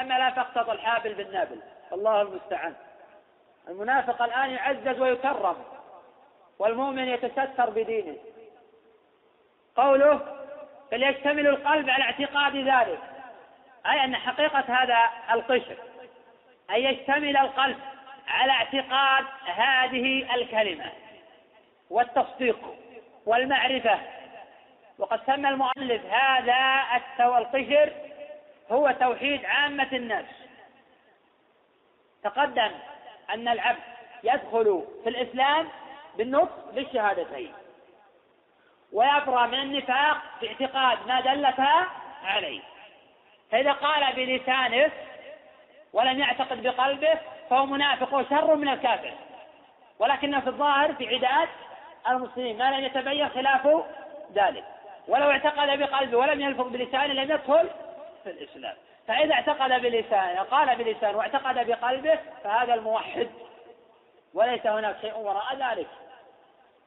[0.02, 1.61] أما لا تقتضى الحابل بالنابل.
[1.94, 2.76] الله المستعان.
[3.68, 5.77] المنافق الآن يعزز ويكرم.
[6.60, 8.16] والمؤمن يتستر بدينه.
[9.76, 10.38] قوله
[10.92, 13.00] فليشتمل القلب على اعتقاد ذلك.
[13.86, 15.78] أي أن حقيقة هذا القشر.
[16.70, 17.78] أن يشتمل القلب
[18.28, 20.92] على اعتقاد هذه الكلمة
[21.90, 22.76] والتصديق
[23.26, 24.00] والمعرفة.
[24.98, 26.84] وقد سمى المؤلف هذا
[27.20, 27.94] القشر
[28.72, 30.26] هو توحيد عامة الناس
[32.24, 32.72] تقدم
[33.34, 33.80] أن العبد
[34.24, 35.68] يدخل في الإسلام
[36.18, 37.53] بالنطق بالشهادتين.
[38.94, 41.88] ويبرأ من النفاق باعتقاد ما دلتها
[42.23, 42.61] عليه.
[43.52, 44.91] فإذا قال بلسانه
[45.94, 47.19] ولم يعتقد بقلبه
[47.49, 49.14] فهو منافق وشر من الكافر.
[49.99, 51.49] ولكنه في الظاهر في عداد
[52.10, 53.68] المسلمين ما لم يتبين خلاف
[54.34, 54.64] ذلك.
[55.07, 57.69] ولو اعتقد بقلبه ولم يلفظ بلسانه لم يدخل
[58.23, 58.76] في الإسلام.
[59.07, 63.30] فإذا اعتقد بلسانه قال بلسانه واعتقد بقلبه فهذا الموحد.
[64.34, 65.88] وليس هناك شيء وراء ذلك.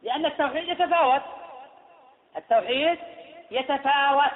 [0.02, 1.22] لأن التوحيد يتفاوت.
[2.36, 2.98] التوحيد
[3.50, 4.32] يتفاوت.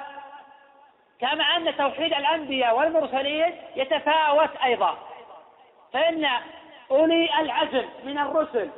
[1.19, 4.97] كما أن توحيد الأنبياء والمرسلين يتفاوت أيضا.
[5.93, 6.27] فإن
[6.91, 8.69] أولي العزم من الرسل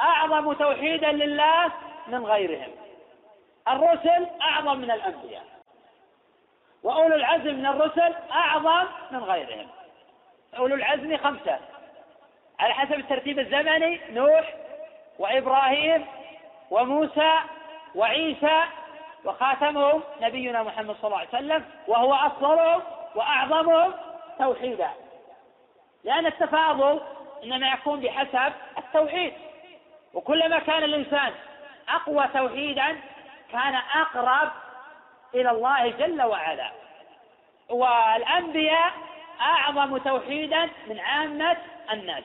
[0.00, 1.72] أعظم توحيدا لله
[2.06, 2.70] من غيرهم.
[3.68, 5.44] الرسل أعظم من الأنبياء.
[6.82, 9.68] وأولو العزم من الرسل أعظم من غيرهم.
[10.58, 11.58] أولو العزم خمسة.
[12.58, 14.54] على حسب الترتيب الزمني نوح
[15.18, 16.06] وإبراهيم
[16.70, 17.38] وموسى
[17.94, 18.64] وعيسى
[19.24, 22.82] وخاتمهم نبينا محمد صلى الله عليه وسلم وهو أفضلهم
[23.14, 23.92] وأعظمهم
[24.38, 24.90] توحيدا.
[26.04, 27.00] لأن التفاضل
[27.44, 29.32] إنما يكون بحسب التوحيد.
[30.14, 31.32] وكلما كان الإنسان
[31.88, 33.00] أقوى توحيدا
[33.52, 34.50] كان أقرب
[35.34, 36.70] إلى الله جل وعلا.
[37.68, 38.92] والأنبياء
[39.40, 41.56] أعظم توحيدا من عامة
[41.92, 42.24] الناس.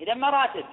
[0.00, 0.64] إذا مراتب.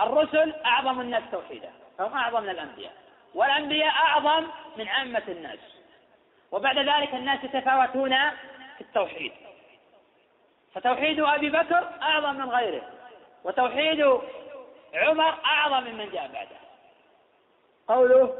[0.00, 1.70] الرسل أعظم الناس توحيدا
[2.00, 2.92] هم أعظم من الأنبياء
[3.34, 4.46] والأنبياء أعظم
[4.76, 5.58] من عامة الناس
[6.52, 8.16] وبعد ذلك الناس يتفاوتون
[8.76, 9.32] في التوحيد.
[10.74, 12.82] فتوحيد أبي بكر أعظم من غيره
[13.44, 14.20] وتوحيد
[14.94, 16.56] عمر أعظم ممن جاء بعده.
[17.88, 18.34] قوله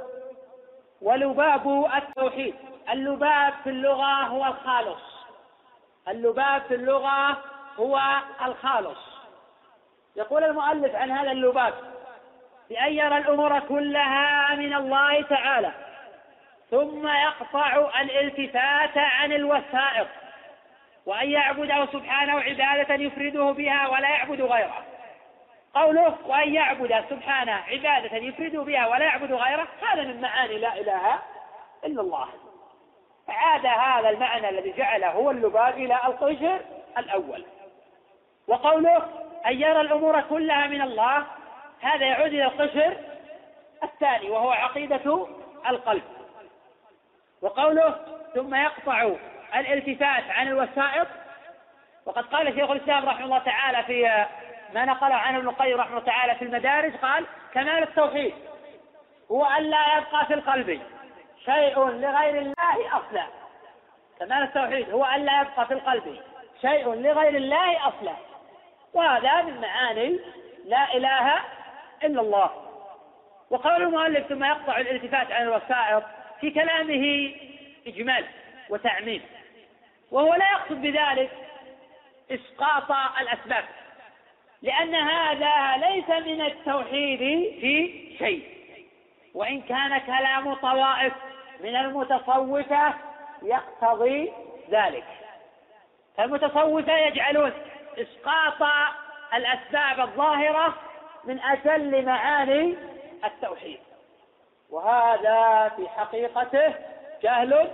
[1.02, 2.54] ولباب التوحيد.
[2.90, 5.02] اللباب في اللغة هو الخالص.
[6.08, 7.42] اللباب في اللغة
[7.78, 8.00] هو
[8.44, 9.15] الخالص.
[10.16, 11.74] يقول المؤلف عن هذا اللباب
[12.70, 15.72] بأن يرى الأمور كلها من الله تعالى
[16.70, 20.06] ثم يقطع الالتفات عن الوسائط
[21.06, 24.84] وأن يعبده سبحانه عبادة يفرده بها ولا يعبد غيره.
[25.74, 31.18] قوله وأن يعبد سبحانه عبادة يفرد بها ولا يعبد غيره هذا من معاني لا إله
[31.84, 32.28] إلا الله.
[33.28, 36.60] عاد هذا المعنى الذي جعله هو اللباب إلى القشر
[36.98, 37.44] الأول.
[38.48, 41.24] وقوله أن يرى الأمور كلها من الله
[41.80, 42.96] هذا يعود إلى القشر
[43.82, 45.26] الثاني وهو عقيدة
[45.68, 46.02] القلب.
[47.42, 47.94] وقوله
[48.34, 49.10] ثم يقطع
[49.56, 51.06] الالتفات عن الوسائط
[52.06, 54.26] وقد قال شيخ الإسلام رحمه الله تعالى في
[54.74, 58.34] ما نقله عنه ابن القيم رحمه الله تعالى في المدارج قال كمال التوحيد
[59.30, 60.80] هو أن لا يبقى في القلب
[61.44, 63.26] شيء لغير الله أصلا.
[64.18, 66.20] كمال التوحيد هو أن لا يبقى في القلب
[66.60, 68.14] شيء لغير الله أصلا.
[68.96, 70.18] وهذا من معاني
[70.64, 71.34] لا إله
[72.04, 72.50] إلا الله.
[73.50, 76.02] وقول المؤلف ثم يقطع الالتفات عن الوسائط
[76.40, 77.34] في كلامه
[77.86, 78.24] إجمال
[78.68, 79.22] وتعميم.
[80.10, 81.30] وهو لا يقصد بذلك
[82.30, 83.64] إسقاط الأسباب
[84.62, 87.18] لأن هذا ليس من التوحيد
[87.60, 88.56] في شيء.
[89.34, 91.12] وإن كان كلام طوائف
[91.60, 92.94] من المتصوفة
[93.42, 94.32] يقتضي
[94.70, 95.04] ذلك.
[96.16, 97.52] فالمتصوفة يجعلون
[97.98, 98.68] إسقاط
[99.34, 100.74] الأسباب الظاهرة
[101.24, 102.76] من أجل معاني
[103.24, 103.80] التوحيد.
[104.70, 106.74] وهذا في حقيقته
[107.22, 107.70] جهل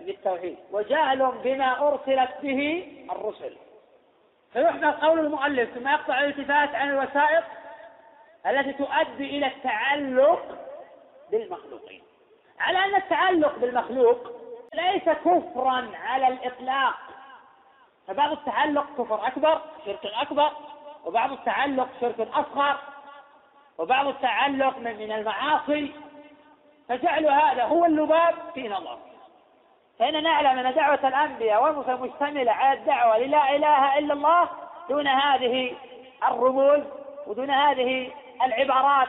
[0.00, 3.56] بالتوحيد وجهل بما أرسلت به الرسل.
[4.52, 7.44] فيحمل قول المؤلف ثم يقطع الالتفات عن الوسائط
[8.46, 10.58] التي تؤدي إلى التعلق
[11.30, 12.02] بالمخلوقين.
[12.60, 14.30] على أن التعلق بالمخلوق
[14.74, 16.94] ليس كفرا على الإطلاق.
[18.10, 20.50] فبعض التعلق كفر أكبر شرك أكبر
[21.04, 22.76] وبعض التعلق شرك أصغر
[23.78, 25.92] وبعض التعلق من من المعاصي.
[26.88, 28.98] فجعل هذا هو اللباب في نظر.
[29.98, 34.48] فإن نعلم أن دعوة الأنبياء والمرسل مشتملة على الدعوة للا إله إلا الله
[34.88, 35.76] دون هذه
[36.28, 36.82] الرموز
[37.26, 38.12] ودون هذه
[38.42, 39.08] العبارات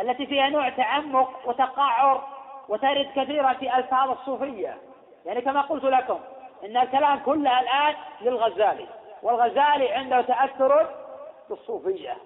[0.00, 2.28] التي فيها نوع تعمق وتقعر
[2.68, 4.78] وترد كثيرا في ألفاظ الصوفية.
[5.26, 6.18] يعني كما قلت لكم
[6.64, 8.86] إن الكلام كله الآن للغزالي
[9.22, 10.90] والغزالي عنده تأثر
[11.50, 12.16] بالصوفية.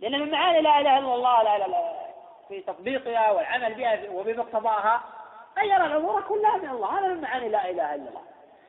[0.00, 1.92] لأن من معاني لا إله إلا الله لا لا لا
[2.48, 5.00] في تطبيقها والعمل بها وبمقتضاها
[5.62, 6.98] يرى الأمور كلها من الله.
[6.98, 8.22] هذا من معاني لا إله إلا الله.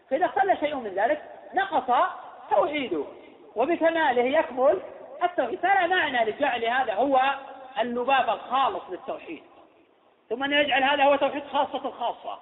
[0.10, 1.22] فإذا اختل شيء من ذلك
[1.53, 2.10] نقص
[2.49, 3.03] توحيده
[3.56, 4.81] وبكماله يكمل
[5.23, 5.60] التوحيد.
[5.60, 7.22] فلا معنى لجعل هذا هو
[7.80, 9.43] اللباب الخالص للتوحيد.
[10.30, 12.39] ثم أن يجعل هذا هو توحيد خاصة الخاصة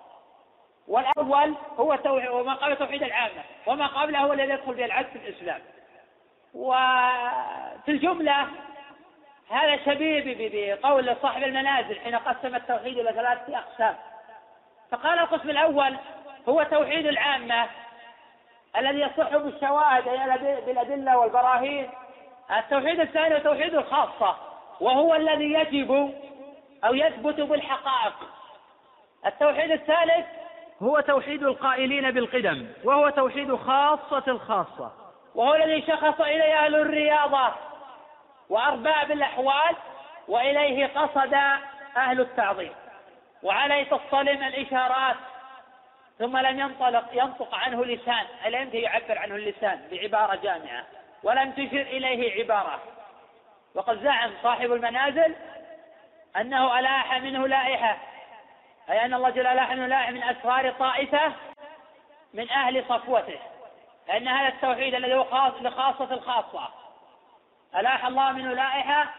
[0.88, 5.30] والأول هو توحيد وما قبل توحيد العامة وما قبله هو الذي يدخل به العدل في
[5.30, 5.62] الإسلام.
[6.54, 8.48] وفي الجملة
[9.50, 13.96] هذا شبيه بقول صاحب المنازل حين قسم التوحيد إلى ثلاثة أقسام.
[14.92, 15.98] فقال القسم الأول
[16.50, 17.68] هو توحيد العامة
[18.78, 21.90] الذي يصح بالشواهد أي بالأدلة والبراهين.
[22.58, 24.38] التوحيد الثاني توحيد الخاصة
[24.80, 26.14] وهو الذي يجب
[26.86, 28.14] أو يثبت بالحقائق.
[29.26, 30.26] التوحيد الثالث
[30.84, 34.92] هو توحيد القائلين بالقدم وهو توحيد خاصة الخاصة.
[35.36, 37.54] وهو الذي شخص إليه أهل الرياضة
[38.50, 39.76] وأرباب الأحوال
[40.28, 41.34] وإليه قصد
[41.98, 42.72] أهل التعظيم.
[43.44, 45.16] وعليه تصطلم الإشارات
[46.20, 50.86] ثم لم ينطلق ينطق عنه لسان لم ينتهي يعبر عنه اللسان بعبارة جامعة
[51.24, 52.80] ولم تشر إليه عبارة.
[53.76, 55.36] وقد زعم صاحب المنازل
[56.38, 57.98] أنه ألاح منه لائحة.
[58.90, 61.34] أي أن الله جل منه لائحة من أسرار طائفة
[62.34, 63.40] من أهل صفوته
[64.08, 66.70] لأن هذا التوحيد الذي هو خاص لخاصة الخاصة.
[67.76, 69.14] ألاح الله منه لائحة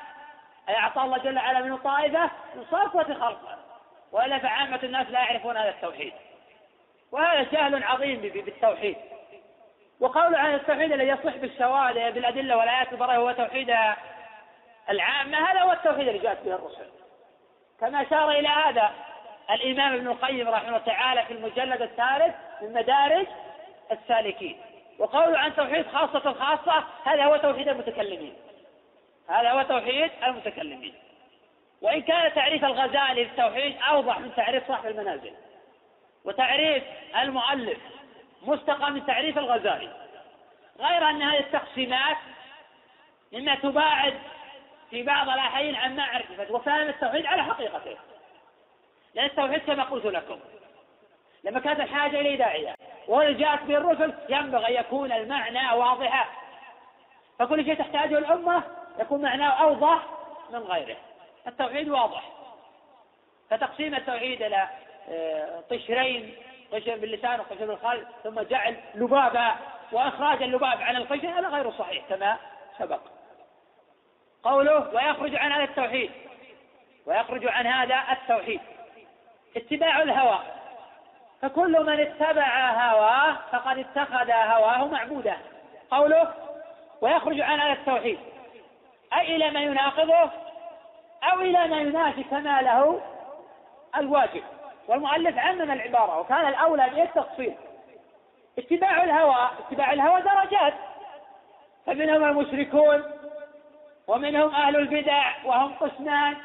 [0.68, 3.58] أي أعطى الله جل وعلا منه طائفة من صفوة خلقه.
[4.12, 6.12] وإلا فعامة الناس لا يعرفون هذا التوحيد.
[7.12, 8.96] وهذا جهل عظيم بالتوحيد.
[10.00, 13.74] وقول عن التوحيد الذي يصح بالشواهد بالأدلة والآيات البراءة هو توحيد
[14.90, 16.90] العامة هذا هو التوحيد الذي جاءت به الرسل.
[17.80, 18.92] كما أشار إلى هذا
[19.50, 23.26] الإمام ابن القيم رحمه الله تعالى في المجلد الثالث من مدارج
[23.92, 24.56] السالكين.
[24.98, 28.34] وقوله عن توحيد خاصة الخاصة هذا هو توحيد المتكلمين.
[29.28, 30.94] هذا هو توحيد المتكلمين.
[31.82, 35.32] وإن كان تعريف الغزالي للتوحيد أوضح من تعريف صاحب المنازل.
[36.24, 36.82] وتعريف
[37.22, 37.78] المؤلف
[38.42, 39.90] مستقى من تعريف الغزالي.
[40.80, 42.16] غير أن هذه التقسيمات
[43.32, 44.14] مما تباعد
[44.90, 47.96] في بعض الأحيان عن معرفة وفهم التوحيد على حقيقته.
[49.14, 50.40] لأن التوحيد كما قلت لكم.
[51.44, 52.74] لما كانت الحاجة إليه داعية.
[53.08, 56.26] وهذا جاءت به الرسل ينبغي أن يكون المعنى واضحا.
[57.38, 58.62] فكل شيء تحتاجه الأمة
[58.98, 60.02] يكون معناه أوضح
[60.50, 60.96] من غيره.
[61.46, 62.22] التوحيد واضح.
[63.50, 64.68] فتقسيم التوحيد إلى
[65.08, 66.34] آه، قشرين
[66.72, 69.54] قشر باللسان وقشر بالقلب ثم جعل لبابا
[69.92, 72.38] وإخراج اللباب عن القشر هذا غير صحيح كما
[72.78, 73.00] سبق.
[74.42, 76.10] قوله ويخرج عن هذا التوحيد.
[77.06, 78.60] ويخرج عن هذا التوحيد.
[79.56, 80.38] اتباع الهوى.
[81.42, 85.36] فكل من اتبع هواه فقد اتخذ هواه معبودا.
[85.90, 86.34] قوله
[87.00, 88.18] ويخرج عن هذا التوحيد.
[89.12, 90.30] أي إلى ما يناقضه
[91.22, 93.00] أو إلى ما ينافي كماله
[93.96, 94.42] الواجب.
[94.88, 97.54] والمؤلف عمم العبارة وكان الأولى به التفصيل.
[98.58, 100.74] اتباع الهوى اتباع الهوى درجات.
[101.86, 103.02] فمنهم المشركون
[104.08, 106.36] ومنهم أهل البدع وهم قسمان.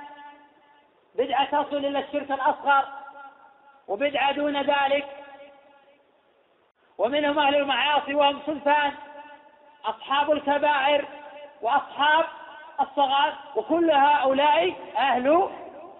[1.15, 2.98] بدعة تصل إلى الشرك الأصغر.
[3.89, 5.05] وبدعة دون ذلك.
[6.97, 8.93] ومنهم أهل المعاصي وهم صنفان
[9.85, 11.07] أصحاب الكبائر
[11.61, 12.25] وأصحاب
[12.81, 15.49] الصغار وكل هؤلاء أهل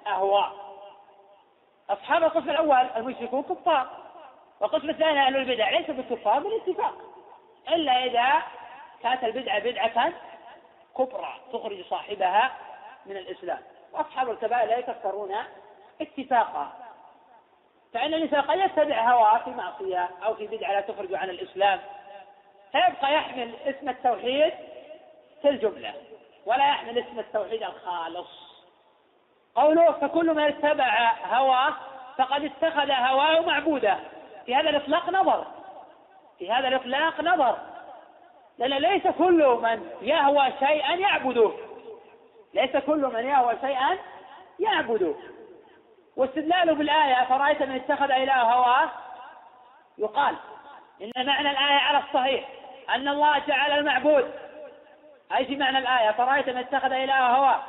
[0.07, 0.51] أهواء.
[1.89, 3.87] أصحاب القسم الأول المشركون كفار
[4.59, 6.93] والقسم الثاني أهل البدع ليسوا بالكفار بالاتفاق
[7.69, 8.43] إلا إذا
[9.03, 10.13] كانت البدعة بدعة
[10.97, 12.51] كبرى تخرج صاحبها
[13.05, 13.59] من الإسلام.
[13.93, 15.35] وأصحاب الكبائر لا يكفرون
[16.01, 16.71] اتفاقا.
[17.93, 21.79] فإن الإنسان قد يتبع هواه في معصية أو في بدعة لا تخرج عن الإسلام
[22.71, 24.53] فيبقى يحمل اسم التوحيد
[25.41, 25.93] في الجملة
[26.45, 28.27] ولا يحمل اسم التوحيد الخالص.
[29.55, 31.73] قوله فكل من اتبع هواه
[32.17, 33.99] فقد اتخذ هواه معبودا.
[34.45, 35.47] في هذا الإطلاق نظر.
[36.39, 37.57] في هذا الإطلاق نظر.
[38.57, 41.51] لأن ليس كل من يهوى شيئا يعبده.
[42.53, 43.97] ليس كل من يهوى شيئا
[44.59, 45.13] يعبده.
[46.19, 48.89] واستدلاله بالآية فرأيت من اتخذ إله هواه؟
[49.97, 50.35] يقال
[51.01, 52.49] إن معنى الآية على الصحيح
[52.89, 54.31] أن الله جعل المعبود.
[55.35, 57.59] أي في معنى الآية؟ فرأيت من اتخذ إله هواه؟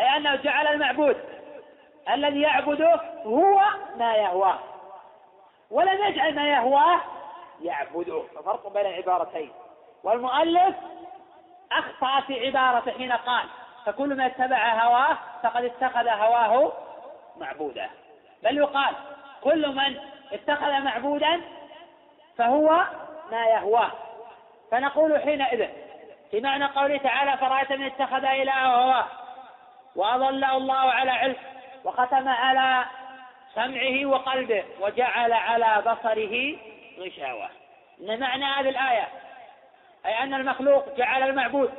[0.00, 1.16] أي أنه جعل المعبود.
[2.08, 3.62] الذي يعبده هو
[3.96, 4.58] ما يهواه.
[5.70, 7.00] ولم يجعل ما يهواه
[7.62, 8.22] يعبده.
[8.34, 9.52] ففرق بين العبارتين.
[10.04, 10.76] والمؤلف
[11.72, 13.44] أخطأ في عبارة حين قال
[13.86, 16.72] فكل من اتبع هواه فقد اتخذ هواه
[17.40, 17.90] معبودا
[18.42, 18.94] بل يقال
[19.42, 19.98] كل من
[20.32, 21.40] اتخذ معبودا
[22.38, 22.84] فهو
[23.30, 23.90] ما يهواه.
[24.70, 25.68] فنقول حينئذ
[26.30, 29.06] في معنى قوله تعالى فرأيت من اتخذ إلهه هواه
[29.96, 31.36] وأضله الله على علم
[31.84, 32.84] وختم على
[33.54, 36.56] سمعه وقلبه وجعل على بصره
[36.98, 37.48] غشاوة.
[38.00, 39.08] إن معنى هذه الآية؟
[40.06, 41.72] أي أن المخلوق جعل المعبود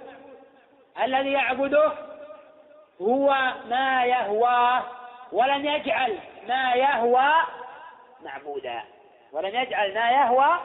[1.03, 1.91] الذي يعبده
[3.01, 4.83] هو ما يهواه.
[5.31, 7.33] ولم يجعل ما يهوى
[8.23, 8.81] معبودا.
[9.31, 10.59] ولم يجعل ما يهوى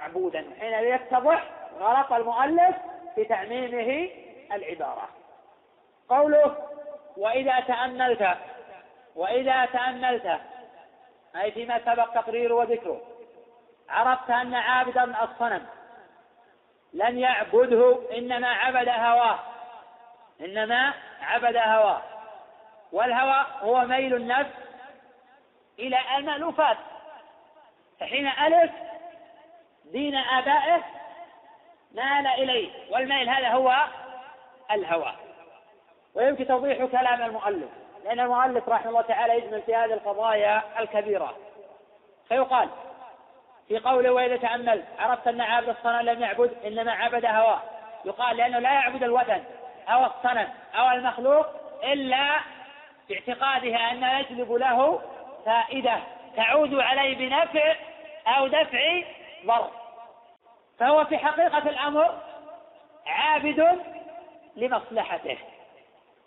[0.00, 0.44] معبودا.
[0.60, 1.42] حين يتضح
[1.78, 2.76] غلط المؤلف
[3.14, 4.10] في تعميمه
[4.52, 5.08] العبارة.
[6.08, 6.56] قوله
[7.16, 8.36] وإذا تأملت
[9.16, 10.40] وإذا تأملت
[11.36, 13.00] أي فيما سبق تقريره وذكره
[13.88, 15.66] عرفت أن عابدا الصنم
[16.92, 19.38] لم يعبده إنما عبد هواه
[20.40, 22.02] إنما عبد هواه.
[22.92, 24.50] والهوى هو ميل النفس
[25.78, 26.76] إلى المألوفات
[28.00, 28.70] فحين ألف
[29.84, 30.82] دين آبائه
[31.92, 32.70] مال إليه.
[32.90, 33.74] والميل هذا هو
[34.70, 35.14] الهوى.
[36.14, 37.68] ويمكن توضيح كلام المؤلف
[38.04, 41.36] لأن المؤلف رحمه الله تعالى يجمل في هذه القضايا الكبيرة.
[42.28, 42.68] فيقال
[43.68, 47.62] في قوله وإذا تأملت عرفت أن عابد الصنم لم يعبد إنما عبد هواه.
[48.04, 49.44] يقال لأنه لا يعبد الوثن
[49.88, 51.46] أو الصنم أو المخلوق
[51.84, 52.40] إلا
[53.12, 55.02] باعتقادها أنه يجلب له
[55.46, 56.00] فائدة
[56.36, 57.74] تعود عليه بنفع
[58.26, 59.02] أو دفع
[59.46, 59.70] ضر
[60.78, 62.18] فهو في حقيقة الأمر
[63.06, 63.80] عابد
[64.56, 65.38] لمصلحته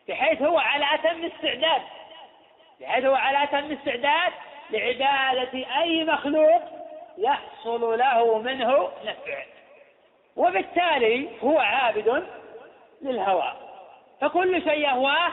[0.08, 1.82] بحيث هو على أتم استعداد
[2.82, 4.34] بحيث هو على أتم استعداد
[4.70, 6.62] لعبادة أي مخلوق
[7.18, 9.44] يحصل له منه نفع.
[10.36, 12.28] وبالتالي هو عابد
[13.02, 13.54] للهوى
[14.22, 15.32] فكل شيء يهواه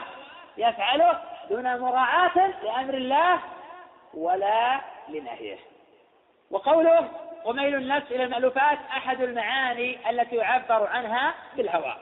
[0.57, 3.39] يفعله دون مراعاة لأمر الله
[4.13, 5.57] ولا لنهيه.
[6.51, 7.09] وقوله
[7.45, 11.95] وميل النفس إلى المألوفات أحد المعاني التي يعبر عنها بالهوى.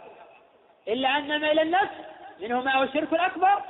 [0.88, 1.96] إلا أن ميل النفس
[2.40, 3.62] منه ما هو الشرك الأكبر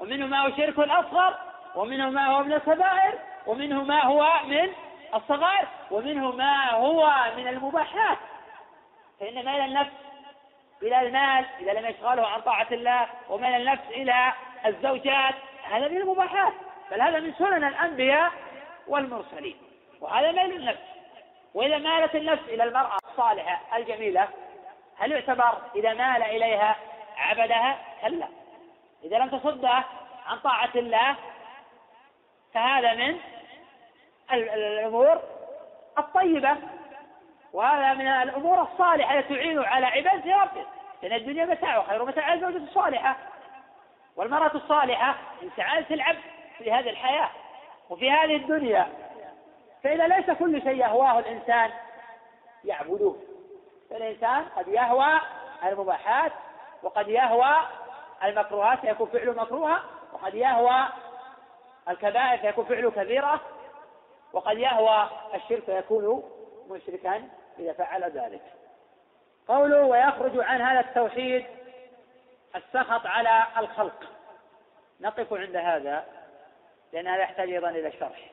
[0.00, 1.36] ومنه ما هو الشرك الأصغر
[1.74, 4.72] ومنه ما هو من الكبائر ومنه ما هو من
[5.14, 8.18] الصغائر ومنه ما هو من المباحات.
[9.20, 9.92] فإن ميل النفس
[10.82, 14.32] إلى المال إذا لم يشغله عن طاعة الله وميل النفس إلى
[14.66, 15.34] الزوجات
[15.64, 16.52] هذا من المباحات
[16.90, 18.32] بل هذا من سنن الأنبياء
[18.88, 19.56] والمرسلين
[20.00, 20.80] وهذا ميل النفس
[21.54, 24.28] وإذا مالت النفس إلى المرأة الصالحة الجميلة
[24.98, 26.76] هل يعتبر إذا مال إليها
[27.16, 28.28] عبدها؟ كلا.
[29.04, 29.84] إذا لم تصدها
[30.26, 31.16] عن طاعة الله
[32.54, 33.16] فهذا من
[34.32, 35.20] الأمور
[35.98, 36.56] الطيبة
[37.52, 40.66] وهذا من الأمور الصالحة التي تعين على عبادة ربه
[41.02, 43.16] لأن الدنيا متاع وخير متاع الزوجة الصالحة.
[44.16, 46.20] والمرأة الصالحة من سعادة العبد
[46.58, 47.30] في هذه الحياة
[47.90, 48.88] وفي هذه الدنيا
[49.82, 51.70] فإذا ليس كل شيء يهواه الإنسان
[52.64, 53.16] يعبدوه
[53.90, 55.20] فالإنسان قد يهوى
[55.64, 56.32] المباحات
[56.82, 57.54] وقد يهوى
[58.24, 59.82] المكروهات فيكون فعله مكروها
[60.12, 60.88] وقد يهوى
[61.88, 63.40] الكبائر فيكون فعله كبيرة
[64.32, 66.22] وقد يهوى الشرك فيكون
[66.70, 67.28] مشركا
[67.58, 68.42] إذا فعل ذلك.
[69.48, 71.46] قوله ويخرج عن هذا التوحيد
[72.56, 74.04] السخط على الخلق.
[75.00, 76.06] نقف عند هذا
[76.92, 78.30] لأن هذا يحتاج أيضا إلى شرح.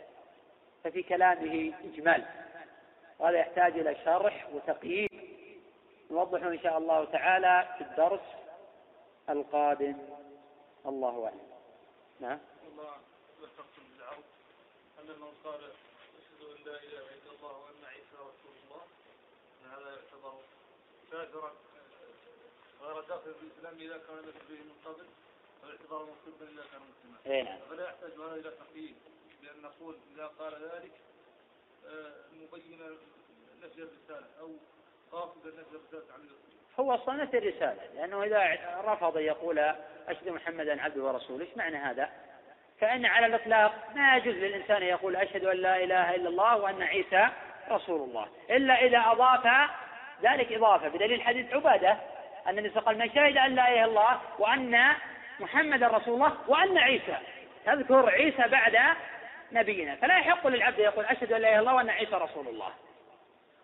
[0.83, 2.25] ففي كلامه إجمال.
[3.19, 5.11] وهذا يحتاج إلى شرح وتقييد.
[6.11, 8.35] نوضحه إن شاء الله تعالى في الدرس
[9.29, 9.95] القادم.
[10.85, 11.51] الله أعلم.
[12.19, 12.39] نعم.
[12.71, 12.95] الله
[13.41, 14.23] ذكرتم بالعرض
[14.99, 15.61] أن من قال
[16.19, 18.83] أشهد أن لا إله إلا الله وأن عيسى رسول الله
[19.71, 20.33] هذا يعتبر
[21.11, 21.51] كافرا
[22.81, 25.05] غير داخل في الإسلام إذا كان ليس به من قبل
[25.63, 28.95] والاعتبار مسلما إذا كان مسلما اي نعم فلا يحتاج هذا إلى تقييد
[29.41, 30.91] بأن نقول إذا قال ذلك
[32.31, 32.89] مبينا
[33.63, 34.49] نفي الرسالة أو
[35.11, 36.29] قاصدا نفي الرسالة عن
[36.79, 39.59] هو أصلا نفي الرساله لأنه إذا رفض يقول
[40.07, 42.09] أشهد محمدا عبده ورسوله إيش معنى هذا؟
[42.81, 46.81] فإن على الإطلاق ما يجوز للإنسان ان يقول أشهد أن لا إله إلا الله وأن
[46.81, 47.29] عيسى
[47.69, 49.69] رسول الله إلا إذا أضاف
[50.23, 51.53] ذلك إضافة بدليل حديث
[52.45, 54.91] عباده أن النبي قال من شهد أن لا إله إلا الله وأن
[55.39, 57.17] محمدا رسول الله وأن عيسى.
[57.65, 58.77] تذكر عيسى بعد
[59.51, 59.95] نبينا.
[59.95, 62.69] فلا يحق للعبد يقول أشهد أن لا إله إلا الله وأن عيسى رسول الله.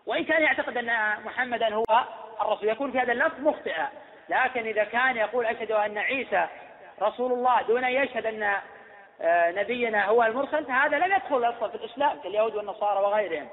[0.06, 2.04] وإن كان يعتقد أن محمدا هو
[2.40, 3.88] الرسول يكون في هذا اللفظ مخطئا.
[4.28, 6.46] لكن إذا كان يقول أشهد أن عيسى
[7.02, 8.56] رسول الله دون أن يشهد أن
[9.20, 13.48] آه، نبينا هو المرسل فهذا لم يدخل أصلا في الإسلام كاليهود والنصارى وغيرهم.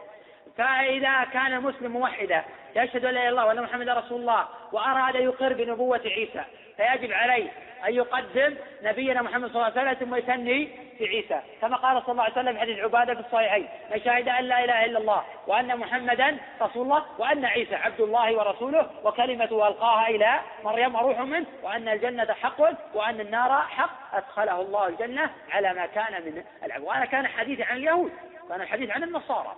[0.58, 2.44] فإذا كان المسلم موحدا
[2.76, 6.44] يشهد أن لا إله إلا الله وأن محمدا رسول الله وأراد يقر بنبوة عيسى
[6.78, 7.52] فيجب عليه
[7.88, 11.42] أن يقدم نبينا محمد صلى الله عليه وسلم ثم يثني في عيسى.
[11.62, 14.64] كما قال صلى الله عليه وسلم في حديث عبادة في الصحيحين من شهد أن لا
[14.64, 20.40] إله إلا الله وأن محمدا رسول الله وأن عيسى عبد الله ورسوله وكلمته ألقاها إلى
[20.64, 22.62] مريم وروح منه وأن الجنة حق
[22.94, 24.16] وأن النار حق.
[24.16, 28.12] أدخله الله الجنة على ما كان من العبد وأنا كان حديثي عن اليهود
[28.50, 29.56] كان الحديث عن النصارى.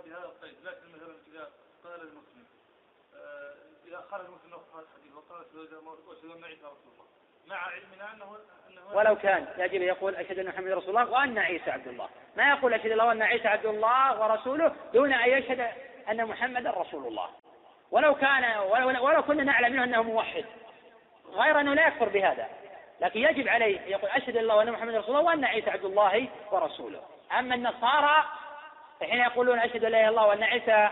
[0.00, 1.50] بهذا القيد لكن مثلا إذا
[1.84, 2.46] قال المسلم.
[3.86, 7.06] إذا قال المسلم نص هذا الحديث وقال أشهد أن عيسى رسول الله.
[7.46, 8.38] مع علمنا أنه
[8.70, 12.08] أنه ولو كان يجب يقول أشهد أن محمد رسول الله وأن عيسى عبد الله.
[12.36, 15.72] ما يقول أشهد الله وأن عيسى عبد الله ورسوله دون أن يشهد
[16.10, 17.30] أن محمدا رسول الله.
[17.90, 18.58] ولو كان
[19.00, 20.44] ولو كنا نعلم منه أنه موحد.
[21.26, 22.48] غير أنه لا يكفر بهذا.
[23.00, 27.02] لكن يجب عليه يقول أشهد الله وأن محمد رسول الله وأن عيسى عبد الله ورسوله.
[27.38, 28.24] أما النصارى
[29.02, 30.88] فحين يقولون أشهد أن لا إله إلا الله وأن عيسى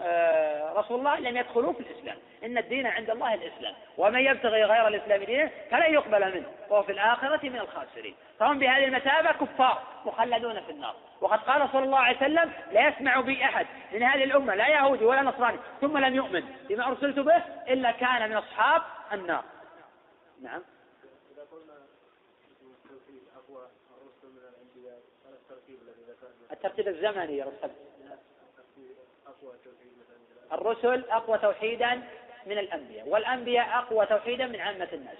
[0.00, 2.16] آه، رسول الله لم يدخلوا في الإسلام.
[2.44, 3.74] إن الدين عند الله الإسلام.
[3.98, 6.46] ومن يبتغي غير الإسلام دينا فلن يقبل منه.
[6.70, 8.14] وهو في الآخرة من الخاسرين.
[8.38, 10.94] فهم بهذه المثابة كفار مخلدون في النار.
[11.20, 15.04] وقد قال صلى الله عليه وسلم لا يسمع بي أحد من هذه الأمة لا يهودي
[15.04, 18.82] ولا نصراني ثم لم يؤمن بما أرسلت به إلا كان من أصحاب
[19.12, 19.44] النار.
[20.42, 20.62] نعم
[21.34, 21.74] إذا قلنا
[22.62, 23.66] التوحيد أقوى
[23.96, 27.70] الرسل من الأنبياء هذا الترتيب الذي ذكرنا الترتيب الزمني مثلا
[30.52, 32.02] الرسل أقوى توحيدا
[32.46, 35.18] من الأنبياء والأنبياء أقوى توحيدا من عامة الناس.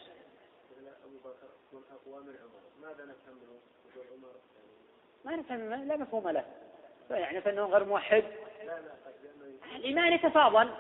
[5.24, 6.44] ما نفهم لا مفهوم له.
[7.10, 8.24] يعني فإنه غير موحد.
[9.76, 10.70] الإيمان يتفاضل.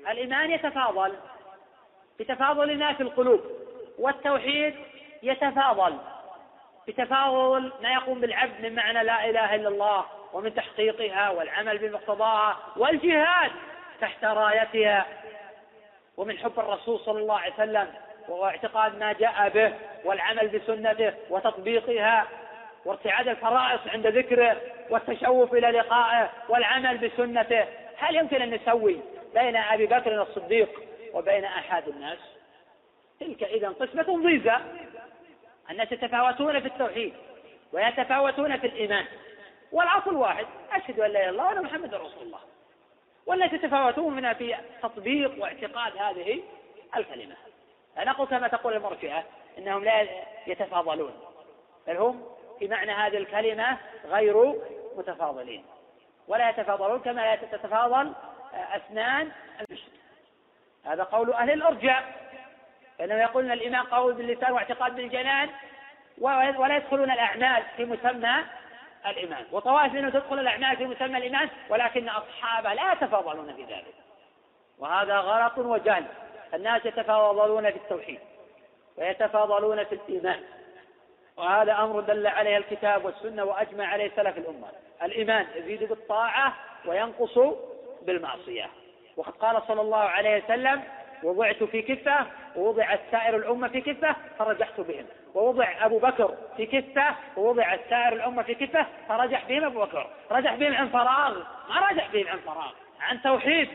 [0.00, 1.16] الإيمان يتفاضل
[2.20, 3.40] بتفاضل ما في القلوب
[3.98, 4.74] والتوحيد
[5.22, 5.98] يتفاضل.
[6.88, 13.50] بتفاضل ما يقوم بالعبد من معنى لا إله إلا الله ومن تحقيقها والعمل بمقتضاها والجهاد
[14.00, 15.06] تحت رايتها.
[16.16, 17.88] ومن حب الرسول صلى الله عليه وسلم
[18.28, 19.72] واعتقاد ما جاء به
[20.04, 22.26] والعمل بسنته وتطبيقها
[22.84, 24.60] وارتعاد الفرائص عند ذكره
[24.90, 27.64] والتشوف إلى لقائه والعمل بسنته.
[27.96, 29.00] هل يمكن أن نسوي
[29.34, 30.82] بين أبي بكر الصديق
[31.14, 32.18] وبين أحد الناس؟
[33.20, 34.60] تلك إذا قسمة ضيزة
[35.70, 37.14] الناس يتفاوتون في التوحيد
[37.72, 39.04] ويتفاوتون في الإيمان.
[39.72, 42.40] والأصل واحد أشهد أن لا إله إلا الله وأن محمد رسول الله.
[43.26, 46.42] والناس يتفاوتون منها في تطبيق واعتقاد هذه
[46.96, 47.34] الكلمة.
[47.96, 49.24] فنقول كما تقول المرجئة
[49.58, 50.06] إنهم لا
[50.46, 51.12] يتفاضلون
[51.86, 52.26] بل هم
[52.58, 54.54] في معنى هذه الكلمة غير
[54.96, 55.64] متفاضلين.
[56.28, 58.12] ولا يتفاضلون كما تتفاضل
[58.54, 59.90] أسنان المشط
[60.84, 62.25] هذا قول أهل الأرجاء.
[62.98, 65.48] فإنهم يقولون الإيمان قول باللسان واعتقاد بالجنان
[66.18, 68.44] ولا يدخلون الأعمال في مسمى
[69.06, 69.44] الإيمان.
[69.52, 73.94] وطوائف منهم تدخل الأعمال في مسمى الإيمان ولكن أصحابه لا يتفاضلون في ذلك.
[74.78, 76.04] وهذا غلط وجهل.
[76.54, 78.20] الناس يتفاضلون في التوحيد
[78.96, 80.40] ويتفاضلون في الإيمان.
[81.36, 84.68] وهذا أمر دل عليه الكتاب والسنة وأجمع عليه سلف الأمة.
[85.02, 86.54] الإيمان يزيد بالطاعة
[86.86, 87.38] وينقص
[88.02, 88.70] بالمعصية.
[89.16, 90.82] وقد قال صلى الله عليه وسلم
[91.22, 92.26] وضعت في كفة
[92.56, 95.06] ووضعت سائر الأمة في كفة فرجحت بهم.
[95.34, 100.10] ووضع أبو بكر في كفة ووضع سائر الأمة في كفة فرجح بهم أبو بكر.
[100.30, 101.38] رجح بهم عن فراغ.
[101.68, 103.68] ما رجح بهم عن فراغ عن توحيد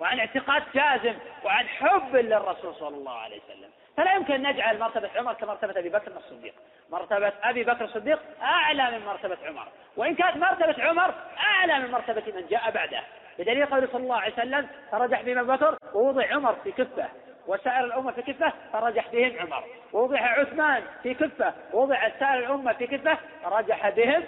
[0.00, 3.70] وعن اعتقاد جازم وعن حب للرسول صلى الله عليه وسلم.
[3.96, 6.54] فلا يمكن نجعل مرتبة عمر كمرتبة أبي بكر الصديق.
[6.90, 9.66] مرتبة أبي بكر الصديق أعلى من مرتبة عمر.
[9.96, 13.02] وإن كانت مرتبة عمر أعلى من مرتبة من جاء بعده.
[13.38, 17.08] بدليل قوله صلى الله عليه وسلم فرجح بهم أبي بكر ووضع عمر في كفة
[17.46, 19.64] وسائر الأمة في كفة فرجح بهم عمر.
[19.92, 24.24] ووضع عثمان في كفة ووضع سائر الأمة في كفة فرجح بهم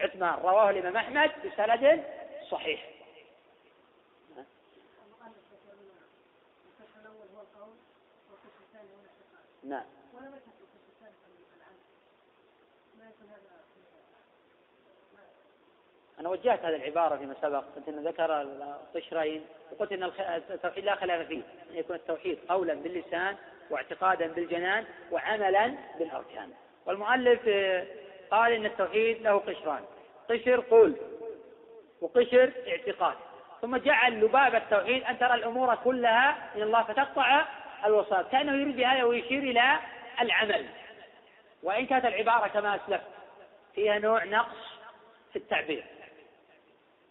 [0.00, 0.34] عثمان.
[0.42, 2.04] رواه الإمام أحمد بسند
[2.50, 2.84] صحيح.
[9.64, 9.84] نعم.
[16.20, 20.02] أنا وجهت هذه العبارة فيما سبق قلت أن ذكر القشرين وقلت أن
[20.50, 23.36] التوحيد لا خلاف فيه أن يكون التوحيد قولا باللسان
[23.70, 26.50] واعتقادا بالجنان وعملا بالأركان.
[26.86, 27.40] والمؤلف
[28.30, 29.84] قال إن التوحيد له قشران
[30.30, 30.96] قشر قول
[32.00, 33.14] وقشر اعتقاد.
[33.62, 37.44] ثم جعل لباب التوحيد أن ترى الأمور كلها من الله فتقطع
[37.86, 39.78] الوساط كأنه يريد بهذا ويشير إلى
[40.20, 40.66] العمل.
[41.62, 43.06] وإن كانت العبارة كما أسلفت
[43.74, 44.56] فيها نوع نقص
[45.32, 45.84] في التعبير.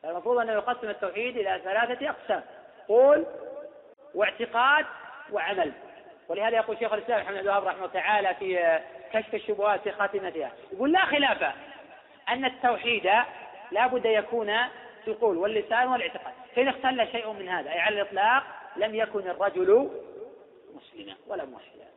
[0.05, 2.43] المفروض أنه يقسم التوحيد إلى ثلاثة أقسام
[2.87, 3.25] قول
[4.15, 4.85] واعتقاد
[5.31, 5.71] وعمل.
[6.27, 8.79] ولهذا يقول شيخ الإسلام محمد بن الوهاب رحمه الله تعالى في
[9.13, 11.53] كشف الشبهات في خاتمتها يقول لا خلاف
[12.29, 13.11] أن التوحيد
[13.71, 14.47] لا بد يكون
[15.05, 18.43] في القول واللسان والاعتقاد فإذا اختل شيء من هذا أي على الإطلاق
[18.75, 19.91] لم يكن الرجل
[20.73, 21.87] مسلما ولا موحدا.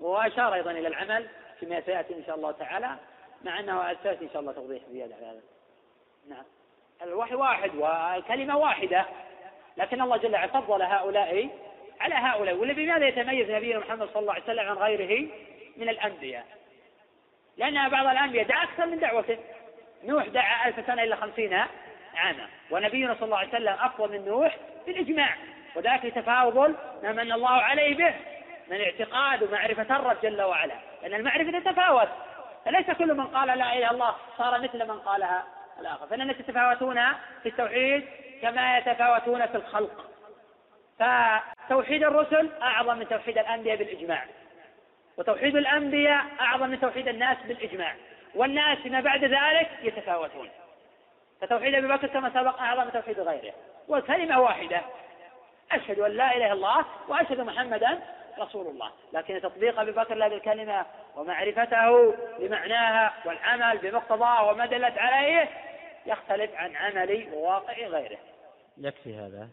[0.00, 1.28] وأشار أيضا إلى العمل
[1.60, 2.96] فيما سيأتي إن شاء الله تعالى
[3.44, 5.40] مع أنه سيأتي إن شاء الله توضيح زيادة على هذا.
[6.28, 6.44] نعم.
[7.04, 9.04] الوحي واحد والكلمة واحدة.
[9.76, 11.48] لكن الله جل وعلا فضل هؤلاء
[12.00, 15.28] على هؤلاء ولا بماذا يتميز نبينا محمد صلى الله عليه وسلم عن غيره
[15.76, 16.46] من الأنبياء؟
[17.56, 19.38] لأن بعض الأنبياء دعا أكثر من دعوته
[20.04, 21.54] نوح دعا ألف سنة إلا خمسين
[22.14, 24.56] عاما ونبينا صلى الله عليه وسلم أفضل من نوح
[24.86, 25.36] بالإجماع
[25.76, 28.14] وذلك لتفاضل ما من الله عليه به
[28.68, 30.74] من اعتقاد ومعرفة الرب جل وعلا.
[31.02, 32.08] لأن المعرفة تتفاوت.
[32.64, 35.44] فليس كل من قال لا إله إلا الله صار مثل من قالها.
[35.80, 36.06] الآخر.
[36.06, 37.00] فإن الناس يتفاوتون
[37.42, 38.04] في التوحيد
[38.42, 40.10] كما يتفاوتون في الخلق.
[40.98, 44.24] فتوحيد الرسل أعظم من توحيد الأنبياء بالإجماع.
[45.16, 47.94] وتوحيد الأنبياء أعظم من توحيد الناس بالإجماع.
[48.34, 50.48] والناس فيما بعد ذلك يتفاوتون.
[51.40, 53.54] فتوحيد أبي بكر كما سبق أعظم من توحيد غيره.
[53.88, 54.80] والكلمة واحدة
[55.72, 57.98] أشهد أن لا إله إلا الله وأشهد محمدا
[58.38, 58.90] رسول الله.
[59.12, 60.86] لكن تطبيق أبي بكر لهذه الكلمة
[61.16, 65.48] ومعرفته لمعناها والعمل بمقتضاه وما دلت عليه
[66.06, 68.18] يختلف عن عمل وواقع غيره.
[68.78, 69.48] يكفي هذا.